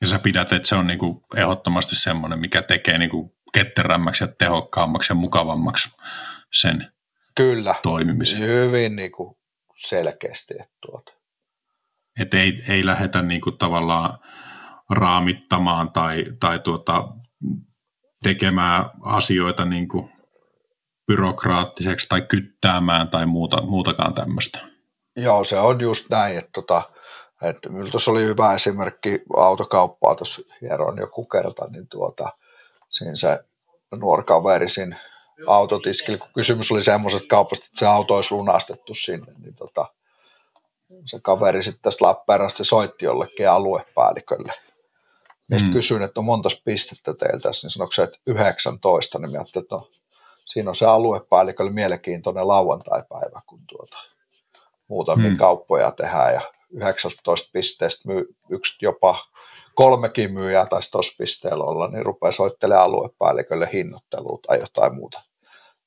Ja 0.00 0.06
sä 0.06 0.18
pidät, 0.18 0.52
että 0.52 0.68
se 0.68 0.74
on 0.74 0.86
niin 0.86 0.98
kuin 0.98 1.20
ehdottomasti 1.36 1.96
semmoinen, 1.96 2.38
mikä 2.38 2.62
tekee 2.62 2.98
niin 2.98 3.10
kuin 3.10 3.30
ketterämmäksi 3.54 4.24
ja 4.24 4.28
tehokkaammaksi 4.38 5.12
ja 5.12 5.16
mukavammaksi 5.16 5.88
sen 6.52 6.92
Kyllä, 7.34 7.74
toimimisen. 7.82 8.38
hyvin 8.40 8.96
niin 8.96 9.12
kuin 9.12 9.36
selkeästi. 9.76 10.54
Että 10.60 10.76
tuota. 10.86 11.12
Et 12.20 12.34
ei, 12.34 12.62
ei 12.68 12.86
lähdetä 12.86 13.22
niin 13.22 13.40
kuin 13.40 13.58
tavallaan 13.58 14.18
raamittamaan 14.90 15.92
tai, 15.92 16.24
tai 16.40 16.58
tuota, 16.58 17.08
tekemään 18.22 18.90
asioita 19.02 19.64
niin 19.64 19.88
kuin 19.88 20.10
byrokraattiseksi 21.06 22.08
tai 22.08 22.22
kyttäämään 22.22 23.08
tai 23.08 23.26
muuta, 23.26 23.62
muutakaan 23.62 24.14
tämmöistä. 24.14 24.58
Joo, 25.16 25.44
se 25.44 25.58
on 25.58 25.80
just 25.80 26.10
näin, 26.10 26.38
että 26.38 26.50
tota, 26.52 26.82
että 27.42 27.68
tuossa 27.90 28.10
oli 28.10 28.24
hyvä 28.24 28.54
esimerkki 28.54 29.22
autokauppaa 29.36 30.14
tuossa 30.14 30.42
hieron 30.60 30.98
joku 30.98 31.24
kerta, 31.24 31.66
niin 31.70 31.88
tuota, 31.88 32.32
siinä 32.88 33.16
se 33.16 33.38
nuori 33.96 34.24
kaveri 34.24 34.68
siinä 34.68 35.00
autotiskillä, 35.46 36.18
kun 36.18 36.28
kysymys 36.34 36.72
oli 36.72 36.82
semmoisesta 36.82 37.28
kaupasta, 37.28 37.66
että 37.66 37.78
se 37.78 37.86
auto 37.86 38.14
olisi 38.14 38.34
lunastettu 38.34 38.94
sinne, 38.94 39.32
niin 39.38 39.54
tota, 39.54 39.86
se 41.04 41.18
kaveri 41.22 41.62
sitten 41.62 41.82
tästä 41.82 42.04
Lappeenrannasta 42.04 42.64
soitti 42.64 43.04
jollekin 43.04 43.50
aluepäällikölle 43.50 44.52
ja 45.50 45.58
sitten 45.58 45.70
mm. 45.70 45.78
kysyin, 45.78 46.02
että 46.02 46.20
on 46.20 46.24
monta 46.24 46.48
pistettä 46.64 47.14
teiltä 47.14 47.38
tässä, 47.38 47.66
niin 47.66 47.72
sanoiko 47.72 47.92
se, 47.92 48.02
että 48.02 48.18
19, 48.26 49.18
niin 49.18 49.36
ajattelin, 49.36 49.64
että 49.64 49.74
no, 49.74 49.88
siinä 50.44 50.70
on 50.70 50.76
se 50.76 50.86
aluepäällikölle 50.86 51.70
mielenkiintoinen 51.70 52.48
lauantai-päivä, 52.48 53.40
kun 53.46 53.60
tuota, 53.68 53.98
muutamia 54.88 55.30
mm. 55.30 55.36
kauppoja 55.36 55.90
tehdään 55.90 56.34
ja 56.34 56.40
19 56.70 57.50
pisteestä 57.52 58.08
myy 58.08 58.36
yksi 58.50 58.78
jopa 58.82 59.24
kolmekin 59.74 60.32
myyjää 60.32 60.66
taisi 60.66 60.90
tuossa 60.90 61.14
pisteellä 61.18 61.64
olla, 61.64 61.88
niin 61.88 62.06
rupeaa 62.06 62.32
soittelemaan 62.32 62.84
aluepäällikölle 62.84 63.68
hinnoittelua 63.72 64.38
tai 64.46 64.60
jotain 64.60 64.94
muuta 64.94 65.22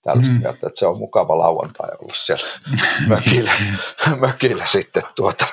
tällaista 0.01 0.34
mm. 0.34 0.39
mieltä, 0.39 0.68
että 0.68 0.80
se 0.80 0.88
on 0.88 0.97
mukava 0.97 1.38
lauantai 1.38 1.89
olla 2.01 2.14
siellä 2.14 2.47
mökillä, 3.07 3.51
mökillä 4.20 4.66
sitten 4.66 5.03
tuota, 5.16 5.45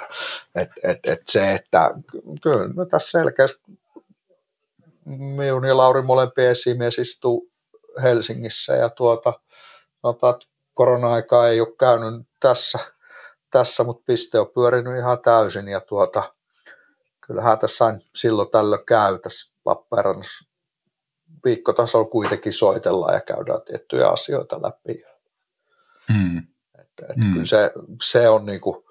että 0.55 0.75
et, 0.85 0.99
et 1.07 1.23
se, 1.29 1.55
että 1.55 1.91
kyllä 2.43 2.69
no 2.77 2.85
tässä 2.85 3.19
selkeästi 3.19 3.63
minun 5.09 5.65
ja 5.65 5.77
Lauri 5.77 6.03
molempien 6.03 6.51
esimies 6.51 6.99
istuu 6.99 7.51
Helsingissä 8.03 8.75
ja 8.75 8.91
tuota, 8.91 9.33
sanotaan, 10.03 10.35
korona-aika 10.75 11.49
ei 11.49 11.61
ole 11.61 11.77
käynyt 11.79 12.29
tässä, 12.41 12.79
tässä 13.51 13.85
mutta 13.85 14.03
piste 14.07 14.39
on 14.39 14.51
pyörinyt 14.55 14.99
ihan 14.99 15.19
täysin 15.21 15.69
ja 15.69 15.81
tuota, 15.81 16.35
kyllähän 17.27 17.59
tässä 17.59 17.77
sain 17.77 18.03
silloin 18.15 18.51
tällöin 18.51 18.87
käy 18.87 19.19
tässä 19.19 19.55
Lappeenrannassa 19.65 20.49
viikkotasolla 21.45 22.09
kuitenkin 22.09 22.53
soitellaan 22.53 23.15
ja 23.15 23.21
käydään 23.21 23.63
tiettyjä 23.63 24.09
asioita 24.09 24.63
läpi. 24.63 25.05
Mm. 26.09 26.39
Että, 26.79 27.07
että 27.09 27.25
mm. 27.25 27.33
Kyllä 27.33 27.47
se, 27.47 27.73
se 28.03 28.29
on 28.29 28.47
niin 28.47 28.61
kuin 28.61 28.85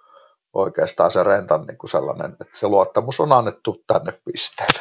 oikeastaan 0.54 1.12
se 1.12 1.24
rentan 1.24 1.66
niin 1.66 1.78
kuin 1.78 1.90
sellainen, 1.90 2.32
että 2.32 2.58
se 2.60 2.68
luottamus 2.68 3.20
on 3.20 3.32
annettu 3.32 3.84
tänne 3.88 4.22
pisteelle. 4.26 4.80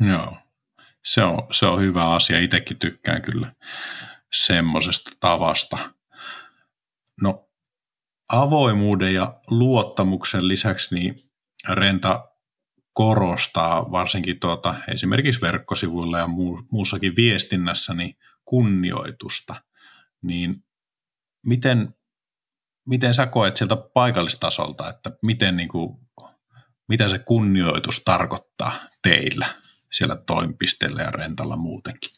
Joo, 0.00 0.36
se 1.04 1.22
on, 1.22 1.46
se 1.52 1.66
on 1.66 1.80
hyvä 1.80 2.10
asia. 2.10 2.38
Itsekin 2.38 2.78
tykkään 2.78 3.22
kyllä 3.22 3.52
semmoisesta 4.32 5.10
tavasta. 5.20 5.78
No, 7.22 7.48
avoimuuden 8.28 9.14
ja 9.14 9.40
luottamuksen 9.50 10.48
lisäksi 10.48 10.94
niin 10.94 11.30
Renta 11.68 12.28
korostaa 12.92 13.90
varsinkin 13.90 14.40
tuota, 14.40 14.74
esimerkiksi 14.88 15.40
verkkosivuilla 15.40 16.18
ja 16.18 16.28
muussakin 16.72 17.16
viestinnässä 17.16 17.94
niin 17.94 18.16
kunnioitusta. 18.44 19.62
Niin 20.22 20.64
miten, 21.46 21.94
miten 22.88 23.14
sä 23.14 23.26
koet 23.26 23.56
sieltä 23.56 23.76
paikallistasolta, 23.76 24.88
että 24.88 25.10
miten, 25.22 25.56
niin 25.56 25.68
kuin, 25.68 25.96
mitä 26.88 27.08
se 27.08 27.18
kunnioitus 27.18 28.02
tarkoittaa 28.04 28.72
teillä? 29.02 29.67
Siellä 29.92 30.16
toimipisteellä 30.26 31.02
ja 31.02 31.10
rentalla 31.10 31.56
muutenkin? 31.56 32.10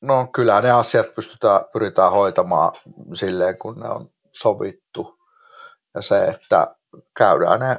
No 0.00 0.26
kyllä 0.26 0.60
ne 0.60 0.70
asiat 0.70 1.14
pystytään, 1.14 1.60
pyritään 1.72 2.12
hoitamaan 2.12 2.72
silleen, 3.12 3.58
kun 3.58 3.80
ne 3.80 3.88
on 3.88 4.10
sovittu. 4.32 5.18
Ja 5.94 6.02
se, 6.02 6.24
että 6.24 6.76
käydään 7.16 7.60
ne 7.60 7.78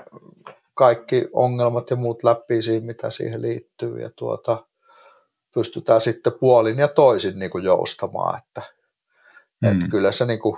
kaikki 0.73 1.27
ongelmat 1.33 1.89
ja 1.89 1.95
muut 1.95 2.23
läpi 2.23 2.61
siinä, 2.61 2.85
mitä 2.85 3.09
siihen 3.09 3.41
liittyy. 3.41 4.01
Ja 4.01 4.09
tuota, 4.15 4.65
pystytään 5.53 6.01
sitten 6.01 6.33
puolin 6.39 6.77
ja 6.77 6.87
toisin 6.87 7.39
niin 7.39 7.51
kuin 7.51 7.63
joustamaan. 7.63 8.39
Että, 8.39 8.61
mm. 9.61 9.71
että 9.71 9.91
kyllä 9.91 10.11
se 10.11 10.25
niin 10.25 10.39
kuin, 10.39 10.57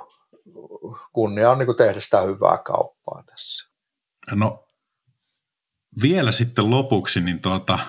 kunnia 1.13 1.51
on 1.51 1.57
niin 1.57 1.65
kuin 1.65 1.77
tehdä 1.77 1.99
sitä 1.99 2.21
hyvää 2.21 2.57
kauppaa 2.57 3.23
tässä. 3.25 3.69
No 4.31 4.65
vielä 6.01 6.31
sitten 6.31 6.69
lopuksi, 6.69 7.21
niin 7.21 7.41
tuota, 7.41 7.79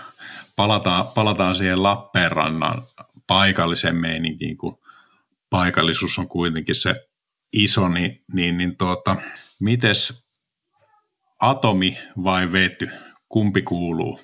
palataan, 0.56 1.06
palataan 1.14 1.56
siihen 1.56 1.82
Lappeenrannan 1.82 2.82
paikalliseen 3.26 3.96
meininkiin, 3.96 4.56
kun 4.56 4.78
paikallisuus 5.50 6.18
on 6.18 6.28
kuitenkin 6.28 6.74
se 6.74 7.08
iso, 7.52 7.88
niin, 7.88 8.24
niin, 8.32 8.56
niin 8.56 8.76
tuota, 8.76 9.16
mites 9.60 10.24
atomi 11.40 11.98
vai 12.24 12.52
vety, 12.52 12.90
kumpi 13.28 13.62
kuuluu 13.62 14.20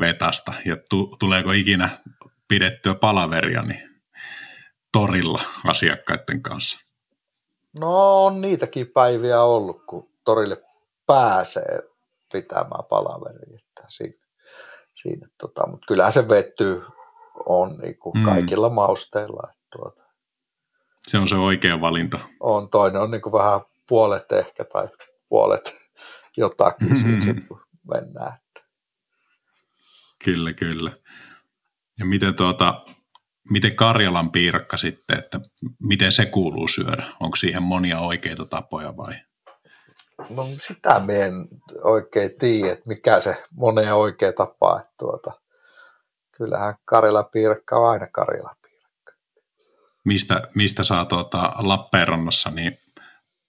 vetasta 0.00 0.52
ja 0.64 0.76
tu, 0.90 1.16
tuleeko 1.18 1.52
ikinä 1.52 1.98
pidettyä 2.48 2.94
palaveria 2.94 3.62
niin 3.62 3.90
torilla 4.92 5.42
asiakkaiden 5.66 6.42
kanssa? 6.42 6.78
No 7.80 8.24
on 8.24 8.40
niitäkin 8.40 8.88
päiviä 8.88 9.42
ollut, 9.42 9.82
kun 9.86 10.10
torille 10.24 10.62
pääsee 11.06 11.82
pitämään 12.32 12.84
palaveria. 12.88 13.56
Että 13.56 13.84
siinä 15.02 15.28
tota, 15.40 15.66
mutta 15.66 15.86
kyllähän 15.86 16.12
se 16.12 16.28
vetty 16.28 16.82
on 17.46 17.78
niin 17.78 17.98
kuin 17.98 18.18
mm. 18.18 18.24
kaikilla 18.24 18.70
mausteilla. 18.70 19.52
Tuota. 19.72 20.02
Se 21.00 21.18
on 21.18 21.28
se 21.28 21.36
oikea 21.36 21.80
valinta. 21.80 22.18
On, 22.40 22.70
toinen 22.70 23.02
on 23.02 23.10
niin 23.10 23.22
kuin 23.22 23.32
vähän 23.32 23.60
puolet 23.88 24.32
ehkä 24.32 24.64
tai 24.64 24.88
puolet 25.28 25.74
jotakin 26.36 26.96
siinä 26.96 27.40
kun 27.48 27.60
mennään. 27.94 28.38
Kyllä, 30.24 30.52
kyllä. 30.52 30.92
Ja 31.98 32.04
miten, 32.04 32.34
tuota, 32.34 32.80
miten 33.50 33.76
Karjalan 33.76 34.30
piirakka 34.30 34.76
sitten, 34.76 35.18
että 35.18 35.40
miten 35.82 36.12
se 36.12 36.26
kuuluu 36.26 36.68
syödä? 36.68 37.12
Onko 37.20 37.36
siihen 37.36 37.62
monia 37.62 37.98
oikeita 37.98 38.44
tapoja 38.44 38.96
vai? 38.96 39.14
No 40.30 40.46
sitä 40.66 41.00
me 41.00 41.22
en 41.22 41.48
oikein 41.84 42.30
tiedä, 42.38 42.72
että 42.72 42.84
mikä 42.86 43.20
se 43.20 43.44
monen 43.50 43.94
oikea 43.94 44.32
tapa. 44.32 44.80
Että 44.80 44.92
tuota, 44.98 45.32
kyllähän 46.36 46.74
Karjalan 46.84 47.26
piirakka 47.32 47.76
on 47.76 47.90
aina 47.90 48.06
Karjalan 48.06 48.56
piirakka. 48.62 49.12
Mistä, 50.04 50.42
mistä 50.54 50.84
saa 50.84 51.04
tuota 51.04 51.52
Lappeenrannassa 51.58 52.50
niin 52.50 52.78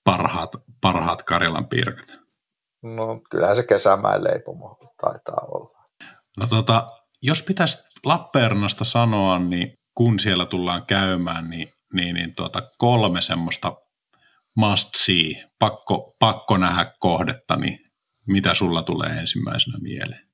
parhaat, 0.03 0.51
parhaat 0.82 1.24
Karjalan 1.24 1.67
piirakat? 1.67 2.07
No 2.84 3.21
kyllähän 3.30 3.55
se 3.55 3.63
kesämäen 3.63 4.24
leipomo 4.24 4.78
taitaa 5.01 5.47
olla. 5.47 5.84
No 6.38 6.47
tota, 6.47 6.88
jos 7.21 7.43
pitäisi 7.43 7.84
Lappeenrannasta 8.05 8.84
sanoa, 8.84 9.39
niin 9.39 9.74
kun 9.95 10.19
siellä 10.19 10.45
tullaan 10.45 10.86
käymään, 10.86 11.49
niin, 11.49 11.67
niin, 11.93 12.15
niin 12.15 12.36
tuota, 12.36 12.61
kolme 12.78 13.21
semmoista 13.21 13.76
must 14.56 14.89
see, 14.95 15.43
pakko, 15.60 16.16
pakko 16.20 16.58
nähdä 16.58 16.93
kohdetta, 16.99 17.56
niin 17.56 17.80
mitä 18.28 18.54
sulla 18.54 18.82
tulee 18.82 19.10
ensimmäisenä 19.10 19.78
mieleen? 19.82 20.28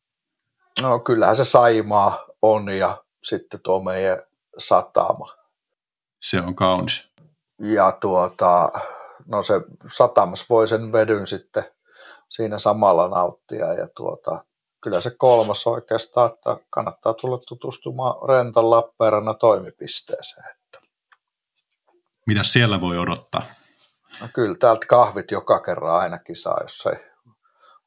No 0.81 0.99
kyllähän 0.99 1.35
se 1.35 1.45
Saimaa 1.45 2.25
on 2.41 2.69
ja 2.69 3.03
sitten 3.23 3.59
tuo 3.63 3.83
meidän 3.83 4.23
satama. 4.57 5.35
Se 6.21 6.41
on 6.41 6.55
kaunis. 6.55 7.09
Ja 7.59 7.97
tuota, 8.01 8.71
no 9.25 9.43
se 9.43 9.53
satamas 9.95 10.49
voi 10.49 10.67
sen 10.67 10.91
vedyn 10.91 11.27
sitten 11.27 11.63
siinä 12.29 12.57
samalla 12.57 13.07
nauttia 13.07 13.73
ja 13.73 13.87
tuota, 13.95 14.45
kyllä 14.81 15.01
se 15.01 15.11
kolmas 15.17 15.67
oikeastaan, 15.67 16.31
että 16.33 16.57
kannattaa 16.69 17.13
tulla 17.13 17.37
tutustumaan 17.47 18.29
Rentan 18.29 18.69
Lappeenrannan 18.69 19.37
toimipisteeseen. 19.37 20.55
Mitä 22.27 22.43
siellä 22.43 22.81
voi 22.81 22.97
odottaa? 22.97 23.45
No 24.21 24.27
kyllä 24.33 24.55
täältä 24.59 24.85
kahvit 24.89 25.31
joka 25.31 25.59
kerran 25.59 25.95
ainakin 25.95 26.35
saa, 26.35 26.57
jos 26.61 26.85
ei 26.85 27.09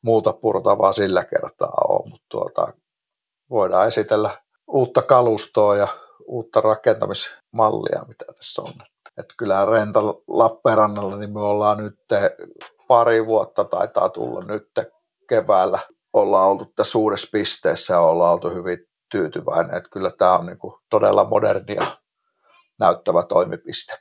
muuta 0.02 0.32
purtavaa 0.32 0.92
sillä 0.92 1.24
kertaa 1.24 1.72
ole, 1.88 2.10
mutta 2.10 2.26
tuota, 2.30 2.72
voidaan 3.50 3.88
esitellä 3.88 4.42
uutta 4.68 5.02
kalustoa 5.02 5.76
ja 5.76 5.88
uutta 6.26 6.60
rakentamismallia, 6.60 8.04
mitä 8.08 8.24
tässä 8.36 8.62
on. 8.62 8.72
Et 9.18 9.26
kyllähän 9.38 9.68
Renta 9.68 10.00
Lappeenrannalla 10.28 11.16
niin 11.16 11.32
me 11.32 11.40
ollaan 11.40 11.78
nyt 11.78 11.94
pari 12.88 13.26
vuotta 13.26 13.64
taitaa 13.64 14.08
tulla 14.08 14.40
nyt 14.44 14.68
keväällä. 15.28 15.78
Ollaan 16.12 16.48
oltu 16.48 16.72
tässä 16.76 16.98
uudessa 16.98 17.28
pisteessä 17.32 17.94
ja 17.94 18.00
ollaan 18.00 18.32
oltu 18.32 18.50
hyvin 18.50 18.78
tyytyväinen. 19.10 19.76
Että 19.76 19.88
kyllä 19.92 20.10
tämä 20.10 20.38
on 20.38 20.46
niin 20.46 20.58
kuin 20.58 20.74
todella 20.90 21.28
modernia 21.28 21.96
näyttävä 22.78 23.22
toimipiste. 23.22 23.98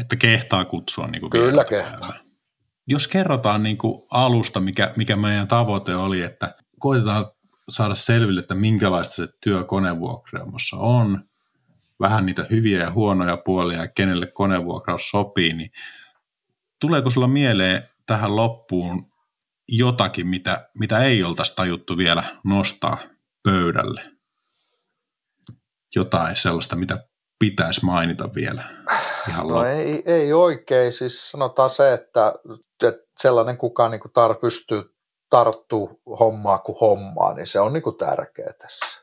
Että 0.00 0.16
kehtaa 0.16 0.64
kutsua 0.64 1.06
niin 1.06 1.20
kuin 1.20 1.30
Kyllä 1.30 1.64
kehtaa. 1.64 2.14
Jos 2.86 3.08
kerrotaan 3.08 3.62
niin 3.62 3.78
kuin 3.78 4.02
alusta, 4.10 4.60
mikä, 4.60 4.92
mikä 4.96 5.16
meidän 5.16 5.48
tavoite 5.48 5.94
oli, 5.94 6.22
että 6.22 6.54
koitetaan 6.78 7.26
saada 7.68 7.94
selville, 7.94 8.40
että 8.40 8.54
minkälaista 8.54 9.14
se 9.14 9.28
työ 9.40 9.64
konevuokraamossa 9.64 10.76
on, 10.76 11.24
vähän 12.00 12.26
niitä 12.26 12.46
hyviä 12.50 12.80
ja 12.80 12.90
huonoja 12.90 13.36
puolia 13.36 13.78
ja 13.78 13.88
kenelle 13.88 14.26
konevuokraus 14.26 15.10
sopii, 15.10 15.52
niin 15.52 15.70
tuleeko 16.80 17.10
sulla 17.10 17.28
mieleen 17.28 17.88
tähän 18.06 18.36
loppuun 18.36 19.12
jotakin, 19.68 20.26
mitä, 20.26 20.68
mitä 20.78 20.98
ei 20.98 21.22
oltaisi 21.22 21.56
tajuttu 21.56 21.96
vielä 21.96 22.24
nostaa 22.44 22.98
pöydälle? 23.42 24.02
Jotain 25.94 26.36
sellaista, 26.36 26.76
mitä 26.76 27.08
pitäisi 27.38 27.84
mainita 27.84 28.34
vielä? 28.34 28.64
Ihan 29.28 29.48
no 29.48 29.64
ei, 29.64 30.02
ei 30.06 30.32
oikein. 30.32 30.92
Siis 30.92 31.30
sanotaan 31.30 31.70
se, 31.70 31.92
että, 31.92 32.32
että 32.82 33.02
sellainen 33.18 33.58
kuka 33.58 33.88
niin 33.88 34.00
tar, 34.14 34.34
pystyy 34.34 34.96
tarttuu 35.30 36.00
hommaa 36.20 36.58
kuin 36.58 36.78
hommaa, 36.80 37.34
niin 37.34 37.46
se 37.46 37.60
on 37.60 37.72
niin 37.72 37.82
kuin 37.82 37.96
tärkeä 37.96 38.52
tässä. 38.60 39.00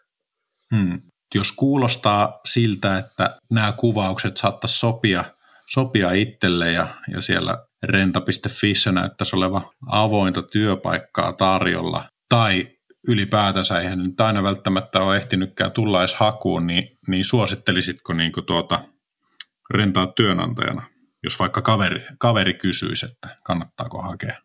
Hmm. 0.76 1.02
Jos 1.36 1.52
kuulostaa 1.52 2.40
siltä, 2.46 2.98
että 2.98 3.38
nämä 3.54 3.72
kuvaukset 3.72 4.38
saattaisi 4.38 4.80
sopia, 4.80 5.24
sopia 5.68 6.12
itselle 6.12 6.72
ja, 6.72 6.88
ja 7.12 7.22
siellä 7.22 7.66
renta.fissä 7.84 8.92
näyttäisi 8.92 9.36
oleva 9.36 9.62
avointa 9.88 10.42
työpaikkaa 10.42 11.34
tarjolla, 11.34 12.04
tai 12.30 12.68
ylipäätänsä 13.08 13.80
eihän 13.80 14.00
nyt 14.00 14.22
aina 14.22 14.44
välttämättä 14.44 15.00
ole 15.02 15.18
ehtinytkään 15.18 15.72
tulla 15.72 16.00
edes 16.00 16.16
hakuun, 16.16 16.68
niin, 16.68 16.98
niin 17.08 17.26
suosittelisitko 17.26 18.14
niin 18.14 18.32
kuin 18.32 18.46
tuota 18.46 18.80
rentaa 19.74 20.08
työnantajana, 20.08 20.84
jos 21.24 21.40
vaikka 21.40 21.62
kaveri, 21.62 22.06
kaveri 22.20 22.54
kysyisi, 22.54 23.06
että 23.06 23.38
kannattaako 23.44 24.02
hakea 24.02 24.36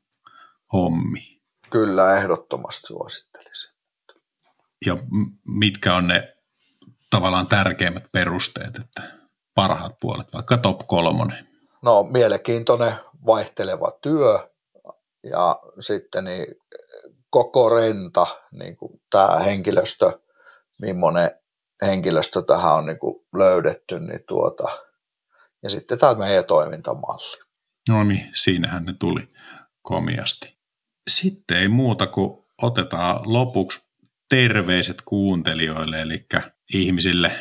hommi? 0.73 1.41
Kyllä, 1.71 2.17
ehdottomasti 2.17 2.87
suosittelisin. 2.87 3.71
Ja 4.87 4.97
mitkä 5.49 5.95
on 5.95 6.07
ne 6.07 6.37
tavallaan 7.11 7.47
tärkeimmät 7.47 8.05
perusteet, 8.13 8.79
että 8.79 9.03
parhaat 9.55 10.01
puolet, 10.01 10.27
vaikka 10.35 10.59
top 10.59 10.81
kolmonen? 10.87 11.47
No 11.83 12.03
mielenkiintoinen 12.03 12.93
vaihteleva 13.27 13.99
työ 14.03 14.49
ja 15.31 15.61
sitten 15.81 16.25
niin 16.25 16.47
koko 17.31 17.69
renta, 17.69 18.27
niin 18.53 18.77
kuin 18.77 19.01
tämä 19.11 19.39
henkilöstö, 19.39 20.21
millainen 20.81 21.31
henkilöstö 21.83 22.43
tähän 22.43 22.75
on 22.75 22.87
niin 22.87 22.99
kuin 22.99 23.27
löydetty, 23.35 24.01
niin 24.01 24.21
tuota, 24.29 24.65
ja 25.63 25.71
sitten 25.71 25.99
tämä 25.99 26.15
meidän 26.15 26.45
toimintamalli. 26.45 27.43
No 27.89 28.05
niin, 28.05 28.31
siinähän 28.35 28.85
ne 28.85 28.95
tuli 28.99 29.29
komiasti. 29.83 30.59
Sitten 31.09 31.59
ei 31.59 31.69
muuta 31.69 32.07
kuin 32.07 32.45
otetaan 32.63 33.21
lopuksi 33.25 33.89
terveiset 34.29 35.03
kuuntelijoille, 35.05 36.03
eli 36.03 36.27
ihmisille, 36.75 37.33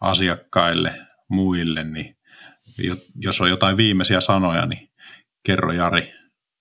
asiakkaille, 0.00 0.94
muille, 1.28 1.84
niin 1.84 2.16
jos 3.16 3.40
on 3.40 3.50
jotain 3.50 3.76
viimeisiä 3.76 4.20
sanoja, 4.20 4.66
niin 4.66 4.90
kerro 5.46 5.72
Jari 5.72 6.14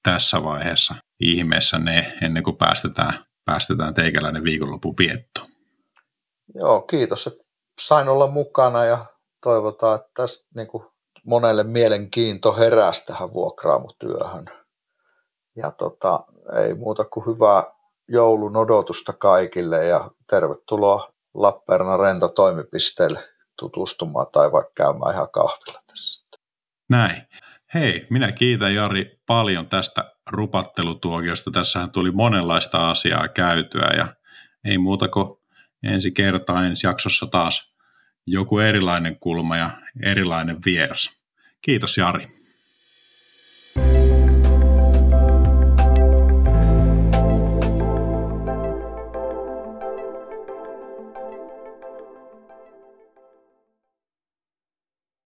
tässä 0.04 0.44
vaiheessa 0.44 0.96
ihmeessä 1.20 1.80
ne 1.80 2.08
ennen 2.22 2.44
kuin 2.44 2.58
päästetään, 2.58 3.14
päästetään 3.46 3.94
teikäläinen 3.94 4.44
viikonlopun 4.44 4.94
vietto. 5.00 5.42
Joo, 6.56 6.82
kiitos, 6.82 7.28
että 7.28 7.44
sain 7.82 8.10
olla 8.10 8.28
mukana 8.28 8.86
ja 8.86 9.06
toivotaan, 9.44 9.96
että 9.96 10.12
tästä 10.14 10.48
niin 10.56 10.68
kuin 10.68 10.84
monelle 11.26 11.64
mielenkiinto 11.64 12.54
heräsi 12.54 13.06
tähän 13.06 13.34
vuokraamutyöhön. 13.34 14.46
Ja 15.56 15.72
tota, 15.72 16.24
ei 16.66 16.74
muuta 16.74 17.06
kuin 17.06 17.26
hyvää 17.26 17.64
joulun 18.08 18.58
odotusta 18.58 19.14
kaikille 19.14 19.86
ja 19.86 20.12
tervetuloa 20.30 21.14
Lappeenrannan 21.34 22.00
rentatoimipisteelle 22.00 23.20
tutustumaan 23.60 24.28
tai 24.34 24.52
vaikka 24.52 24.72
käymään 24.76 25.14
ihan 25.14 25.30
kahvilla 25.30 25.82
tässä. 25.88 26.24
Näin. 26.90 27.22
Hei, 27.74 28.08
minä 28.10 28.32
kiitän 28.32 28.76
Jari 28.76 29.20
paljon 29.28 29.68
tästä 29.68 30.13
rupattelutuokiosta. 30.30 31.52
Tässähän 31.52 31.92
tuli 31.92 32.12
monenlaista 32.12 32.90
asiaa 32.90 33.28
käytyä 33.28 33.90
ja 33.98 34.08
ei 34.66 34.78
muuta 34.78 35.08
kuin 35.08 35.40
ensi 35.84 36.12
kertaa 36.12 36.66
ensi 36.66 36.88
jaksossa 36.88 37.28
taas 37.28 37.74
joku 38.26 38.60
erilainen 38.60 39.20
kulma 39.20 39.58
ja 39.58 39.70
erilainen 40.04 40.58
vieras. 40.66 41.10
Kiitos 41.62 41.98
Jari. 41.98 42.28
thank 43.76 44.08
you 44.08 44.13